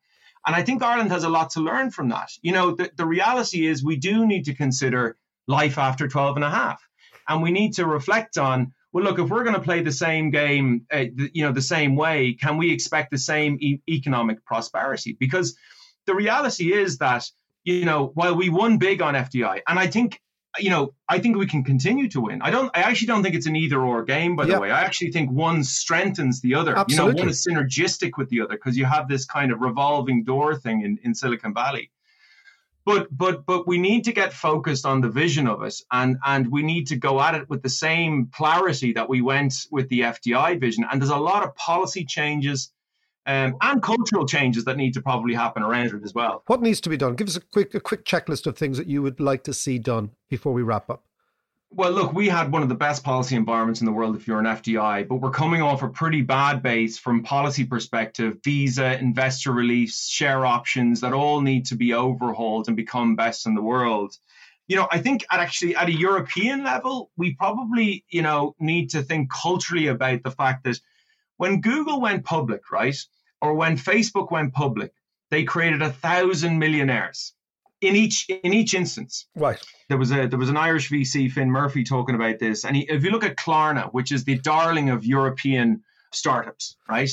And 0.45 0.55
I 0.55 0.63
think 0.63 0.83
Ireland 0.83 1.11
has 1.11 1.23
a 1.23 1.29
lot 1.29 1.51
to 1.51 1.61
learn 1.61 1.91
from 1.91 2.09
that. 2.09 2.29
You 2.41 2.51
know, 2.51 2.71
the, 2.71 2.91
the 2.95 3.05
reality 3.05 3.65
is 3.65 3.83
we 3.83 3.95
do 3.97 4.25
need 4.25 4.45
to 4.45 4.53
consider 4.53 5.17
life 5.47 5.77
after 5.77 6.07
12 6.07 6.37
and 6.37 6.45
a 6.45 6.49
half. 6.49 6.81
And 7.27 7.41
we 7.41 7.51
need 7.51 7.73
to 7.73 7.85
reflect 7.85 8.37
on, 8.37 8.73
well, 8.91 9.03
look, 9.03 9.19
if 9.19 9.29
we're 9.29 9.43
going 9.43 9.55
to 9.55 9.61
play 9.61 9.81
the 9.81 9.91
same 9.91 10.29
game, 10.31 10.85
uh, 10.91 11.05
you 11.33 11.45
know, 11.45 11.51
the 11.51 11.61
same 11.61 11.95
way, 11.95 12.33
can 12.33 12.57
we 12.57 12.71
expect 12.71 13.11
the 13.11 13.17
same 13.17 13.57
e- 13.59 13.81
economic 13.89 14.45
prosperity? 14.45 15.17
Because 15.19 15.57
the 16.05 16.15
reality 16.15 16.73
is 16.73 16.97
that, 16.99 17.25
you 17.63 17.85
know, 17.85 18.11
while 18.13 18.35
we 18.35 18.49
won 18.49 18.77
big 18.77 19.01
on 19.01 19.13
FDI, 19.13 19.61
and 19.67 19.77
I 19.77 19.87
think, 19.87 20.21
you 20.59 20.69
know, 20.69 20.93
I 21.09 21.19
think 21.19 21.37
we 21.37 21.47
can 21.47 21.63
continue 21.63 22.09
to 22.09 22.21
win. 22.21 22.41
I 22.41 22.51
don't, 22.51 22.75
I 22.75 22.81
actually 22.81 23.07
don't 23.07 23.23
think 23.23 23.35
it's 23.35 23.45
an 23.45 23.55
either 23.55 23.81
or 23.81 24.03
game, 24.03 24.35
by 24.35 24.45
the 24.45 24.59
way. 24.59 24.71
I 24.71 24.81
actually 24.81 25.11
think 25.11 25.31
one 25.31 25.63
strengthens 25.63 26.41
the 26.41 26.55
other. 26.55 26.77
Absolutely. 26.77 27.09
You 27.09 27.13
know, 27.13 27.21
one 27.21 27.29
is 27.29 27.45
synergistic 27.47 28.11
with 28.17 28.29
the 28.29 28.41
other 28.41 28.55
because 28.55 28.77
you 28.77 28.85
have 28.85 29.07
this 29.07 29.25
kind 29.25 29.51
of 29.51 29.61
revolving 29.61 30.23
door 30.23 30.55
thing 30.55 30.81
in, 30.81 30.99
in 31.03 31.15
Silicon 31.15 31.53
Valley. 31.53 31.91
But 32.85 33.07
but 33.11 33.45
but 33.45 33.67
we 33.67 33.77
need 33.77 34.05
to 34.05 34.13
get 34.13 34.31
focused 34.31 34.85
on 34.85 35.01
the 35.01 35.09
vision 35.09 35.45
of 35.45 35.61
us, 35.61 35.83
and 35.91 36.15
and 36.25 36.49
we 36.49 36.63
need 36.63 36.87
to 36.87 36.95
go 36.95 37.19
at 37.19 37.35
it 37.35 37.49
with 37.49 37.61
the 37.61 37.69
same 37.69 38.27
clarity 38.27 38.93
that 38.93 39.09
we 39.09 39.21
went 39.21 39.53
with 39.69 39.89
the 39.89 40.01
FDI 40.01 40.57
vision. 40.57 40.85
And 40.89 41.01
there's 41.01 41.09
a 41.09 41.17
lot 41.17 41.43
of 41.43 41.53
policy 41.57 42.05
changes 42.05 42.71
um, 43.27 43.57
and 43.61 43.83
cultural 43.83 44.25
changes 44.25 44.63
that 44.65 44.77
need 44.77 44.93
to 44.93 45.01
probably 45.01 45.33
happen 45.33 45.61
around 45.61 45.87
it 45.87 46.03
as 46.03 46.13
well. 46.13 46.43
What 46.47 46.61
needs 46.61 46.81
to 46.81 46.89
be 46.89 46.97
done? 46.97 47.15
Give 47.15 47.27
us 47.27 47.35
a 47.35 47.41
quick 47.41 47.75
a 47.75 47.79
quick 47.79 48.05
checklist 48.05 48.47
of 48.47 48.57
things 48.57 48.77
that 48.77 48.87
you 48.87 49.01
would 49.01 49.19
like 49.19 49.43
to 49.43 49.53
see 49.53 49.77
done 49.77 50.11
before 50.29 50.53
we 50.53 50.63
wrap 50.63 50.89
up. 50.89 51.03
Well, 51.69 51.91
look, 51.91 52.13
we 52.13 52.29
had 52.29 52.53
one 52.53 52.63
of 52.63 52.69
the 52.69 52.75
best 52.75 53.03
policy 53.03 53.35
environments 53.35 53.81
in 53.81 53.85
the 53.85 53.91
world 53.91 54.15
if 54.15 54.25
you're 54.25 54.39
an 54.39 54.45
FDI, 54.45 55.05
but 55.05 55.15
we're 55.15 55.31
coming 55.31 55.61
off 55.61 55.83
a 55.83 55.89
pretty 55.89 56.21
bad 56.21 56.63
base 56.63 56.97
from 56.97 57.23
policy 57.23 57.65
perspective. 57.65 58.37
Visa, 58.45 58.97
investor 58.97 59.51
reliefs, 59.51 60.07
share 60.07 60.45
options 60.45 61.01
that 61.01 61.11
all 61.11 61.41
need 61.41 61.65
to 61.65 61.75
be 61.75 61.93
overhauled 61.93 62.67
and 62.67 62.77
become 62.77 63.17
best 63.17 63.45
in 63.45 63.53
the 63.53 63.61
world. 63.61 64.15
You 64.67 64.77
know, 64.77 64.87
I 64.91 64.99
think 64.99 65.25
at 65.29 65.41
actually 65.41 65.75
at 65.75 65.89
a 65.89 65.93
European 65.93 66.63
level, 66.63 67.11
we 67.17 67.35
probably, 67.35 68.05
you 68.09 68.21
know, 68.21 68.55
need 68.59 68.89
to 68.91 69.03
think 69.03 69.29
culturally 69.29 69.87
about 69.87 70.23
the 70.23 70.31
fact 70.31 70.63
that 70.63 70.79
when 71.35 71.59
Google 71.59 71.99
went 71.99 72.25
public, 72.25 72.71
right, 72.71 72.97
or 73.41 73.53
when 73.53 73.77
Facebook 73.77 74.31
went 74.31 74.53
public, 74.53 74.93
they 75.31 75.43
created 75.43 75.81
a 75.81 75.91
thousand 75.91 76.57
millionaires 76.59 77.33
in 77.81 77.95
each 77.95 78.27
in 78.29 78.53
each 78.53 78.73
instance 78.73 79.27
Right. 79.35 79.59
there 79.89 79.97
was 79.99 80.11
a 80.11 80.27
there 80.27 80.39
was 80.39 80.49
an 80.49 80.57
Irish 80.57 80.89
VC 80.89 81.31
Finn 81.31 81.51
Murphy 81.51 81.83
talking 81.83 82.15
about 82.15 82.39
this, 82.39 82.65
and 82.65 82.75
he, 82.75 82.83
if 82.89 83.03
you 83.03 83.11
look 83.11 83.23
at 83.23 83.35
Klarna, 83.37 83.91
which 83.93 84.11
is 84.11 84.23
the 84.23 84.37
darling 84.39 84.89
of 84.89 85.05
European 85.05 85.83
startups, 86.11 86.75
right? 86.89 87.09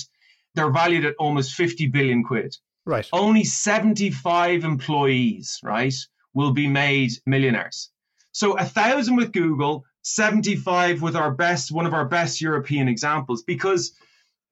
They're 0.54 0.70
valued 0.70 1.04
at 1.04 1.16
almost 1.18 1.54
fifty 1.54 1.86
billion 1.86 2.24
quid. 2.24 2.56
Right. 2.86 3.06
Only 3.12 3.44
seventy 3.44 4.10
five 4.10 4.64
employees, 4.64 5.58
right, 5.62 5.94
will 6.32 6.52
be 6.52 6.68
made 6.68 7.10
millionaires. 7.26 7.90
So 8.32 8.56
a 8.56 8.64
thousand 8.64 9.16
with 9.16 9.32
Google, 9.32 9.84
seventy 10.02 10.56
five 10.56 11.02
with 11.02 11.16
our 11.16 11.30
best 11.32 11.72
one 11.72 11.86
of 11.86 11.92
our 11.92 12.06
best 12.06 12.40
European 12.40 12.88
examples, 12.88 13.42
because 13.42 13.92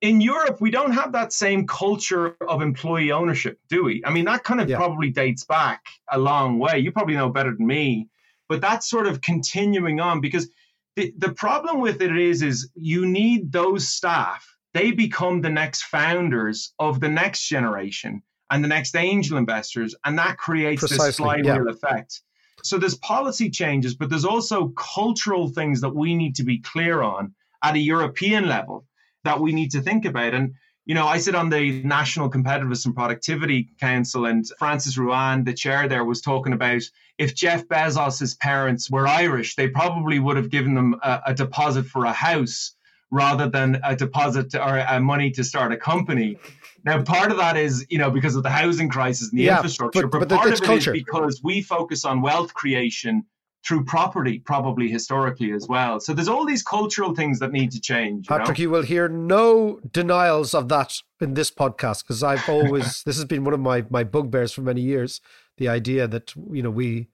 in 0.03 0.21
Europe, 0.21 0.61
we 0.61 0.73
don't 0.73 0.91
have 0.93 1.13
that 1.13 1.33
same 1.33 1.65
culture 1.67 2.37
of 2.49 2.61
employee 2.61 3.13
ownership, 3.13 3.61
do 3.69 3.85
we? 3.85 4.03
I 4.05 4.11
mean, 4.11 4.25
that 4.25 4.43
kind 4.43 4.61
of 4.61 4.69
Yeah. 4.69 4.77
probably 4.77 5.11
dates 5.11 5.45
back 5.45 5.87
a 6.11 6.19
long 6.19 6.59
way. 6.59 6.81
You 6.81 6.91
probably 6.91 7.15
know 7.15 7.31
better 7.31 7.55
than 7.55 7.67
me, 7.67 8.09
but 8.49 8.61
that's 8.61 8.91
sort 8.91 9.07
of 9.07 9.21
continuing 9.21 10.01
on 10.01 10.21
because 10.21 10.51
the, 10.97 11.15
the 11.17 11.33
problem 11.33 11.81
with 11.81 12.03
it 12.03 12.15
is, 12.19 12.43
is 12.43 12.69
you 12.75 13.07
need 13.07 13.53
those 13.53 13.89
staff. 13.89 14.45
They 14.75 14.91
become 14.91 15.41
the 15.41 15.51
next 15.51 15.85
founders 15.85 16.75
of 16.81 16.99
the 16.99 17.09
next 17.09 17.47
generation 17.47 18.23
and 18.51 18.63
the 18.63 18.69
next 18.69 18.97
angel 18.97 19.39
investors, 19.39 19.95
and 20.05 20.19
that 20.19 20.37
creates 20.37 20.83
this 20.83 20.91
Precisely, 20.91 21.23
flywheel 21.23 21.65
yeah. 21.65 21.71
effect. 21.71 22.23
So 22.65 22.77
there's 22.77 22.97
policy 22.99 23.51
changes, 23.51 23.95
but 23.95 24.11
there's 24.11 24.25
also 24.25 24.69
cultural 24.71 25.49
things 25.49 25.81
that 25.81 25.95
we 25.95 26.15
need 26.15 26.35
to 26.37 26.45
be 26.45 26.59
clear 26.59 27.03
on 27.03 27.35
at 27.63 27.77
a 27.77 27.79
European 27.79 28.49
level 28.49 28.85
that 29.25 29.41
we 29.41 29.53
need 29.53 29.71
to 29.73 29.81
think 29.81 30.05
about. 30.05 30.35
And 30.35 30.55
you 30.85 30.97
know, 30.97 31.07
I 31.07 31.19
sit 31.19 31.37
on 31.37 31.49
the 31.49 31.81
National 31.85 32.29
Competitiveness 32.29 32.87
and 32.87 32.95
Productivity 32.95 33.69
Council, 33.79 34.27
and 34.27 34.45
Frances 34.59 34.97
Ruane, 34.97 35.45
the 35.45 35.55
chair 35.55 35.87
there, 35.87 36.05
was 36.05 36.21
talking 36.21 36.53
about 36.53 36.83
if 37.19 37.37
Jeff 37.37 37.69
Bezos' 37.69 38.37
parents 38.41 38.91
were 38.91 39.07
Irish, 39.07 39.55
they 39.55 39.69
probably 39.69 40.19
would 40.19 40.37
have 40.37 40.51
given 40.51 40.75
them 40.75 40.97
a, 41.05 41.21
a 41.27 41.35
deposit 41.35 41.85
for 41.87 42.05
a 42.05 42.13
house 42.13 42.75
rather 43.13 43.49
than 43.49 43.79
a 43.85 43.95
deposit 43.95 44.51
to, 44.51 44.61
or 44.61 44.79
a 44.79 44.99
money 44.99 45.31
to 45.31 45.45
start 45.45 45.71
a 45.71 45.77
company. 45.77 46.37
Now, 46.85 47.01
part 47.03 47.31
of 47.31 47.37
that 47.37 47.57
is, 47.57 47.87
you 47.89 47.99
know, 47.99 48.11
because 48.11 48.35
of 48.35 48.43
the 48.43 48.51
housing 48.51 48.89
crisis 48.89 49.31
and 49.31 49.39
the 49.39 49.45
Yeah, 49.45 49.59
infrastructure, 49.59 50.09
but- 50.09 50.19
but, 50.19 50.29
but 50.31 50.37
part 50.37 50.47
of 50.49 50.55
it 50.55 50.63
is 50.63 50.67
culture. 50.67 50.93
because 50.93 51.41
we 51.45 51.63
focus 51.63 52.05
on 52.05 52.23
wealth 52.23 52.55
creation 52.55 53.25
through 53.67 53.85
property, 53.85 54.41
probably 54.41 54.89
historically 54.89 55.53
as 55.53 55.69
well. 55.69 56.01
So 56.01 56.13
there's 56.13 56.29
all 56.29 56.45
these 56.45 56.63
cultural 56.63 57.15
things 57.15 57.39
that 57.39 57.53
need 57.53 57.71
to 57.73 57.81
change. 57.81 58.29
You 58.29 58.37
Patrick, 58.37 58.59
know? 58.59 58.63
you 58.63 58.71
will 58.71 58.83
hear 58.83 59.09
no 59.09 59.81
denials 59.93 60.53
of 60.55 60.69
that 60.69 60.95
in 61.21 61.35
this 61.35 61.51
podcast 61.51 62.03
because 62.03 62.23
I've 62.23 62.49
always 62.49 63.03
this 63.07 63.17
has 63.17 63.25
been 63.25 63.45
one 63.45 63.55
of 63.55 63.61
my 63.61 63.85
my 63.89 64.05
bugbears 64.05 64.53
for 64.53 64.63
many 64.63 64.81
years. 64.81 65.21
The 65.59 65.69
idea 65.69 66.09
that 66.09 66.35
you 66.51 66.63
know 66.63 66.71
we 66.71 67.09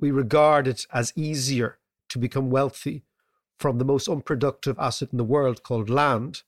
we 0.00 0.10
regard 0.10 0.66
it 0.66 0.86
as 0.92 1.12
easier 1.16 1.78
to 2.08 2.18
become 2.18 2.50
wealthy 2.50 3.04
from 3.58 3.78
the 3.78 3.84
most 3.84 4.08
unproductive 4.08 4.78
asset 4.78 5.10
in 5.12 5.18
the 5.18 5.24
world 5.24 5.62
called 5.62 5.88
land 5.88 6.42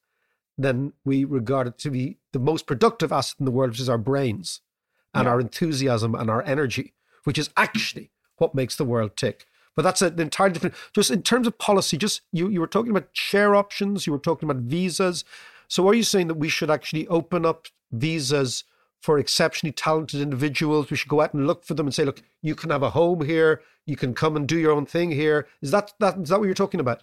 than 0.57 0.93
we 1.05 1.25
regard 1.25 1.67
it 1.67 1.79
to 1.79 1.91
be 1.91 2.19
the 2.33 2.39
most 2.39 2.67
productive 2.67 3.13
asset 3.13 3.37
in 3.39 3.45
the 3.45 3.51
world, 3.51 3.71
which 3.71 3.81
is 3.81 3.89
our 3.89 3.99
brains 3.99 4.61
and 5.13 5.27
Yeah. 5.27 5.33
our 5.33 5.41
enthusiasm 5.41 6.15
and 6.15 6.31
our 6.31 6.43
energy, 6.43 6.95
which 7.25 7.39
is 7.39 7.51
actually 7.57 8.11
what 8.39 8.55
makes 8.55 8.76
the 8.76 8.85
world 8.85 9.16
tick. 9.16 9.47
But 9.76 9.82
that's 9.82 10.03
an 10.03 10.20
entirely 10.20 10.55
different. 10.55 10.74
Just 10.93 11.11
in 11.11 11.22
terms 11.22 11.47
of 11.47 11.59
policy, 11.59 11.97
just 11.97 12.22
you 12.32 12.49
you 12.49 12.61
were 12.61 12.66
talking 12.66 12.91
about 12.91 13.09
share 13.12 13.55
options, 13.55 14.07
you 14.07 14.12
were 14.12 14.18
talking 14.18 14.49
about 14.49 14.62
visas. 14.62 15.24
So 15.68 15.89
are 15.89 15.95
you 15.95 16.03
saying 16.03 16.28
that 16.28 16.35
we 16.35 16.49
should 16.49 16.70
actually 16.70 17.09
open 17.09 17.45
up 17.45 17.66
visas 17.91 18.64
for 19.01 19.18
exceptionally 19.18 19.72
talented 19.72 20.20
individuals? 20.20 20.91
We 20.91 20.97
should 20.97 21.09
go 21.09 21.20
out 21.20 21.35
and 21.35 21.47
look 21.47 21.64
for 21.64 21.74
them 21.74 21.87
and 21.87 21.95
say, 21.95 22.05
look, 22.05 22.22
you 22.43 22.55
can 22.55 22.70
have 22.70 22.82
a 22.82 22.91
home 22.91 23.24
here, 23.24 23.62
you 23.87 23.97
can 23.97 24.14
come 24.14 24.37
and 24.37 24.47
do 24.47 24.59
your 24.59 24.72
own 24.72 24.87
thing 24.87 25.11
here. 25.11 25.49
Is 25.61 25.70
that 25.72 25.93
that 25.99 26.18
is 26.18 26.28
that 26.28 26.39
what 26.39 26.47
you're 26.47 26.55
talking 26.55 26.80
about? 26.80 27.03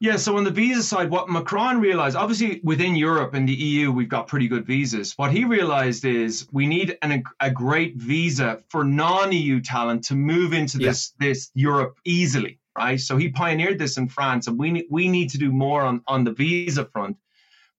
Yeah, 0.00 0.16
so 0.16 0.36
on 0.36 0.44
the 0.44 0.50
visa 0.50 0.82
side, 0.82 1.08
what 1.10 1.30
Macron 1.30 1.80
realized, 1.80 2.16
obviously 2.16 2.60
within 2.62 2.94
Europe 2.96 3.32
and 3.34 3.48
the 3.48 3.54
EU, 3.54 3.90
we've 3.92 4.08
got 4.08 4.26
pretty 4.26 4.48
good 4.48 4.66
visas. 4.66 5.14
What 5.16 5.30
he 5.30 5.44
realized 5.44 6.04
is 6.04 6.46
we 6.52 6.66
need 6.66 6.98
an, 7.00 7.22
a 7.40 7.50
great 7.50 7.96
visa 7.96 8.62
for 8.68 8.84
non-EU 8.84 9.60
talent 9.60 10.04
to 10.06 10.14
move 10.14 10.52
into 10.52 10.78
Yeah. 10.78 10.88
this 10.90 11.12
this 11.18 11.50
Europe 11.54 11.98
easily, 12.04 12.58
right? 12.76 13.00
So 13.00 13.16
he 13.16 13.28
pioneered 13.30 13.78
this 13.78 13.96
in 13.96 14.08
France, 14.08 14.46
and 14.48 14.58
we 14.58 14.86
we 14.90 15.08
need 15.08 15.30
to 15.30 15.38
do 15.38 15.50
more 15.52 15.82
on 15.82 16.02
on 16.06 16.24
the 16.24 16.32
visa 16.32 16.84
front. 16.84 17.16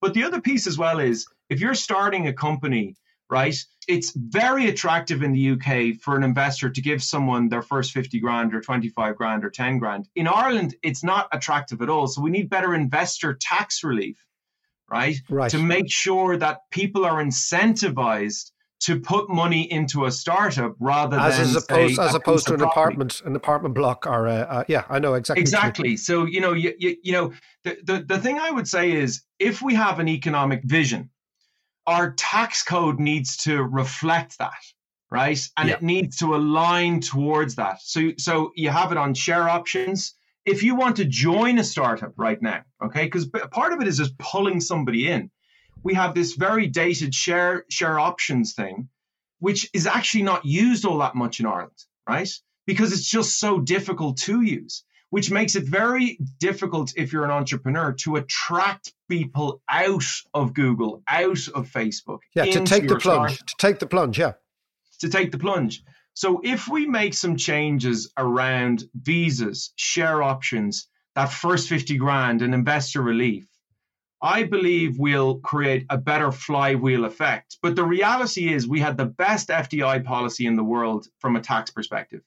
But 0.01 0.13
the 0.13 0.23
other 0.23 0.41
piece 0.41 0.67
as 0.67 0.77
well 0.77 0.99
is 0.99 1.27
if 1.49 1.59
you're 1.59 1.75
starting 1.75 2.27
a 2.27 2.33
company, 2.33 2.95
right, 3.29 3.55
it's 3.87 4.11
very 4.15 4.67
attractive 4.67 5.23
in 5.23 5.31
the 5.31 5.51
UK 5.51 5.99
for 6.01 6.15
an 6.15 6.23
investor 6.23 6.69
to 6.69 6.81
give 6.81 7.03
someone 7.03 7.49
their 7.49 7.61
first 7.61 7.91
50 7.91 8.19
grand 8.19 8.53
or 8.53 8.61
25 8.61 9.15
grand 9.15 9.45
or 9.45 9.49
10 9.49 9.77
grand. 9.77 10.07
In 10.15 10.27
Ireland, 10.27 10.75
it's 10.83 11.03
not 11.03 11.27
attractive 11.31 11.81
at 11.81 11.89
all. 11.89 12.07
So 12.07 12.21
we 12.21 12.31
need 12.31 12.49
better 12.49 12.73
investor 12.73 13.37
tax 13.39 13.83
relief, 13.83 14.23
right? 14.89 15.15
Right. 15.29 15.51
To 15.51 15.59
make 15.59 15.91
sure 15.91 16.37
that 16.37 16.59
people 16.71 17.05
are 17.05 17.23
incentivized 17.23 18.51
to 18.81 18.99
put 18.99 19.29
money 19.29 19.71
into 19.71 20.05
a 20.05 20.11
startup 20.11 20.75
rather 20.79 21.17
As 21.17 21.37
than 21.37 21.45
as 21.47 21.55
opposed 21.55 21.99
as 21.99 22.13
opposed 22.13 22.47
to 22.47 22.53
an 22.53 22.59
property. 22.59 22.79
apartment, 22.79 23.21
an 23.25 23.35
apartment 23.35 23.73
block 23.73 24.05
or 24.05 24.27
a, 24.27 24.65
yeah, 24.67 24.83
I 24.89 24.99
know 24.99 25.13
exactly. 25.13 25.15
what 25.15 25.27
you 25.27 25.33
mean. 25.33 25.41
Exactly. 25.41 25.97
So 25.97 26.25
you 26.25 26.41
know, 26.41 26.53
you, 26.53 26.73
you, 26.77 26.95
you 27.01 27.11
know, 27.13 27.33
the, 27.63 27.77
the 27.83 28.05
the 28.05 28.19
thing 28.19 28.37
I 28.37 28.51
would 28.51 28.67
say 28.67 28.91
is, 28.91 29.23
if 29.39 29.61
we 29.61 29.75
have 29.75 29.99
an 29.99 30.07
economic 30.07 30.63
vision, 30.63 31.09
our 31.87 32.11
tax 32.11 32.63
code 32.63 32.99
needs 32.99 33.37
to 33.37 33.61
reflect 33.63 34.37
that, 34.39 34.61
right? 35.11 35.39
And 35.57 35.69
Yeah. 35.69 35.75
it 35.75 35.81
needs 35.83 36.17
to 36.17 36.35
align 36.35 36.99
towards 36.99 37.55
that. 37.55 37.81
So 37.81 38.13
so 38.17 38.51
you 38.55 38.69
have 38.69 38.91
it 38.91 38.97
on 38.97 39.13
share 39.13 39.47
options. 39.49 40.15
If 40.45 40.61
you 40.63 40.75
want 40.75 40.97
to 40.97 41.05
join 41.05 41.57
a 41.57 41.63
startup 41.63 42.13
right 42.17 42.41
now, 42.41 42.63
okay, 42.83 43.05
because 43.05 43.27
part 43.27 43.73
of 43.73 43.81
it 43.81 43.87
is 43.87 43.97
just 43.97 44.17
pulling 44.17 44.61
somebody 44.61 45.07
in. 45.09 45.31
We 45.83 45.93
have 45.93 46.13
this 46.15 46.33
very 46.33 46.67
dated 46.67 47.13
share 47.13 47.65
share 47.69 47.99
options 47.99 48.53
thing, 48.53 48.89
which 49.39 49.69
is 49.73 49.85
actually 49.87 50.23
not 50.23 50.45
used 50.45 50.85
all 50.85 50.99
that 50.99 51.15
much 51.15 51.39
in 51.39 51.45
Ireland, 51.45 51.77
right? 52.07 52.29
Because 52.65 52.91
it's 52.93 53.07
just 53.09 53.39
so 53.39 53.59
difficult 53.59 54.17
to 54.21 54.41
use, 54.41 54.83
which 55.09 55.31
makes 55.31 55.55
it 55.55 55.63
very 55.63 56.17
difficult 56.39 56.93
if 56.95 57.13
you're 57.13 57.25
an 57.25 57.31
entrepreneur 57.31 57.93
to 57.93 58.15
attract 58.17 58.93
people 59.09 59.61
out 59.69 60.03
of 60.33 60.53
Google, 60.53 61.03
out 61.07 61.47
of 61.53 61.69
Facebook. 61.69 62.19
Yeah, 62.35 62.45
to 62.45 62.63
take 62.63 62.87
the 62.87 62.97
plunge, 62.97 63.37
to 63.39 63.55
take 63.57 63.79
the 63.79 63.87
plunge. 63.87 64.19
Yeah, 64.19 64.33
to 64.99 65.09
take 65.09 65.31
the 65.31 65.37
plunge. 65.37 65.83
So 66.13 66.39
if 66.43 66.67
we 66.67 66.85
make 66.85 67.13
some 67.13 67.35
changes 67.35 68.11
around 68.17 68.85
visas, 68.95 69.73
share 69.75 70.23
options, 70.23 70.87
that 71.13 71.31
first 71.31 71.67
50 71.67 71.97
grand 71.97 72.41
and 72.41 72.53
investor 72.53 73.01
relief, 73.01 73.47
I 74.21 74.43
believe 74.43 74.97
we'll 74.97 75.39
create 75.39 75.85
a 75.89 75.97
better 75.97 76.31
flywheel 76.31 77.03
effect. 77.05 77.57
But 77.61 77.75
the 77.75 77.83
reality 77.83 78.51
is 78.51 78.67
we 78.67 78.79
had 78.79 78.97
the 78.97 79.05
best 79.05 79.49
FDI 79.49 80.03
policy 80.05 80.45
in 80.45 80.55
the 80.55 80.63
world 80.63 81.05
from 81.19 81.35
a 81.35 81.41
tax 81.41 81.69
perspective, 81.69 82.21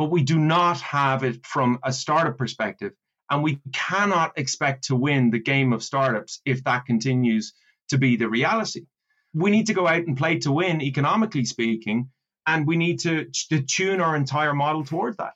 but 0.00 0.10
we 0.10 0.22
do 0.22 0.38
not 0.38 0.80
have 0.80 1.22
it 1.24 1.44
from 1.44 1.78
a 1.84 1.92
startup 1.92 2.38
perspective. 2.38 2.92
And 3.30 3.42
we 3.42 3.60
cannot 3.74 4.32
expect 4.38 4.84
to 4.84 4.96
win 4.96 5.28
the 5.30 5.38
game 5.38 5.74
of 5.74 5.82
startups 5.82 6.40
if 6.46 6.64
that 6.64 6.86
continues 6.86 7.52
to 7.90 7.98
be 7.98 8.16
the 8.16 8.26
reality. 8.26 8.86
We 9.34 9.50
need 9.50 9.66
to 9.66 9.74
go 9.74 9.86
out 9.86 10.04
and 10.06 10.16
play 10.16 10.38
to 10.38 10.52
win, 10.52 10.80
economically 10.80 11.44
speaking, 11.44 12.08
and 12.46 12.66
we 12.66 12.76
need 12.78 12.98
to, 13.00 13.26
to 13.50 13.60
tune 13.60 14.00
our 14.00 14.16
entire 14.16 14.54
model 14.54 14.84
towards 14.86 15.18
that. 15.18 15.34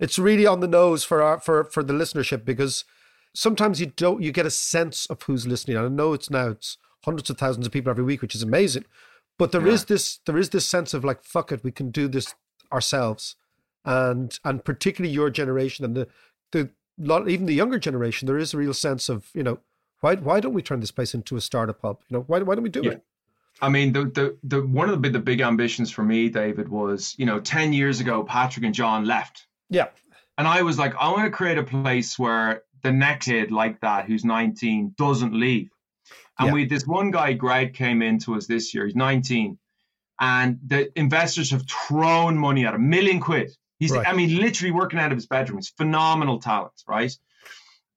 it's 0.00 0.18
really 0.18 0.46
on 0.46 0.60
the 0.60 0.66
nose 0.80 1.04
for 1.04 1.20
our 1.22 1.38
for 1.38 1.64
for 1.64 1.82
the 1.84 1.92
listenership 1.92 2.42
because 2.52 2.84
sometimes 3.34 3.80
you 3.82 3.88
don't 4.04 4.22
you 4.22 4.32
get 4.32 4.46
a 4.46 4.50
sense 4.50 5.04
of 5.10 5.20
who's 5.24 5.46
listening. 5.46 5.76
I 5.76 5.86
know 5.88 6.14
it's 6.14 6.30
now 6.30 6.48
it's 6.48 6.78
hundreds 7.04 7.28
of 7.30 7.36
thousands 7.36 7.66
of 7.66 7.72
people 7.72 7.90
every 7.90 8.04
week, 8.04 8.22
which 8.22 8.34
is 8.34 8.42
amazing. 8.42 8.86
But 9.38 9.52
there 9.52 9.66
is 9.74 9.82
Yeah. 9.82 9.92
this 9.94 10.20
there 10.26 10.38
is 10.38 10.48
this 10.50 10.66
sense 10.66 10.94
of 10.94 11.04
like 11.04 11.22
fuck 11.22 11.52
it, 11.52 11.62
we 11.62 11.70
can 11.70 11.90
do 11.90 12.08
this 12.08 12.34
ourselves, 12.72 13.36
and 13.84 14.38
and 14.44 14.64
particularly 14.64 15.12
your 15.14 15.30
generation 15.30 15.84
and 15.84 15.96
the 15.96 16.08
the 16.52 16.70
lot 16.98 17.28
even 17.28 17.46
the 17.46 17.54
younger 17.54 17.78
generation, 17.78 18.26
there 18.26 18.38
is 18.38 18.52
a 18.54 18.58
real 18.58 18.74
sense 18.74 19.08
of 19.08 19.28
you 19.34 19.42
know 19.42 19.58
why 20.00 20.16
why 20.16 20.40
don't 20.40 20.52
we 20.54 20.62
turn 20.62 20.80
this 20.80 20.90
place 20.90 21.14
into 21.14 21.36
a 21.36 21.40
startup 21.40 21.80
hub? 21.82 21.98
You 22.08 22.18
know 22.18 22.24
why 22.26 22.40
why 22.40 22.54
don't 22.54 22.64
we 22.64 22.70
do 22.70 22.82
Yeah. 22.84 22.92
it? 22.92 23.04
I 23.62 23.68
mean, 23.68 23.92
the, 23.92 24.04
the, 24.04 24.38
the 24.42 24.66
one 24.66 24.88
of 24.88 24.92
the 24.92 24.96
big, 25.00 25.12
the 25.12 25.18
big 25.18 25.40
ambitions 25.42 25.90
for 25.90 26.02
me, 26.02 26.30
David, 26.30 26.68
was, 26.70 27.14
you 27.18 27.26
know, 27.26 27.40
10 27.40 27.74
years 27.74 28.00
ago, 28.00 28.22
Patrick 28.24 28.64
and 28.64 28.74
John 28.74 29.04
left. 29.04 29.46
Yeah, 29.68 29.88
And 30.38 30.48
I 30.48 30.62
was 30.62 30.78
like, 30.78 30.94
I 30.98 31.10
want 31.10 31.24
to 31.26 31.30
create 31.30 31.58
a 31.58 31.62
place 31.64 32.18
where 32.18 32.62
the 32.82 32.90
next 32.92 33.26
kid 33.26 33.50
like 33.50 33.78
that, 33.82 34.06
who's 34.06 34.24
19, 34.24 34.94
doesn't 34.96 35.34
leave. 35.34 35.68
And 36.38 36.46
Yeah. 36.48 36.54
we 36.54 36.64
this 36.64 36.86
one 36.86 37.10
guy, 37.10 37.34
Greg, 37.34 37.74
came 37.74 38.00
into 38.00 38.34
us 38.34 38.46
this 38.46 38.72
year. 38.72 38.86
He's 38.86 38.96
19. 38.96 39.58
And 40.20 40.58
the 40.66 40.90
investors 40.98 41.50
have 41.50 41.64
thrown 41.68 42.38
money 42.38 42.64
at 42.64 42.72
him, 42.74 42.80
a 42.80 42.84
million 42.84 43.20
quid. 43.20 43.50
He's, 43.80 43.90
Right. 43.90 44.06
I 44.06 44.12
mean, 44.12 44.38
literally 44.38 44.70
working 44.70 45.00
out 45.00 45.10
of 45.10 45.16
his 45.16 45.26
bedroom. 45.26 45.58
He's 45.58 45.70
phenomenal 45.70 46.38
talent, 46.38 46.84
right? 46.86 47.12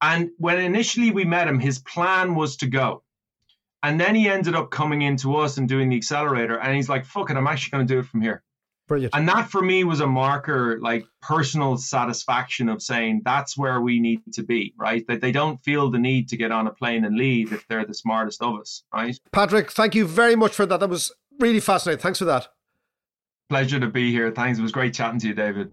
And 0.01 0.31
when 0.38 0.59
initially 0.59 1.11
we 1.11 1.25
met 1.25 1.47
him, 1.47 1.59
his 1.59 1.79
plan 1.79 2.36
was 2.36 2.57
to 2.57 2.67
go. 2.67 3.03
And 3.84 3.99
then 3.99 4.15
he 4.15 4.29
ended 4.29 4.55
up 4.55 4.71
coming 4.71 5.01
into 5.01 5.36
us 5.36 5.57
and 5.57 5.67
doing 5.67 5.89
the 5.89 5.97
accelerator. 5.97 6.57
And 6.57 6.73
he's 6.75 6.88
like, 6.88 7.05
fuck 7.05 7.29
it, 7.29 7.38
I'm 7.38 7.47
actually 7.47 7.71
going 7.71 7.88
to 7.88 7.93
do 7.93 7.99
it 7.99 8.05
from 8.05 8.21
here. 8.21 8.43
brilliant. 8.88 9.13
And 9.13 9.27
that 9.27 9.49
for 9.49 9.61
me 9.61 9.84
was 9.84 9.99
a 9.99 10.07
marker, 10.07 10.79
like 10.81 11.05
personal 11.21 11.75
satisfaction 11.75 12.69
of 12.69 12.81
saying 12.81 13.23
that's 13.25 13.57
where 13.57 13.81
we 13.81 13.99
need 13.99 14.21
to 14.34 14.43
be, 14.43 14.73
right? 14.77 15.05
That 15.07 15.19
they 15.19 15.34
don't 15.34 15.61
feel 15.63 15.91
the 15.91 15.99
need 15.99 16.29
to 16.29 16.38
get 16.38 16.53
on 16.53 16.67
a 16.67 16.71
plane 16.71 17.03
and 17.03 17.17
leave 17.17 17.51
if 17.51 17.67
they're 17.67 17.86
the 17.86 17.93
smartest 17.93 18.41
of 18.41 18.57
us, 18.57 18.84
right? 18.93 19.19
Patrick, 19.34 19.69
thank 19.71 19.95
you 19.95 20.07
very 20.07 20.38
much 20.38 20.53
for 20.53 20.65
that. 20.65 20.79
That 20.79 20.89
was 20.89 21.11
really 21.39 21.59
fascinating. 21.59 22.01
Thanks 22.01 22.19
for 22.19 22.25
that. 22.25 22.47
Pleasure 23.50 23.80
to 23.80 23.88
be 23.88 24.12
here. 24.12 24.32
Thanks. 24.32 24.60
It 24.60 24.62
was 24.62 24.72
great 24.72 24.94
chatting 24.94 25.20
to 25.20 25.28
you, 25.28 25.34
David. 25.34 25.72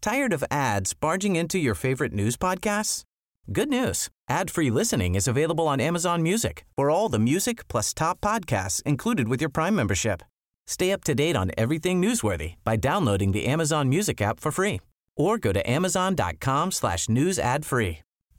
Tired 0.00 0.32
of 0.32 0.42
ads 0.50 0.94
barging 0.94 1.36
into 1.36 1.58
your 1.58 1.74
favorite 1.74 2.12
news 2.12 2.36
podcasts? 2.36 3.04
Good 3.52 3.68
news. 3.68 4.08
Ad-free 4.28 4.70
listening 4.70 5.14
is 5.14 5.28
available 5.28 5.66
on 5.68 5.80
Amazon 5.80 6.22
Music 6.22 6.64
for 6.76 6.88
all 6.88 7.08
the 7.08 7.18
music 7.18 7.68
plus 7.68 7.92
top 7.92 8.20
podcasts 8.20 8.82
included 8.84 9.28
with 9.28 9.40
your 9.40 9.50
Prime 9.50 9.74
membership. 9.74 10.22
Stay 10.66 10.92
up 10.92 11.04
to 11.04 11.14
date 11.14 11.36
on 11.36 11.50
everything 11.58 12.00
newsworthy 12.00 12.54
by 12.64 12.76
downloading 12.76 13.32
the 13.32 13.46
Amazon 13.46 13.88
Music 13.88 14.22
app 14.22 14.40
for 14.40 14.52
free 14.52 14.80
or 15.16 15.36
go 15.36 15.52
to 15.52 15.68
amazon.com 15.68 16.70
slash 16.70 17.08
news 17.08 17.38
ad 17.38 17.66
free. 17.66 18.00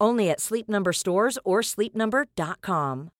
Only 0.00 0.30
at 0.30 0.40
Sleep 0.40 0.68
Number 0.68 0.92
stores 0.92 1.38
or 1.44 1.60
sleepnumber.com. 1.60 3.10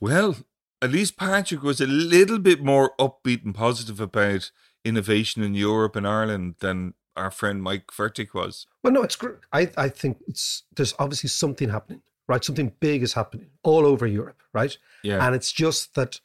Well, 0.00 0.36
at 0.82 0.90
least 0.90 1.16
Patrick 1.18 1.62
was 1.62 1.80
a 1.80 1.86
little 1.86 2.38
bit 2.38 2.62
more 2.62 2.92
upbeat 2.98 3.44
and 3.44 3.54
positive 3.54 4.00
about 4.00 4.50
innovation 4.84 5.42
in 5.42 5.54
Europe 5.54 5.94
and 5.94 6.06
Ireland 6.06 6.56
than 6.60 6.94
our 7.16 7.30
friend 7.30 7.62
Mike 7.62 7.88
Fertig 7.88 8.32
was. 8.34 8.66
Well, 8.82 8.92
no, 8.92 9.02
it's 9.02 9.16
great. 9.16 9.36
I, 9.52 9.70
I 9.76 9.88
think 9.88 10.18
it's 10.26 10.62
there's 10.74 10.94
obviously 10.98 11.28
something 11.28 11.68
happening, 11.68 12.02
right? 12.28 12.42
Something 12.42 12.72
big 12.80 13.02
is 13.02 13.12
happening 13.12 13.48
all 13.62 13.84
over 13.84 14.06
Europe, 14.06 14.42
right? 14.54 14.76
Yeah. 15.02 15.24
And 15.24 15.34
it's 15.34 15.52
just 15.52 15.94
that 15.96 16.20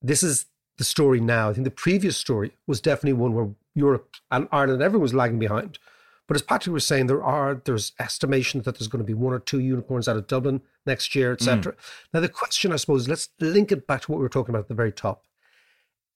this 0.00 0.22
is 0.22 0.46
the 0.78 0.84
story 0.84 1.20
now. 1.20 1.50
I 1.50 1.52
think 1.52 1.64
the 1.64 1.70
previous 1.70 2.16
story 2.16 2.56
was 2.66 2.80
definitely 2.80 3.12
one 3.12 3.34
where 3.34 3.50
Europe 3.74 4.16
and 4.30 4.48
Ireland, 4.50 4.82
everyone 4.82 5.02
was 5.02 5.14
lagging 5.14 5.38
behind. 5.38 5.78
But 6.32 6.36
as 6.36 6.46
Patrick 6.46 6.72
was 6.72 6.86
saying, 6.86 7.08
there 7.08 7.22
are 7.22 7.60
there's 7.62 7.92
estimations 8.00 8.64
that 8.64 8.78
there's 8.78 8.88
going 8.88 9.04
to 9.04 9.06
be 9.06 9.12
one 9.12 9.34
or 9.34 9.38
two 9.38 9.60
unicorns 9.60 10.08
out 10.08 10.16
of 10.16 10.26
Dublin 10.26 10.62
next 10.86 11.14
year, 11.14 11.32
etc. 11.32 11.74
Hmm. 11.74 11.78
Now 12.14 12.20
the 12.20 12.30
question, 12.30 12.72
I 12.72 12.76
suppose, 12.76 13.06
let's 13.06 13.28
link 13.38 13.70
it 13.70 13.86
back 13.86 14.00
to 14.00 14.10
what 14.10 14.16
we 14.16 14.22
were 14.22 14.30
talking 14.30 14.54
about 14.54 14.62
at 14.62 14.68
the 14.68 14.74
very 14.74 14.92
top. 14.92 15.26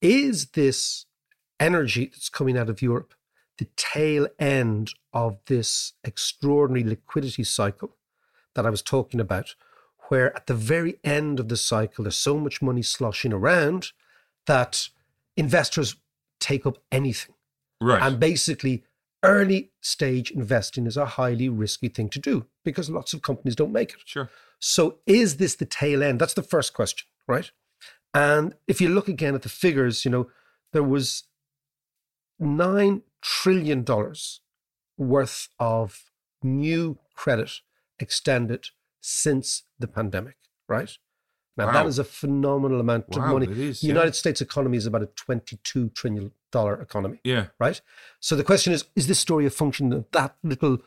Is 0.01 0.47
this 0.53 1.05
energy 1.61 2.07
that's 2.07 2.31
coming 2.31 2.57
out 2.57 2.71
of 2.71 2.81
Europe 2.81 3.13
the 3.59 3.69
tail 3.77 4.27
end 4.39 4.93
of 5.13 5.39
this 5.49 5.93
extraordinary 6.03 6.83
liquidity 6.89 7.45
cycle 7.45 7.97
that 8.55 8.65
I 8.65 8.71
was 8.71 8.81
talking 8.81 9.21
about, 9.21 9.55
where 10.09 10.35
at 10.35 10.47
the 10.47 10.55
very 10.55 10.97
end 11.05 11.39
of 11.39 11.49
the 11.51 11.59
cycle, 11.59 12.05
there's 12.05 12.17
so 12.17 12.39
much 12.39 12.63
money 12.63 12.81
sloshing 12.81 13.35
around 13.35 13.93
that 14.47 14.89
investors 15.37 15.97
take 16.41 16.65
up 16.65 16.79
anything. 16.91 17.35
Right. 17.83 18.01
And 18.01 18.19
basically, 18.19 18.85
early 19.23 19.73
stage 19.81 20.31
investing 20.31 20.87
is 20.87 20.97
a 20.97 21.07
highly 21.07 21.49
risky 21.49 21.89
thing 21.89 22.09
to 22.11 22.19
do 22.19 22.47
because 22.65 22.91
lots 22.91 23.13
of 23.13 23.23
companies 23.23 23.57
don't 23.57 23.73
make 23.73 23.93
it. 23.93 24.01
Sure. 24.05 24.31
So, 24.59 24.99
is 25.07 25.37
this 25.37 25.55
the 25.55 25.67
tail 25.67 26.03
end? 26.03 26.21
That's 26.21 26.35
the 26.35 26.43
first 26.43 26.73
question, 26.73 27.07
right? 27.27 27.51
And 28.15 28.55
if 28.67 28.81
you 28.81 28.89
look 28.89 29.09
again 29.09 29.35
at 29.35 29.43
the 29.43 29.49
figures, 29.49 30.05
you 30.05 30.11
know, 30.11 30.31
there 30.73 30.83
was 30.83 31.25
$9 32.41 33.03
trillion 33.23 33.85
worth 34.97 35.49
of 35.59 36.05
new 36.43 36.99
credit 37.15 37.61
extended 37.99 38.69
since 39.01 39.65
the 39.79 39.87
pandemic, 39.87 40.37
right? 40.69 40.97
Now, 41.57 41.73
that 41.73 41.83
Wow. 41.85 41.89
is 41.89 41.99
a 41.99 42.05
phenomenal 42.05 42.81
amount 42.81 43.07
of 43.17 43.23
money. 43.23 43.47
is, 43.47 43.81
the 43.81 43.87
yeah. 43.87 43.95
United 43.95 44.15
States 44.15 44.41
economy 44.43 44.77
is 44.77 44.85
about 44.87 45.03
a 45.03 45.07
$22 45.07 45.95
trillion 45.95 46.31
economy 46.53 47.21
Yeah. 47.25 47.47
right? 47.59 47.81
So 48.21 48.37
the 48.37 48.45
question 48.45 48.73
is: 48.73 48.85
Is 48.95 49.07
this 49.07 49.19
story 49.21 49.47
a 49.47 49.51
function 49.51 49.93
of 49.93 50.05
that 50.13 50.37
little 50.43 50.79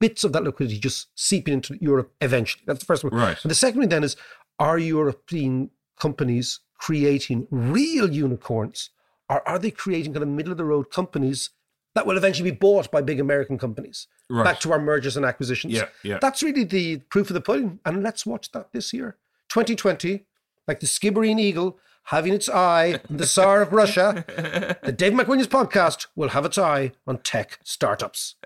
bits 0.00 0.24
of 0.24 0.32
that 0.32 0.42
liquidity 0.44 0.78
just 0.78 1.08
seeping 1.14 1.54
into 1.54 1.76
Europe 1.80 2.12
eventually? 2.20 2.62
That's 2.66 2.80
the 2.80 2.86
first 2.86 3.04
one. 3.04 3.14
Right. 3.14 3.38
And 3.42 3.50
the 3.50 3.54
second 3.54 3.80
one 3.80 3.88
then 3.88 4.04
is: 4.04 4.16
Are 4.58 4.78
European 4.78 5.70
companies 5.98 6.60
creating 6.78 7.46
real 7.50 8.12
unicorns, 8.12 8.90
or 9.28 9.46
are 9.48 9.58
they 9.58 9.70
creating 9.70 10.12
kind 10.12 10.22
of 10.22 10.28
middle 10.28 10.52
of 10.52 10.58
the 10.58 10.64
road 10.64 10.90
companies 10.90 11.50
that 11.94 12.06
will 12.06 12.16
eventually 12.16 12.50
be 12.50 12.56
bought 12.56 12.90
by 12.90 13.00
big 13.02 13.20
American 13.20 13.58
companies? 13.58 14.06
Right. 14.30 14.44
Back 14.44 14.60
to 14.60 14.72
our 14.72 14.78
mergers 14.80 15.16
and 15.16 15.26
acquisitions. 15.26 15.74
Yeah, 15.74 15.88
yeah. 16.02 16.18
That's 16.20 16.42
really 16.42 16.64
the 16.64 16.98
proof 17.10 17.28
of 17.30 17.34
the 17.34 17.40
pudding, 17.40 17.80
and 17.84 18.02
let's 18.02 18.24
watch 18.26 18.50
that 18.52 18.72
this 18.72 18.92
year, 18.92 19.16
2020, 19.52 20.24
like 20.66 20.80
the 20.80 20.86
Skibbereen 20.86 21.38
eagle 21.38 21.78
having 22.04 22.32
its 22.32 22.48
eye 22.48 22.98
on 23.10 23.18
the 23.18 23.26
Tsar 23.26 23.60
of 23.60 23.72
Russia. 23.72 24.24
The 24.82 24.92
Dave 24.92 25.12
McWilliams 25.12 25.46
podcast 25.46 26.06
will 26.16 26.30
have 26.30 26.46
its 26.46 26.56
eye 26.56 26.92
on 27.06 27.18
tech 27.18 27.58
startups. 27.62 28.36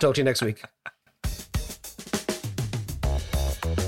Talk 0.00 0.14
to 0.14 0.20
you 0.20 0.24
next 0.24 0.42
week. 0.42 0.62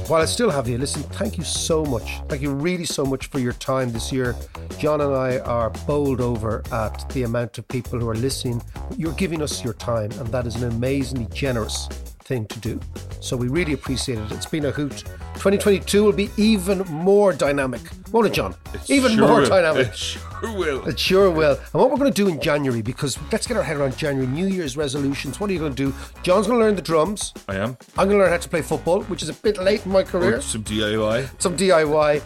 While 0.09 0.22
I 0.22 0.24
still 0.24 0.51
have 0.51 0.66
you, 0.66 0.78
listen, 0.78 1.03
thank 1.03 1.36
you 1.36 1.45
so 1.45 1.84
much. 1.84 2.20
Thank 2.28 2.41
you 2.41 2.53
really 2.53 2.86
so 2.86 3.05
much 3.05 3.26
for 3.26 3.38
your 3.38 3.53
time 3.53 3.93
this 3.93 4.11
year. 4.11 4.34
John 4.78 5.03
and 5.03 5.14
I 5.14 5.41
are 5.41 5.70
bowled 5.86 6.22
over 6.22 6.64
at 6.72 7.07
the 7.11 7.24
amount 7.24 7.59
of 7.59 7.68
people 7.68 8.01
who 8.01 8.09
are 8.09 8.16
listening. 8.16 8.62
You're 8.97 9.12
giving 9.12 9.43
us 9.43 9.62
your 9.62 9.74
time, 9.74 10.11
and 10.12 10.26
that 10.28 10.47
is 10.47 10.57
an 10.57 10.72
amazingly 10.72 11.28
generous 11.34 11.86
thing 12.30 12.46
to 12.46 12.60
do. 12.60 12.78
So 13.18 13.36
we 13.36 13.48
really 13.48 13.72
appreciate 13.72 14.18
it. 14.18 14.30
It's 14.30 14.46
been 14.46 14.66
a 14.66 14.70
hoot. 14.70 15.02
2022 15.34 16.04
will 16.04 16.12
be 16.12 16.30
even 16.36 16.78
more 16.86 17.32
dynamic, 17.32 17.80
won't 18.12 18.28
it, 18.28 18.34
John? 18.34 18.54
It 18.72 18.88
even 18.88 19.16
sure 19.16 19.26
more 19.26 19.40
will. 19.40 19.48
dynamic. 19.48 19.88
It 19.88 19.96
sure 19.96 20.52
will. 20.56 20.88
It 20.88 20.98
sure 20.98 21.28
will. 21.28 21.58
And 21.72 21.74
what 21.80 21.90
we're 21.90 21.96
going 21.96 22.12
to 22.12 22.22
do 22.24 22.28
in 22.28 22.40
January, 22.40 22.82
because 22.82 23.18
let's 23.32 23.48
get 23.48 23.56
our 23.56 23.64
head 23.64 23.78
around 23.78 23.96
January, 23.96 24.28
New 24.28 24.46
Year's 24.46 24.76
resolutions. 24.76 25.40
What 25.40 25.50
are 25.50 25.52
you 25.52 25.58
going 25.58 25.74
to 25.74 25.90
do? 25.90 25.94
John's 26.22 26.46
going 26.46 26.60
to 26.60 26.64
learn 26.64 26.76
the 26.76 26.82
drums. 26.82 27.34
I 27.48 27.56
am. 27.56 27.76
I'm 27.98 28.06
going 28.06 28.10
to 28.10 28.18
learn 28.18 28.30
how 28.30 28.36
to 28.36 28.48
play 28.48 28.62
football, 28.62 29.02
which 29.04 29.24
is 29.24 29.28
a 29.28 29.34
bit 29.34 29.58
late 29.58 29.84
in 29.84 29.90
my 29.90 30.04
career. 30.04 30.36
Or 30.36 30.40
some 30.40 30.62
DIY. 30.62 31.42
Some 31.42 31.56
DIY. 31.56 32.22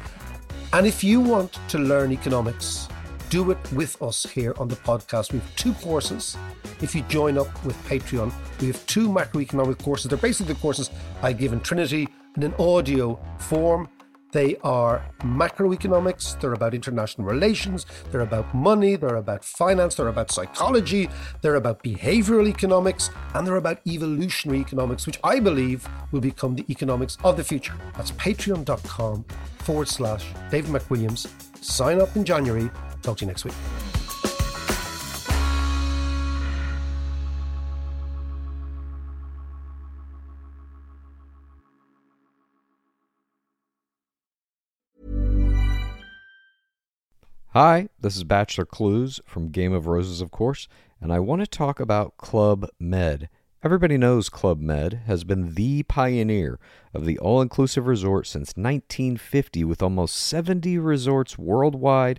And 0.75 0.87
if 0.87 1.03
you 1.03 1.19
want 1.21 1.59
to 1.69 1.79
learn 1.79 2.13
economics, 2.13 2.89
do 3.35 3.51
it 3.51 3.73
with 3.73 4.01
us 4.01 4.23
here 4.23 4.55
on 4.59 4.69
the 4.69 4.77
podcast. 4.77 5.33
We 5.33 5.41
have 5.41 5.57
two 5.57 5.73
courses. 5.75 6.37
If 6.81 6.95
you 6.95 7.03
join 7.09 7.37
up 7.37 7.49
with 7.65 7.77
Patreon, 7.89 8.33
we 8.61 8.69
have 8.69 8.87
two 8.87 9.09
macroeconomic 9.09 9.83
courses. 9.83 10.09
They're 10.09 10.17
basically 10.19 10.55
the 10.55 10.61
courses 10.61 10.89
I 11.21 11.33
give 11.33 11.53
in 11.53 11.59
Trinity 11.59 12.07
in 12.37 12.45
an 12.45 12.55
audio 12.61 13.19
form. 13.41 13.89
They 14.31 14.55
are 14.63 15.05
macroeconomics, 15.23 16.41
they're 16.41 16.53
about 16.53 16.75
international 16.75 17.27
relations, 17.27 17.87
they're 18.13 18.21
about 18.21 18.55
money, 18.55 18.95
they're 18.95 19.17
about 19.17 19.45
finance, 19.45 19.97
they're 19.97 20.09
about 20.09 20.31
psychology, 20.31 21.09
they're 21.41 21.57
about 21.57 21.83
behavioral 21.83 22.47
economics, 22.49 23.11
and 23.35 23.45
they're 23.45 23.57
about 23.57 23.81
evolutionary 23.85 24.61
economics, 24.61 25.07
which 25.07 25.19
I 25.25 25.41
believe 25.41 25.89
will 26.13 26.21
become 26.21 26.55
the 26.55 26.65
economics 26.71 27.19
of 27.25 27.37
the 27.37 27.43
future. 27.43 27.75
That's 27.97 28.13
patreon.com 28.13 29.25
forward 29.59 29.89
slash 29.89 30.25
David 30.53 30.71
McWilliams. 30.71 31.27
Sign 31.65 32.01
up 32.01 32.15
in 32.15 32.25
January. 32.25 32.71
Talk 33.05 33.19
to 33.19 33.27
you 33.27 33.29
next 33.29 33.45
week. 33.45 33.53
Hi, 47.49 47.89
this 48.01 48.17
is 48.17 48.25
Bachelor 48.25 48.65
Clues 48.65 49.21
from 49.27 49.51
Game 49.51 49.75
of 49.75 49.87
Roses, 49.87 50.23
of 50.23 50.31
course, 50.31 50.67
and 50.99 51.13
I 51.13 51.19
want 51.21 51.43
to 51.43 51.47
talk 51.47 51.79
about 51.79 52.17
Club 52.17 52.67
Med. 52.81 53.29
Everybody 53.63 53.99
knows 53.99 54.31
Club 54.31 54.61
Med 54.61 55.03
has 55.07 55.25
been 55.25 55.55
the 55.55 55.83
pioneer 55.83 56.59
of 56.95 57.05
the 57.05 57.19
all 57.19 57.43
inclusive 57.43 57.87
resort 57.87 58.27
since 58.27 58.55
1950, 58.57 59.63
with 59.65 59.83
almost 59.83 60.17
70 60.17 60.79
resorts 60.79 61.39
worldwide, 61.39 62.19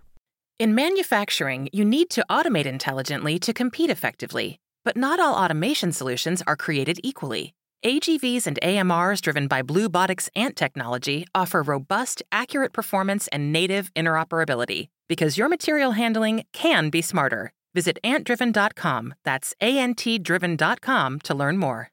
In 0.61 0.75
manufacturing, 0.75 1.69
you 1.73 1.83
need 1.83 2.11
to 2.11 2.23
automate 2.29 2.67
intelligently 2.67 3.39
to 3.39 3.51
compete 3.51 3.89
effectively, 3.89 4.59
but 4.85 4.95
not 4.95 5.19
all 5.19 5.33
automation 5.33 5.91
solutions 5.91 6.43
are 6.45 6.55
created 6.55 6.99
equally. 7.03 7.55
AGVs 7.83 8.45
and 8.45 8.59
AMRs 8.61 9.21
driven 9.21 9.47
by 9.47 9.63
Bluebotics 9.63 10.29
Ant 10.35 10.55
technology 10.55 11.25
offer 11.33 11.63
robust, 11.63 12.21
accurate 12.31 12.73
performance 12.73 13.27
and 13.29 13.51
native 13.51 13.91
interoperability 13.95 14.89
because 15.09 15.35
your 15.35 15.49
material 15.49 15.93
handling 15.93 16.43
can 16.53 16.91
be 16.91 17.01
smarter. 17.01 17.53
Visit 17.73 17.97
antdriven.com, 18.03 19.15
that's 19.25 19.55
A 19.61 19.79
N 19.79 19.95
T 19.95 20.19
driven.com 20.19 21.21
to 21.21 21.33
learn 21.33 21.57
more. 21.57 21.89